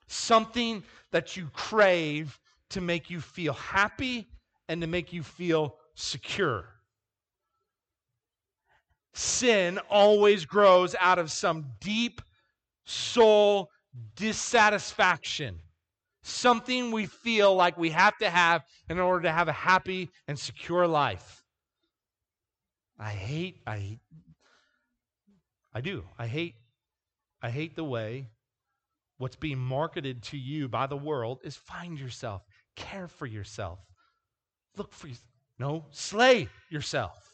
Something 0.07 0.83
that 1.11 1.37
you 1.37 1.49
crave 1.53 2.39
to 2.69 2.81
make 2.81 3.09
you 3.09 3.21
feel 3.21 3.53
happy 3.53 4.27
and 4.67 4.81
to 4.81 4.87
make 4.87 5.13
you 5.13 5.23
feel 5.23 5.75
secure. 5.95 6.65
Sin 9.13 9.79
always 9.89 10.45
grows 10.45 10.95
out 10.99 11.19
of 11.19 11.31
some 11.31 11.65
deep 11.79 12.21
soul 12.85 13.69
dissatisfaction 14.15 15.59
something 16.27 16.91
we 16.91 17.05
feel 17.05 17.55
like 17.55 17.77
we 17.77 17.89
have 17.89 18.17
to 18.17 18.29
have 18.29 18.63
in 18.89 18.99
order 18.99 19.23
to 19.23 19.31
have 19.31 19.47
a 19.47 19.53
happy 19.53 20.09
and 20.27 20.37
secure 20.37 20.87
life. 20.87 21.43
I 22.99 23.11
hate, 23.11 23.61
I, 23.65 23.99
I 25.73 25.81
do. 25.81 26.03
I 26.17 26.27
hate 26.27 26.55
I 27.41 27.51
hate 27.51 27.75
the 27.75 27.83
way 27.83 28.29
what's 29.17 29.35
being 29.35 29.57
marketed 29.57 30.23
to 30.23 30.37
you 30.37 30.67
by 30.67 30.87
the 30.87 30.97
world 30.97 31.39
is 31.43 31.55
find 31.55 31.99
yourself, 31.99 32.43
care 32.75 33.07
for 33.07 33.25
yourself, 33.25 33.79
look 34.75 34.93
for 34.93 35.07
you. 35.07 35.15
No, 35.59 35.85
slay 35.91 36.49
yourself. 36.69 37.33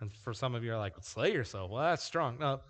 And 0.00 0.12
for 0.12 0.32
some 0.32 0.54
of 0.54 0.62
you 0.62 0.72
are 0.72 0.78
like, 0.78 0.94
slay 1.00 1.32
yourself. 1.32 1.70
Well, 1.70 1.82
that's 1.82 2.04
strong. 2.04 2.38
No, 2.38 2.60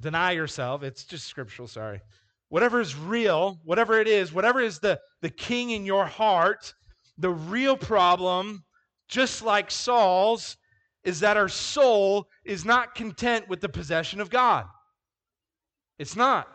deny 0.00 0.32
yourself. 0.32 0.82
It's 0.82 1.04
just 1.04 1.26
scriptural, 1.26 1.68
sorry. 1.68 2.00
Whatever 2.48 2.80
is 2.80 2.96
real, 2.96 3.60
whatever 3.64 4.00
it 4.00 4.08
is, 4.08 4.32
whatever 4.32 4.60
is 4.60 4.78
the, 4.78 4.98
the 5.20 5.30
king 5.30 5.70
in 5.70 5.84
your 5.84 6.06
heart, 6.06 6.74
the 7.18 7.30
real 7.30 7.76
problem, 7.76 8.64
just 9.08 9.42
like 9.42 9.70
Saul's, 9.70 10.56
is 11.04 11.20
that 11.20 11.36
our 11.36 11.48
soul 11.48 12.28
is 12.44 12.64
not 12.64 12.94
content 12.94 13.48
with 13.48 13.60
the 13.60 13.68
possession 13.68 14.20
of 14.20 14.30
God. 14.30 14.66
It's 15.98 16.16
not. 16.16 16.48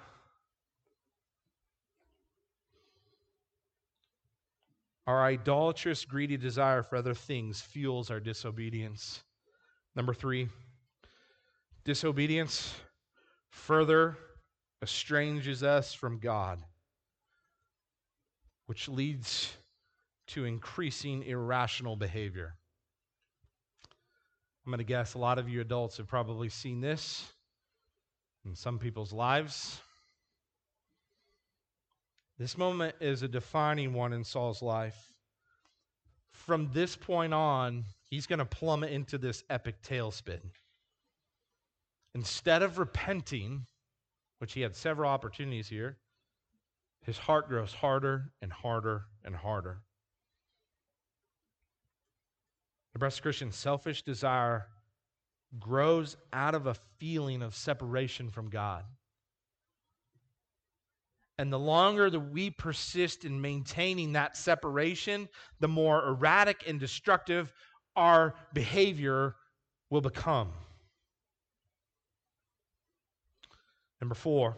Our 5.06 5.24
idolatrous, 5.24 6.04
greedy 6.04 6.36
desire 6.36 6.84
for 6.84 6.98
other 6.98 7.14
things 7.14 7.62
fuels 7.62 8.12
our 8.12 8.20
disobedience. 8.20 9.24
Number 9.96 10.14
three, 10.14 10.50
disobedience 11.86 12.76
further 13.50 14.18
estranges 14.82 15.64
us 15.64 15.94
from 15.94 16.20
God, 16.20 16.60
which 18.66 18.90
leads 18.90 19.58
to 20.28 20.44
increasing 20.44 21.24
irrational 21.24 21.96
behavior. 21.96 22.56
I'm 24.68 24.72
going 24.72 24.80
to 24.80 24.84
guess 24.84 25.14
a 25.14 25.18
lot 25.18 25.40
of 25.40 25.48
you 25.48 25.62
adults 25.62 25.96
have 25.96 26.08
probably 26.08 26.50
seen 26.50 26.82
this 26.82 27.26
in 28.46 28.54
some 28.54 28.80
people's 28.80 29.14
lives. 29.14 29.80
This 32.38 32.58
moment 32.58 32.94
is 33.00 33.24
a 33.24 33.30
defining 33.30 33.94
one 33.94 34.12
in 34.12 34.26
Saul's 34.26 34.62
life. 34.62 35.14
From 36.32 36.70
this 36.74 36.98
point 36.98 37.34
on, 37.34 37.86
he's 38.10 38.28
going 38.28 38.40
to 38.40 38.46
plummet 38.46 38.92
into 38.92 39.18
this 39.18 39.42
epic 39.50 39.82
tailspin. 39.84 40.42
Instead 42.14 42.62
of 42.62 42.78
repenting, 42.78 43.68
which 44.40 44.52
he 44.52 44.60
had 44.60 44.76
several 44.76 45.10
opportunities 45.10 45.70
here, 45.70 45.96
his 47.06 47.18
heart 47.18 47.48
grows 47.48 47.72
harder 47.72 48.34
and 48.42 48.52
harder 48.52 49.06
and 49.24 49.34
harder. 49.34 49.78
Nebraska 52.98 53.22
Christian, 53.22 53.52
selfish 53.52 54.02
desire 54.02 54.66
grows 55.60 56.18
out 56.34 56.56
of 56.56 56.66
a 56.66 56.74
feeling 56.98 57.44
of 57.44 57.54
separation 57.54 58.32
from 58.32 58.50
God. 58.50 58.86
And 61.38 61.54
the 61.54 61.60
longer 61.60 62.10
that 62.10 62.20
we 62.20 62.50
persist 62.50 63.24
in 63.24 63.40
maintaining 63.40 64.14
that 64.14 64.36
separation, 64.36 65.30
the 65.60 65.68
more 65.68 66.08
erratic 66.08 66.64
and 66.66 66.80
destructive 66.80 67.54
our 67.96 68.34
behavior 68.56 69.36
will 69.92 70.02
become. 70.02 70.50
Number 74.02 74.16
four, 74.16 74.58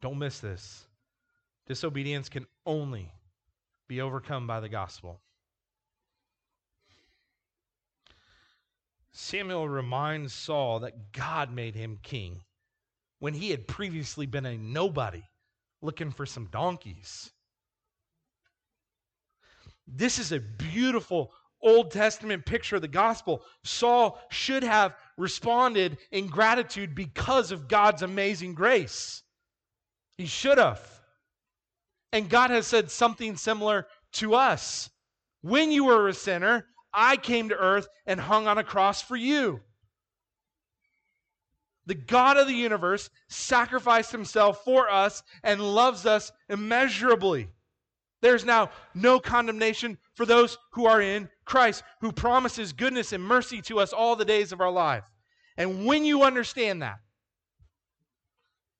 don't 0.00 0.18
miss 0.18 0.40
this. 0.40 0.86
Disobedience 1.66 2.30
can 2.30 2.46
only 2.64 3.12
be 3.86 4.00
overcome 4.00 4.46
by 4.46 4.60
the 4.60 4.70
gospel. 4.70 5.20
Samuel 9.18 9.66
reminds 9.66 10.34
Saul 10.34 10.80
that 10.80 11.12
God 11.12 11.50
made 11.50 11.74
him 11.74 11.98
king 12.02 12.42
when 13.18 13.32
he 13.32 13.50
had 13.50 13.66
previously 13.66 14.26
been 14.26 14.44
a 14.44 14.58
nobody 14.58 15.22
looking 15.80 16.10
for 16.10 16.26
some 16.26 16.48
donkeys. 16.52 17.32
This 19.86 20.18
is 20.18 20.32
a 20.32 20.38
beautiful 20.38 21.32
Old 21.62 21.92
Testament 21.92 22.44
picture 22.44 22.76
of 22.76 22.82
the 22.82 22.88
gospel. 22.88 23.42
Saul 23.64 24.20
should 24.30 24.62
have 24.62 24.94
responded 25.16 25.96
in 26.12 26.26
gratitude 26.26 26.94
because 26.94 27.50
of 27.52 27.68
God's 27.68 28.02
amazing 28.02 28.52
grace. 28.52 29.22
He 30.18 30.26
should 30.26 30.58
have. 30.58 30.86
And 32.12 32.28
God 32.28 32.50
has 32.50 32.66
said 32.66 32.90
something 32.90 33.38
similar 33.38 33.86
to 34.12 34.34
us. 34.34 34.90
When 35.40 35.72
you 35.72 35.84
were 35.84 36.08
a 36.08 36.14
sinner, 36.14 36.66
I 36.92 37.16
came 37.16 37.48
to 37.50 37.56
earth 37.56 37.88
and 38.06 38.20
hung 38.20 38.46
on 38.46 38.58
a 38.58 38.64
cross 38.64 39.02
for 39.02 39.16
you. 39.16 39.60
The 41.86 41.94
God 41.94 42.36
of 42.36 42.48
the 42.48 42.54
universe 42.54 43.10
sacrificed 43.28 44.10
himself 44.10 44.64
for 44.64 44.90
us 44.90 45.22
and 45.42 45.60
loves 45.60 46.04
us 46.04 46.32
immeasurably. 46.48 47.48
There's 48.22 48.44
now 48.44 48.70
no 48.94 49.20
condemnation 49.20 49.98
for 50.14 50.26
those 50.26 50.58
who 50.72 50.86
are 50.86 51.00
in 51.00 51.28
Christ, 51.44 51.84
who 52.00 52.10
promises 52.10 52.72
goodness 52.72 53.12
and 53.12 53.22
mercy 53.22 53.62
to 53.62 53.78
us 53.78 53.92
all 53.92 54.16
the 54.16 54.24
days 54.24 54.52
of 54.52 54.60
our 54.60 54.70
life. 54.70 55.04
And 55.56 55.86
when 55.86 56.04
you 56.04 56.24
understand 56.24 56.82
that, 56.82 56.98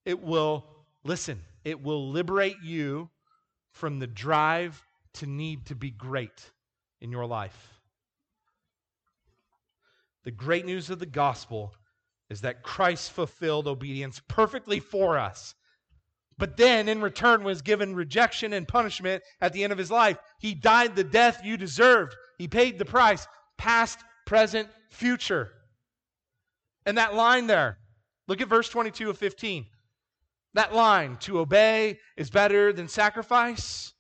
it 0.05 0.21
will, 0.21 0.65
listen, 1.05 1.43
it 1.65 1.83
will 1.83 2.11
liberate 2.11 2.63
you 2.63 3.11
from 3.73 3.99
the 3.99 4.07
drive 4.07 4.83
to 5.15 5.27
need 5.27 5.67
to 5.67 5.75
be 5.75 5.91
great 5.91 6.51
in 7.01 7.13
your 7.13 7.27
life. 7.27 7.76
The 10.27 10.33
great 10.33 10.67
news 10.67 10.91
of 10.91 10.99
the 10.99 11.07
gospel 11.07 11.73
is 12.31 12.41
that 12.41 12.65
Christ 12.65 13.13
fulfilled 13.13 13.69
obedience 13.69 14.21
perfectly 14.27 14.81
for 14.81 15.17
us. 15.17 15.55
But 16.37 16.57
then, 16.57 16.89
in 16.89 17.01
return, 17.01 17.45
was 17.45 17.63
given 17.63 17.95
rejection 17.95 18.53
and 18.53 18.67
punishment 18.67 19.23
at 19.41 19.53
the 19.53 19.63
end 19.63 19.73
of 19.73 19.79
his 19.79 19.91
life. 19.91 20.19
He 20.41 20.53
died 20.53 20.97
the 20.97 21.05
death 21.05 21.43
you 21.45 21.57
deserved. 21.57 22.17
He 22.39 22.49
paid 22.49 22.77
the 22.77 22.85
price, 22.85 23.25
past, 23.57 24.01
present, 24.27 24.69
future. 24.91 25.53
And 26.85 26.99
that 26.99 27.15
line 27.15 27.47
there, 27.47 27.79
look 28.27 28.41
at 28.41 28.49
verse 28.49 28.69
22 28.69 29.09
of 29.09 29.19
15. 29.19 29.67
That 30.55 30.75
line, 30.75 31.19
to 31.19 31.39
obey 31.39 32.01
is 32.17 32.31
better 32.31 32.73
than 32.73 32.89
sacrifice. 32.89 33.93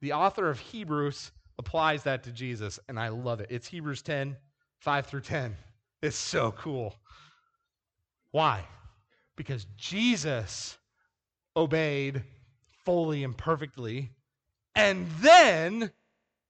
The 0.00 0.12
author 0.12 0.48
of 0.48 0.60
Hebrews 0.60 1.32
applies 1.60 2.02
that 2.04 2.22
to 2.24 2.32
Jesus, 2.32 2.80
and 2.88 2.98
I 2.98 3.08
love 3.08 3.40
it. 3.40 3.48
It's 3.50 3.68
Hebrews 3.68 4.00
10, 4.00 4.34
5 4.78 5.06
through 5.06 5.20
10. 5.20 5.54
It's 6.00 6.16
so 6.16 6.52
cool. 6.52 6.96
Why? 8.30 8.64
Because 9.36 9.66
Jesus 9.76 10.78
obeyed 11.54 12.24
fully 12.86 13.24
and 13.24 13.36
perfectly, 13.36 14.10
and 14.74 15.06
then 15.20 15.90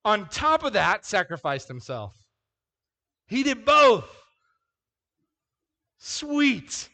on 0.05 0.29
top 0.29 0.63
of 0.63 0.75
that, 0.75 1.05
sacrificed 1.05 1.67
himself. 1.67 2.15
He 3.27 3.43
did 3.43 3.65
both. 3.65 4.09
Sweet. 5.99 6.89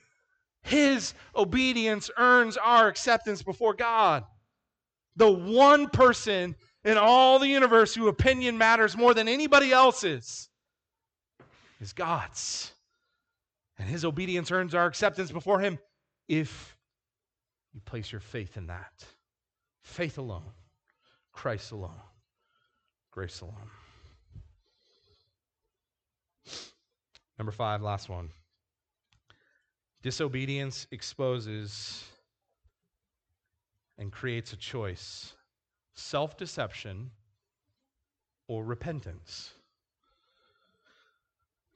His 0.63 1.13
obedience 1.37 2.11
earns 2.17 2.57
our 2.57 2.89
acceptance 2.89 3.43
before 3.43 3.75
God. 3.75 4.25
The 5.17 5.31
one 5.31 5.89
person 5.91 6.57
in 6.87 6.97
all 6.97 7.41
the 7.41 7.49
universe 7.49 7.97
whose 7.97 8.07
opinion 8.07 8.57
matters 8.57 8.97
more 8.97 9.13
than 9.13 9.27
anybody 9.27 9.73
else's 9.73 10.49
is 11.81 11.93
God's. 11.93 12.71
And 13.79 13.89
his 13.89 14.05
obedience 14.05 14.53
earns 14.53 14.75
our 14.75 14.87
acceptance 14.87 15.33
before 15.33 15.59
him 15.59 15.81
if 16.29 16.77
you 17.75 17.81
place 17.85 18.13
your 18.13 18.21
faith 18.21 18.57
in 18.57 18.69
that. 18.69 19.05
Faith 19.83 20.17
alone, 20.17 20.53
Christ 21.33 21.73
alone, 21.73 22.01
grace 23.11 23.41
alone. 23.41 23.55
Number 27.37 27.53
five, 27.53 27.83
last 27.83 28.09
one. 28.09 28.31
Disobedience 30.03 30.87
exposes 30.93 32.05
and 33.99 34.13
creates 34.13 34.53
a 34.53 34.57
choice 34.57 35.35
self 35.97 36.37
deception 36.37 37.11
or 38.49 38.65
repentance. 38.65 39.55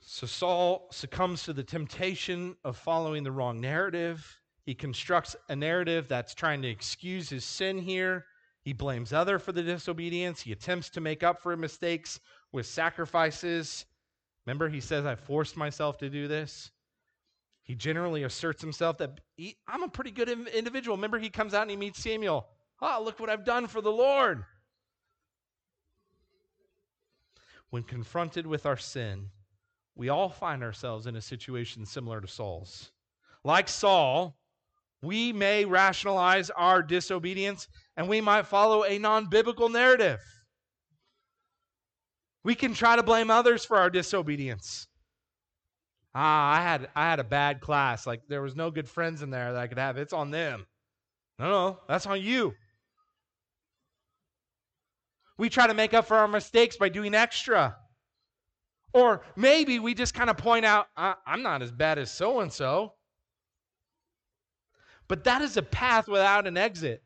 So 0.00 0.26
Saul 0.26 0.88
succumbs 0.90 1.42
to 1.44 1.52
the 1.52 1.62
temptation 1.62 2.56
of 2.64 2.76
following 2.76 3.22
the 3.22 3.32
wrong 3.32 3.60
narrative. 3.60 4.40
He 4.64 4.74
constructs 4.74 5.36
a 5.48 5.56
narrative 5.56 6.08
that's 6.08 6.34
trying 6.34 6.62
to 6.62 6.68
excuse 6.68 7.28
his 7.28 7.44
sin 7.44 7.78
here. 7.78 8.26
He 8.62 8.72
blames 8.72 9.12
other 9.12 9.38
for 9.38 9.52
the 9.52 9.62
disobedience. 9.62 10.40
He 10.42 10.52
attempts 10.52 10.90
to 10.90 11.00
make 11.00 11.22
up 11.22 11.42
for 11.42 11.56
mistakes 11.56 12.20
with 12.52 12.66
sacrifices. 12.66 13.86
Remember, 14.46 14.68
he 14.68 14.80
says, 14.80 15.06
I 15.06 15.14
forced 15.14 15.56
myself 15.56 15.98
to 15.98 16.10
do 16.10 16.28
this. 16.28 16.70
He 17.62 17.74
generally 17.74 18.24
asserts 18.24 18.60
himself 18.60 18.98
that 18.98 19.20
he, 19.36 19.56
I'm 19.68 19.82
a 19.82 19.88
pretty 19.88 20.10
good 20.10 20.28
individual. 20.28 20.96
Remember, 20.96 21.18
he 21.18 21.30
comes 21.30 21.54
out 21.54 21.62
and 21.62 21.70
he 21.70 21.76
meets 21.76 22.02
Samuel. 22.02 22.46
Oh, 22.82 23.02
look 23.04 23.20
what 23.20 23.30
I've 23.30 23.44
done 23.44 23.66
for 23.66 23.80
the 23.80 23.92
Lord. 23.92 24.44
when 27.70 27.84
confronted 27.84 28.46
with 28.46 28.66
our 28.66 28.76
sin, 28.76 29.30
we 29.94 30.08
all 30.08 30.28
find 30.28 30.62
ourselves 30.62 31.06
in 31.06 31.16
a 31.16 31.20
situation 31.20 31.86
similar 31.86 32.20
to 32.20 32.28
Saul's. 32.28 32.90
Like 33.44 33.68
Saul, 33.68 34.36
we 35.02 35.32
may 35.32 35.64
rationalize 35.64 36.50
our 36.50 36.82
disobedience 36.82 37.68
and 37.96 38.08
we 38.08 38.20
might 38.20 38.46
follow 38.46 38.84
a 38.84 38.98
non 38.98 39.26
biblical 39.26 39.68
narrative. 39.68 40.20
We 42.42 42.54
can 42.54 42.74
try 42.74 42.96
to 42.96 43.02
blame 43.02 43.30
others 43.30 43.64
for 43.64 43.76
our 43.76 43.90
disobedience. 43.90 44.88
Ah, 46.14 46.58
I 46.58 46.62
had 46.62 46.88
I 46.96 47.08
had 47.08 47.20
a 47.20 47.24
bad 47.24 47.60
class. 47.60 48.06
Like 48.06 48.22
there 48.28 48.42
was 48.42 48.56
no 48.56 48.70
good 48.70 48.88
friends 48.88 49.22
in 49.22 49.30
there 49.30 49.52
that 49.52 49.60
I 49.60 49.66
could 49.68 49.78
have. 49.78 49.96
It's 49.96 50.12
on 50.12 50.30
them. 50.30 50.66
No, 51.38 51.50
no, 51.50 51.78
that's 51.88 52.06
on 52.06 52.20
you. 52.20 52.54
We 55.40 55.48
try 55.48 55.66
to 55.66 55.72
make 55.72 55.94
up 55.94 56.06
for 56.06 56.18
our 56.18 56.28
mistakes 56.28 56.76
by 56.76 56.90
doing 56.90 57.14
extra. 57.14 57.74
Or 58.92 59.22
maybe 59.36 59.78
we 59.78 59.94
just 59.94 60.12
kind 60.12 60.28
of 60.28 60.36
point 60.36 60.66
out, 60.66 60.88
I'm 60.98 61.42
not 61.42 61.62
as 61.62 61.72
bad 61.72 61.98
as 61.98 62.12
so 62.12 62.40
and 62.40 62.52
so. 62.52 62.92
But 65.08 65.24
that 65.24 65.40
is 65.40 65.56
a 65.56 65.62
path 65.62 66.08
without 66.08 66.46
an 66.46 66.58
exit. 66.58 67.02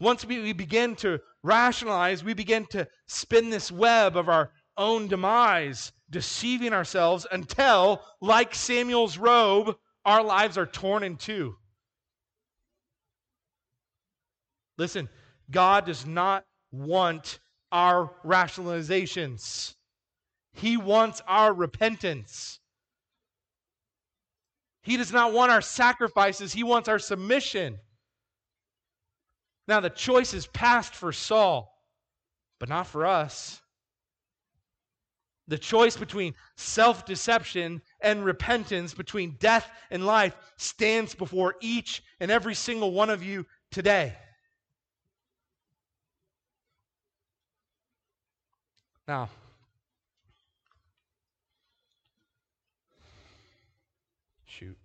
Once 0.00 0.24
we, 0.24 0.40
we 0.40 0.52
begin 0.52 0.96
to 0.96 1.20
rationalize, 1.44 2.24
we 2.24 2.34
begin 2.34 2.66
to 2.70 2.88
spin 3.06 3.50
this 3.50 3.70
web 3.70 4.16
of 4.16 4.28
our 4.28 4.50
own 4.76 5.06
demise, 5.06 5.92
deceiving 6.10 6.72
ourselves 6.72 7.24
until, 7.30 8.02
like 8.20 8.52
Samuel's 8.52 9.16
robe, 9.16 9.76
our 10.04 10.24
lives 10.24 10.58
are 10.58 10.66
torn 10.66 11.04
in 11.04 11.18
two. 11.18 11.54
Listen, 14.76 15.08
God 15.52 15.86
does 15.86 16.04
not 16.04 16.44
want 16.70 17.38
our 17.72 18.10
rationalizations, 18.24 19.74
He 20.52 20.76
wants 20.76 21.22
our 21.26 21.52
repentance. 21.52 22.60
He 24.82 24.96
does 24.96 25.12
not 25.12 25.32
want 25.32 25.52
our 25.52 25.60
sacrifices, 25.60 26.52
He 26.52 26.62
wants 26.62 26.88
our 26.88 26.98
submission. 26.98 27.78
Now, 29.66 29.80
the 29.80 29.90
choice 29.90 30.32
is 30.32 30.46
passed 30.46 30.94
for 30.94 31.12
Saul, 31.12 31.70
but 32.58 32.70
not 32.70 32.86
for 32.86 33.04
us. 33.04 33.60
The 35.46 35.58
choice 35.58 35.96
between 35.96 36.34
self 36.56 37.06
deception 37.06 37.80
and 38.02 38.24
repentance, 38.24 38.92
between 38.92 39.36
death 39.40 39.70
and 39.90 40.04
life, 40.06 40.36
stands 40.56 41.14
before 41.14 41.56
each 41.60 42.02
and 42.20 42.30
every 42.30 42.54
single 42.54 42.92
one 42.92 43.10
of 43.10 43.22
you 43.22 43.46
today. 43.70 44.14
Now, 49.08 49.30
shoot. 54.44 54.76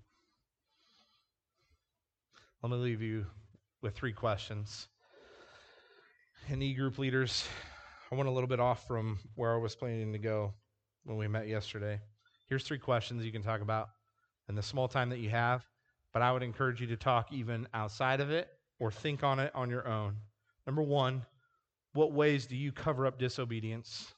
Let 2.61 2.71
me 2.71 2.77
leave 2.77 3.01
you 3.01 3.25
with 3.81 3.95
three 3.95 4.13
questions. 4.13 4.87
And 6.47 6.63
e 6.63 6.73
group 6.73 6.97
leaders, 6.99 7.45
I 8.13 8.15
went 8.15 8.29
a 8.29 8.31
little 8.31 8.47
bit 8.47 8.61
off 8.61 8.87
from 8.87 9.19
where 9.35 9.53
I 9.53 9.57
was 9.57 9.75
planning 9.75 10.13
to 10.13 10.19
go 10.19 10.53
when 11.03 11.17
we 11.17 11.27
met 11.27 11.49
yesterday. 11.49 11.99
Here's 12.47 12.63
three 12.63 12.79
questions 12.79 13.25
you 13.25 13.31
can 13.33 13.43
talk 13.43 13.59
about 13.59 13.89
in 14.47 14.55
the 14.55 14.63
small 14.63 14.87
time 14.87 15.09
that 15.09 15.19
you 15.19 15.31
have, 15.31 15.65
but 16.13 16.21
I 16.21 16.31
would 16.31 16.43
encourage 16.43 16.79
you 16.79 16.87
to 16.87 16.95
talk 16.95 17.33
even 17.33 17.67
outside 17.73 18.21
of 18.21 18.31
it 18.31 18.47
or 18.79 18.89
think 18.89 19.21
on 19.21 19.41
it 19.41 19.51
on 19.53 19.69
your 19.69 19.85
own. 19.85 20.15
Number 20.65 20.81
one, 20.81 21.25
what 21.93 22.11
ways 22.11 22.45
do 22.45 22.55
you 22.55 22.71
cover 22.71 23.05
up 23.05 23.19
disobedience? 23.19 24.13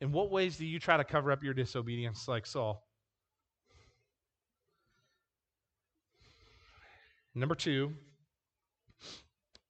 In 0.00 0.12
what 0.12 0.30
ways 0.30 0.56
do 0.56 0.66
you 0.66 0.78
try 0.78 0.96
to 0.96 1.04
cover 1.04 1.30
up 1.30 1.42
your 1.42 1.54
disobedience 1.54 2.26
like 2.26 2.46
Saul? 2.46 2.82
Number 7.34 7.54
two, 7.54 7.92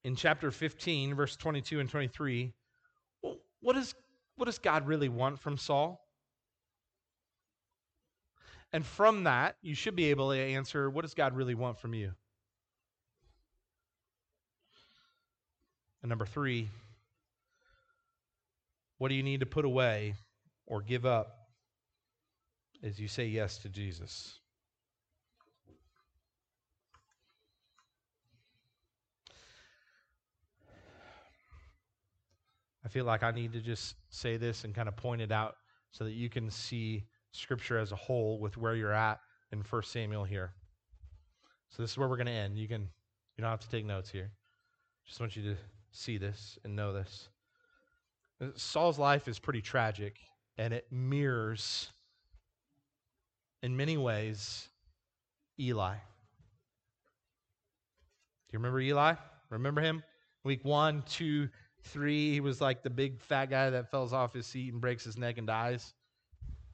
in 0.03 0.15
chapter 0.15 0.51
15, 0.51 1.15
verse 1.15 1.35
22 1.35 1.79
and 1.79 1.89
23, 1.89 2.53
what, 3.61 3.75
is, 3.75 3.95
what 4.35 4.45
does 4.45 4.59
God 4.59 4.85
really 4.87 5.09
want 5.09 5.39
from 5.39 5.57
Saul? 5.57 6.05
And 8.71 8.85
from 8.85 9.23
that, 9.23 9.55
you 9.61 9.73
should 9.73 9.95
be 9.95 10.05
able 10.05 10.31
to 10.31 10.37
answer 10.37 10.89
what 10.89 11.01
does 11.01 11.13
God 11.13 11.35
really 11.35 11.55
want 11.55 11.79
from 11.79 11.93
you? 11.93 12.11
And 16.05 16.09
number 16.11 16.27
three, 16.27 16.69
what 18.99 19.09
do 19.09 19.15
you 19.15 19.23
need 19.23 19.39
to 19.39 19.47
put 19.47 19.65
away 19.65 20.13
or 20.67 20.79
give 20.79 21.03
up 21.03 21.47
as 22.83 22.99
you 22.99 23.07
say 23.07 23.25
yes 23.25 23.57
to 23.57 23.69
Jesus? 23.69 24.37
I 32.85 32.87
feel 32.87 33.05
like 33.05 33.23
I 33.23 33.31
need 33.31 33.53
to 33.53 33.59
just 33.59 33.95
say 34.11 34.37
this 34.37 34.63
and 34.63 34.75
kind 34.75 34.87
of 34.87 34.95
point 34.95 35.23
it 35.23 35.31
out 35.31 35.55
so 35.89 36.03
that 36.03 36.13
you 36.13 36.29
can 36.29 36.51
see 36.51 37.05
Scripture 37.31 37.79
as 37.79 37.91
a 37.91 37.95
whole 37.95 38.39
with 38.39 38.57
where 38.57 38.75
you're 38.75 38.93
at 38.93 39.17
in 39.51 39.63
1 39.67 39.81
Samuel 39.81 40.23
here. 40.23 40.53
So 41.71 41.81
this 41.81 41.89
is 41.89 41.97
where 41.97 42.07
we're 42.07 42.17
going 42.17 42.27
to 42.27 42.31
end. 42.31 42.59
You 42.59 42.67
can 42.67 42.81
you 42.81 43.41
don't 43.41 43.49
have 43.49 43.59
to 43.61 43.69
take 43.71 43.87
notes 43.87 44.11
here. 44.11 44.29
Just 45.07 45.19
want 45.19 45.35
you 45.35 45.41
to 45.41 45.57
see 45.95 46.17
this 46.17 46.59
and 46.63 46.75
know 46.75 46.93
this. 46.93 47.29
Saul's 48.55 48.99
life 48.99 49.27
is 49.27 49.39
pretty 49.39 49.61
tragic, 49.61 50.17
and 50.57 50.73
it 50.73 50.85
mirrors, 50.91 51.89
in 53.63 53.75
many 53.77 53.97
ways, 53.97 54.67
Eli. 55.59 55.93
Do 55.93 55.99
you 58.51 58.59
remember 58.59 58.79
Eli? 58.81 59.15
Remember 59.49 59.81
him? 59.81 60.03
Week 60.43 60.63
one, 60.63 61.03
two, 61.07 61.49
three. 61.83 62.33
He 62.33 62.41
was 62.41 62.59
like 62.61 62.83
the 62.83 62.89
big 62.89 63.21
fat 63.21 63.49
guy 63.49 63.69
that 63.69 63.89
falls 63.89 64.11
off 64.11 64.33
his 64.33 64.45
seat 64.45 64.73
and 64.73 64.81
breaks 64.81 65.03
his 65.03 65.17
neck 65.17 65.37
and 65.37 65.47
dies. 65.47 65.93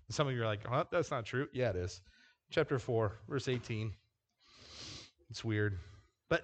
And 0.08 0.16
some 0.16 0.28
of 0.28 0.34
you 0.34 0.42
are 0.42 0.46
like, 0.46 0.66
huh, 0.68 0.86
that's 0.92 1.12
not 1.12 1.26
true. 1.26 1.48
Yeah, 1.54 1.70
it 1.70 1.76
is. 1.76 2.02
Chapter 2.50 2.80
4, 2.80 3.20
verse 3.30 3.48
18. 3.48 3.94
It's 5.30 5.46
weird. 5.46 5.78
But 6.28 6.42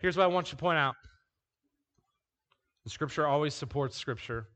here's 0.00 0.16
what 0.16 0.24
I 0.24 0.26
want 0.26 0.48
you 0.48 0.56
to 0.56 0.56
point 0.56 0.78
out 0.78 0.96
scripture 2.90 3.26
always 3.26 3.54
supports 3.54 3.96
scripture. 3.96 4.46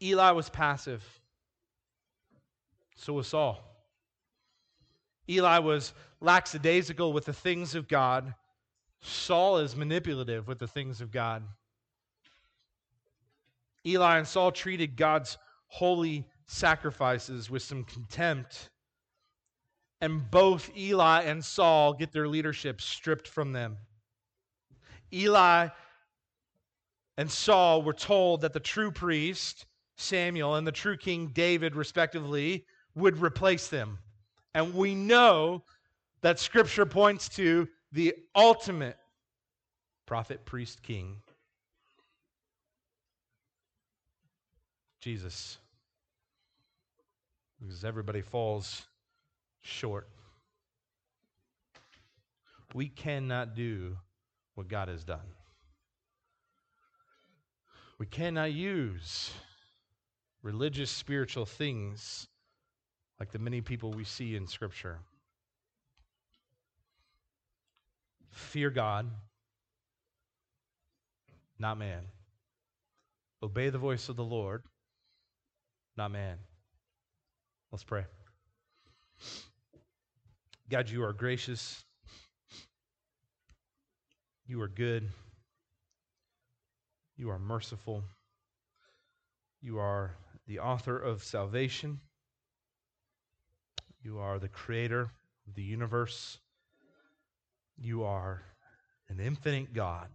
Eli 0.00 0.30
was 0.30 0.48
passive, 0.48 1.02
so 2.94 3.12
was 3.14 3.26
Saul. 3.26 3.60
Eli 5.28 5.58
was 5.58 5.92
lackadaisical 6.20 7.12
with 7.12 7.24
the 7.24 7.32
things 7.32 7.74
of 7.74 7.88
God. 7.88 8.34
Saul 9.00 9.58
is 9.58 9.76
manipulative 9.76 10.48
with 10.48 10.58
the 10.58 10.66
things 10.66 11.00
of 11.00 11.10
God. 11.10 11.42
Eli 13.86 14.18
and 14.18 14.26
Saul 14.26 14.52
treated 14.52 14.96
God's 14.96 15.38
holy 15.66 16.24
sacrifices 16.46 17.50
with 17.50 17.62
some 17.62 17.84
contempt. 17.84 18.70
And 20.00 20.30
both 20.30 20.70
Eli 20.76 21.22
and 21.22 21.44
Saul 21.44 21.92
get 21.92 22.12
their 22.12 22.28
leadership 22.28 22.80
stripped 22.80 23.28
from 23.28 23.52
them. 23.52 23.76
Eli 25.12 25.68
and 27.18 27.28
Saul 27.28 27.82
were 27.82 27.92
told 27.92 28.42
that 28.42 28.52
the 28.52 28.60
true 28.60 28.92
priest, 28.92 29.66
Samuel, 29.96 30.54
and 30.54 30.64
the 30.64 30.72
true 30.72 30.96
king, 30.96 31.32
David, 31.34 31.74
respectively, 31.74 32.64
would 32.94 33.20
replace 33.20 33.66
them. 33.66 33.98
And 34.54 34.72
we 34.72 34.94
know 34.94 35.64
that 36.22 36.38
scripture 36.38 36.86
points 36.86 37.28
to 37.30 37.68
the 37.90 38.14
ultimate 38.36 38.96
prophet, 40.06 40.44
priest, 40.44 40.80
king, 40.84 41.16
Jesus. 45.00 45.58
Because 47.60 47.84
everybody 47.84 48.22
falls 48.22 48.86
short. 49.62 50.08
We 52.74 52.86
cannot 52.88 53.56
do 53.56 53.96
what 54.54 54.68
God 54.68 54.86
has 54.86 55.02
done. 55.02 55.26
We 57.98 58.06
cannot 58.06 58.52
use 58.52 59.32
religious, 60.42 60.90
spiritual 60.90 61.46
things 61.46 62.28
like 63.18 63.32
the 63.32 63.40
many 63.40 63.60
people 63.60 63.92
we 63.92 64.04
see 64.04 64.36
in 64.36 64.46
Scripture. 64.46 65.00
Fear 68.30 68.70
God, 68.70 69.10
not 71.58 71.76
man. 71.76 72.02
Obey 73.42 73.70
the 73.70 73.78
voice 73.78 74.08
of 74.08 74.16
the 74.16 74.24
Lord, 74.24 74.62
not 75.96 76.12
man. 76.12 76.38
Let's 77.72 77.84
pray. 77.84 78.04
God, 80.70 80.88
you 80.88 81.02
are 81.02 81.12
gracious. 81.12 81.84
You 84.46 84.62
are 84.62 84.68
good. 84.68 85.08
You 87.18 87.30
are 87.30 87.38
merciful. 87.40 88.04
You 89.60 89.80
are 89.80 90.14
the 90.46 90.60
author 90.60 90.96
of 90.96 91.24
salvation. 91.24 91.98
You 94.04 94.20
are 94.20 94.38
the 94.38 94.48
creator 94.48 95.10
of 95.48 95.54
the 95.56 95.62
universe. 95.62 96.38
You 97.76 98.04
are 98.04 98.42
an 99.08 99.18
infinite 99.18 99.74
God. 99.74 100.08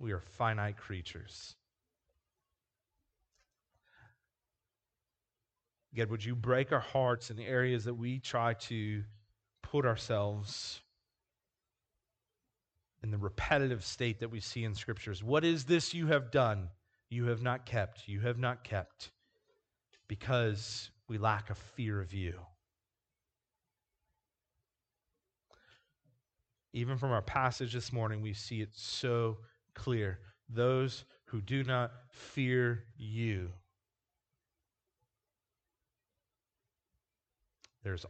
We 0.00 0.10
are 0.10 0.20
finite 0.20 0.76
creatures. 0.76 1.54
God, 5.94 6.10
would 6.10 6.24
you 6.24 6.34
break 6.34 6.72
our 6.72 6.80
hearts 6.80 7.30
in 7.30 7.36
the 7.36 7.46
areas 7.46 7.84
that 7.84 7.94
we 7.94 8.18
try 8.18 8.54
to 8.54 9.04
put 9.62 9.86
ourselves 9.86 10.80
in 13.02 13.10
the 13.10 13.18
repetitive 13.18 13.84
state 13.84 14.20
that 14.20 14.30
we 14.30 14.40
see 14.40 14.64
in 14.64 14.74
scriptures? 14.74 15.22
What 15.22 15.44
is 15.44 15.64
this 15.64 15.94
you 15.94 16.08
have 16.08 16.30
done? 16.30 16.68
You 17.10 17.26
have 17.26 17.42
not 17.42 17.66
kept. 17.66 18.08
You 18.08 18.20
have 18.20 18.38
not 18.38 18.64
kept 18.64 19.10
because 20.08 20.90
we 21.08 21.18
lack 21.18 21.50
a 21.50 21.54
fear 21.54 22.00
of 22.00 22.12
you. 22.12 22.34
Even 26.72 26.96
from 26.96 27.10
our 27.10 27.22
passage 27.22 27.72
this 27.72 27.92
morning, 27.92 28.22
we 28.22 28.32
see 28.32 28.62
it 28.62 28.70
so 28.72 29.38
clear. 29.74 30.20
Those 30.48 31.04
who 31.26 31.40
do 31.42 31.64
not 31.64 31.92
fear 32.08 32.84
you 32.96 33.50
There's 37.82 38.06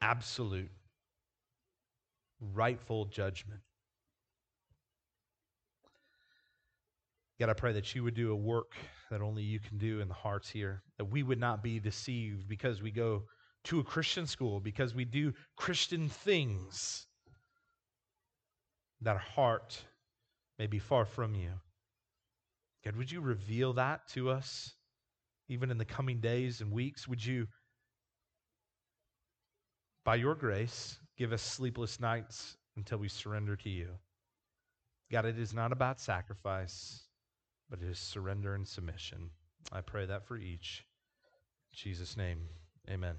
absolute, 0.00 0.70
rightful 2.40 3.06
judgment. 3.06 3.60
God, 7.42 7.50
I 7.50 7.54
pray 7.54 7.72
that 7.72 7.92
you 7.92 8.04
would 8.04 8.14
do 8.14 8.30
a 8.30 8.36
work 8.36 8.76
that 9.10 9.20
only 9.20 9.42
you 9.42 9.58
can 9.58 9.76
do 9.76 9.98
in 9.98 10.06
the 10.06 10.14
hearts 10.14 10.48
here, 10.48 10.84
that 10.96 11.06
we 11.06 11.24
would 11.24 11.40
not 11.40 11.60
be 11.60 11.80
deceived 11.80 12.46
because 12.46 12.80
we 12.80 12.92
go 12.92 13.24
to 13.64 13.80
a 13.80 13.82
Christian 13.82 14.28
school, 14.28 14.60
because 14.60 14.94
we 14.94 15.04
do 15.04 15.32
Christian 15.56 16.08
things, 16.08 17.08
that 19.00 19.14
our 19.14 19.18
heart 19.18 19.82
may 20.56 20.68
be 20.68 20.78
far 20.78 21.04
from 21.04 21.34
you. 21.34 21.50
God, 22.84 22.94
would 22.94 23.10
you 23.10 23.20
reveal 23.20 23.72
that 23.72 24.06
to 24.10 24.30
us 24.30 24.74
even 25.48 25.72
in 25.72 25.78
the 25.78 25.84
coming 25.84 26.20
days 26.20 26.60
and 26.60 26.70
weeks? 26.70 27.08
Would 27.08 27.26
you 27.26 27.48
by 30.04 30.14
your 30.14 30.36
grace, 30.36 30.96
give 31.18 31.32
us 31.32 31.42
sleepless 31.42 31.98
nights 31.98 32.56
until 32.76 32.98
we 32.98 33.08
surrender 33.08 33.56
to 33.56 33.68
you. 33.68 33.88
God, 35.10 35.24
it 35.24 35.40
is 35.40 35.52
not 35.52 35.72
about 35.72 35.98
sacrifice, 35.98 37.02
but 37.72 37.80
it 37.80 37.90
is 37.90 37.98
surrender 37.98 38.54
and 38.54 38.68
submission. 38.68 39.30
I 39.72 39.80
pray 39.80 40.04
that 40.04 40.26
for 40.26 40.36
each. 40.36 40.84
In 41.72 41.78
Jesus' 41.78 42.18
name, 42.18 42.40
amen. 42.90 43.14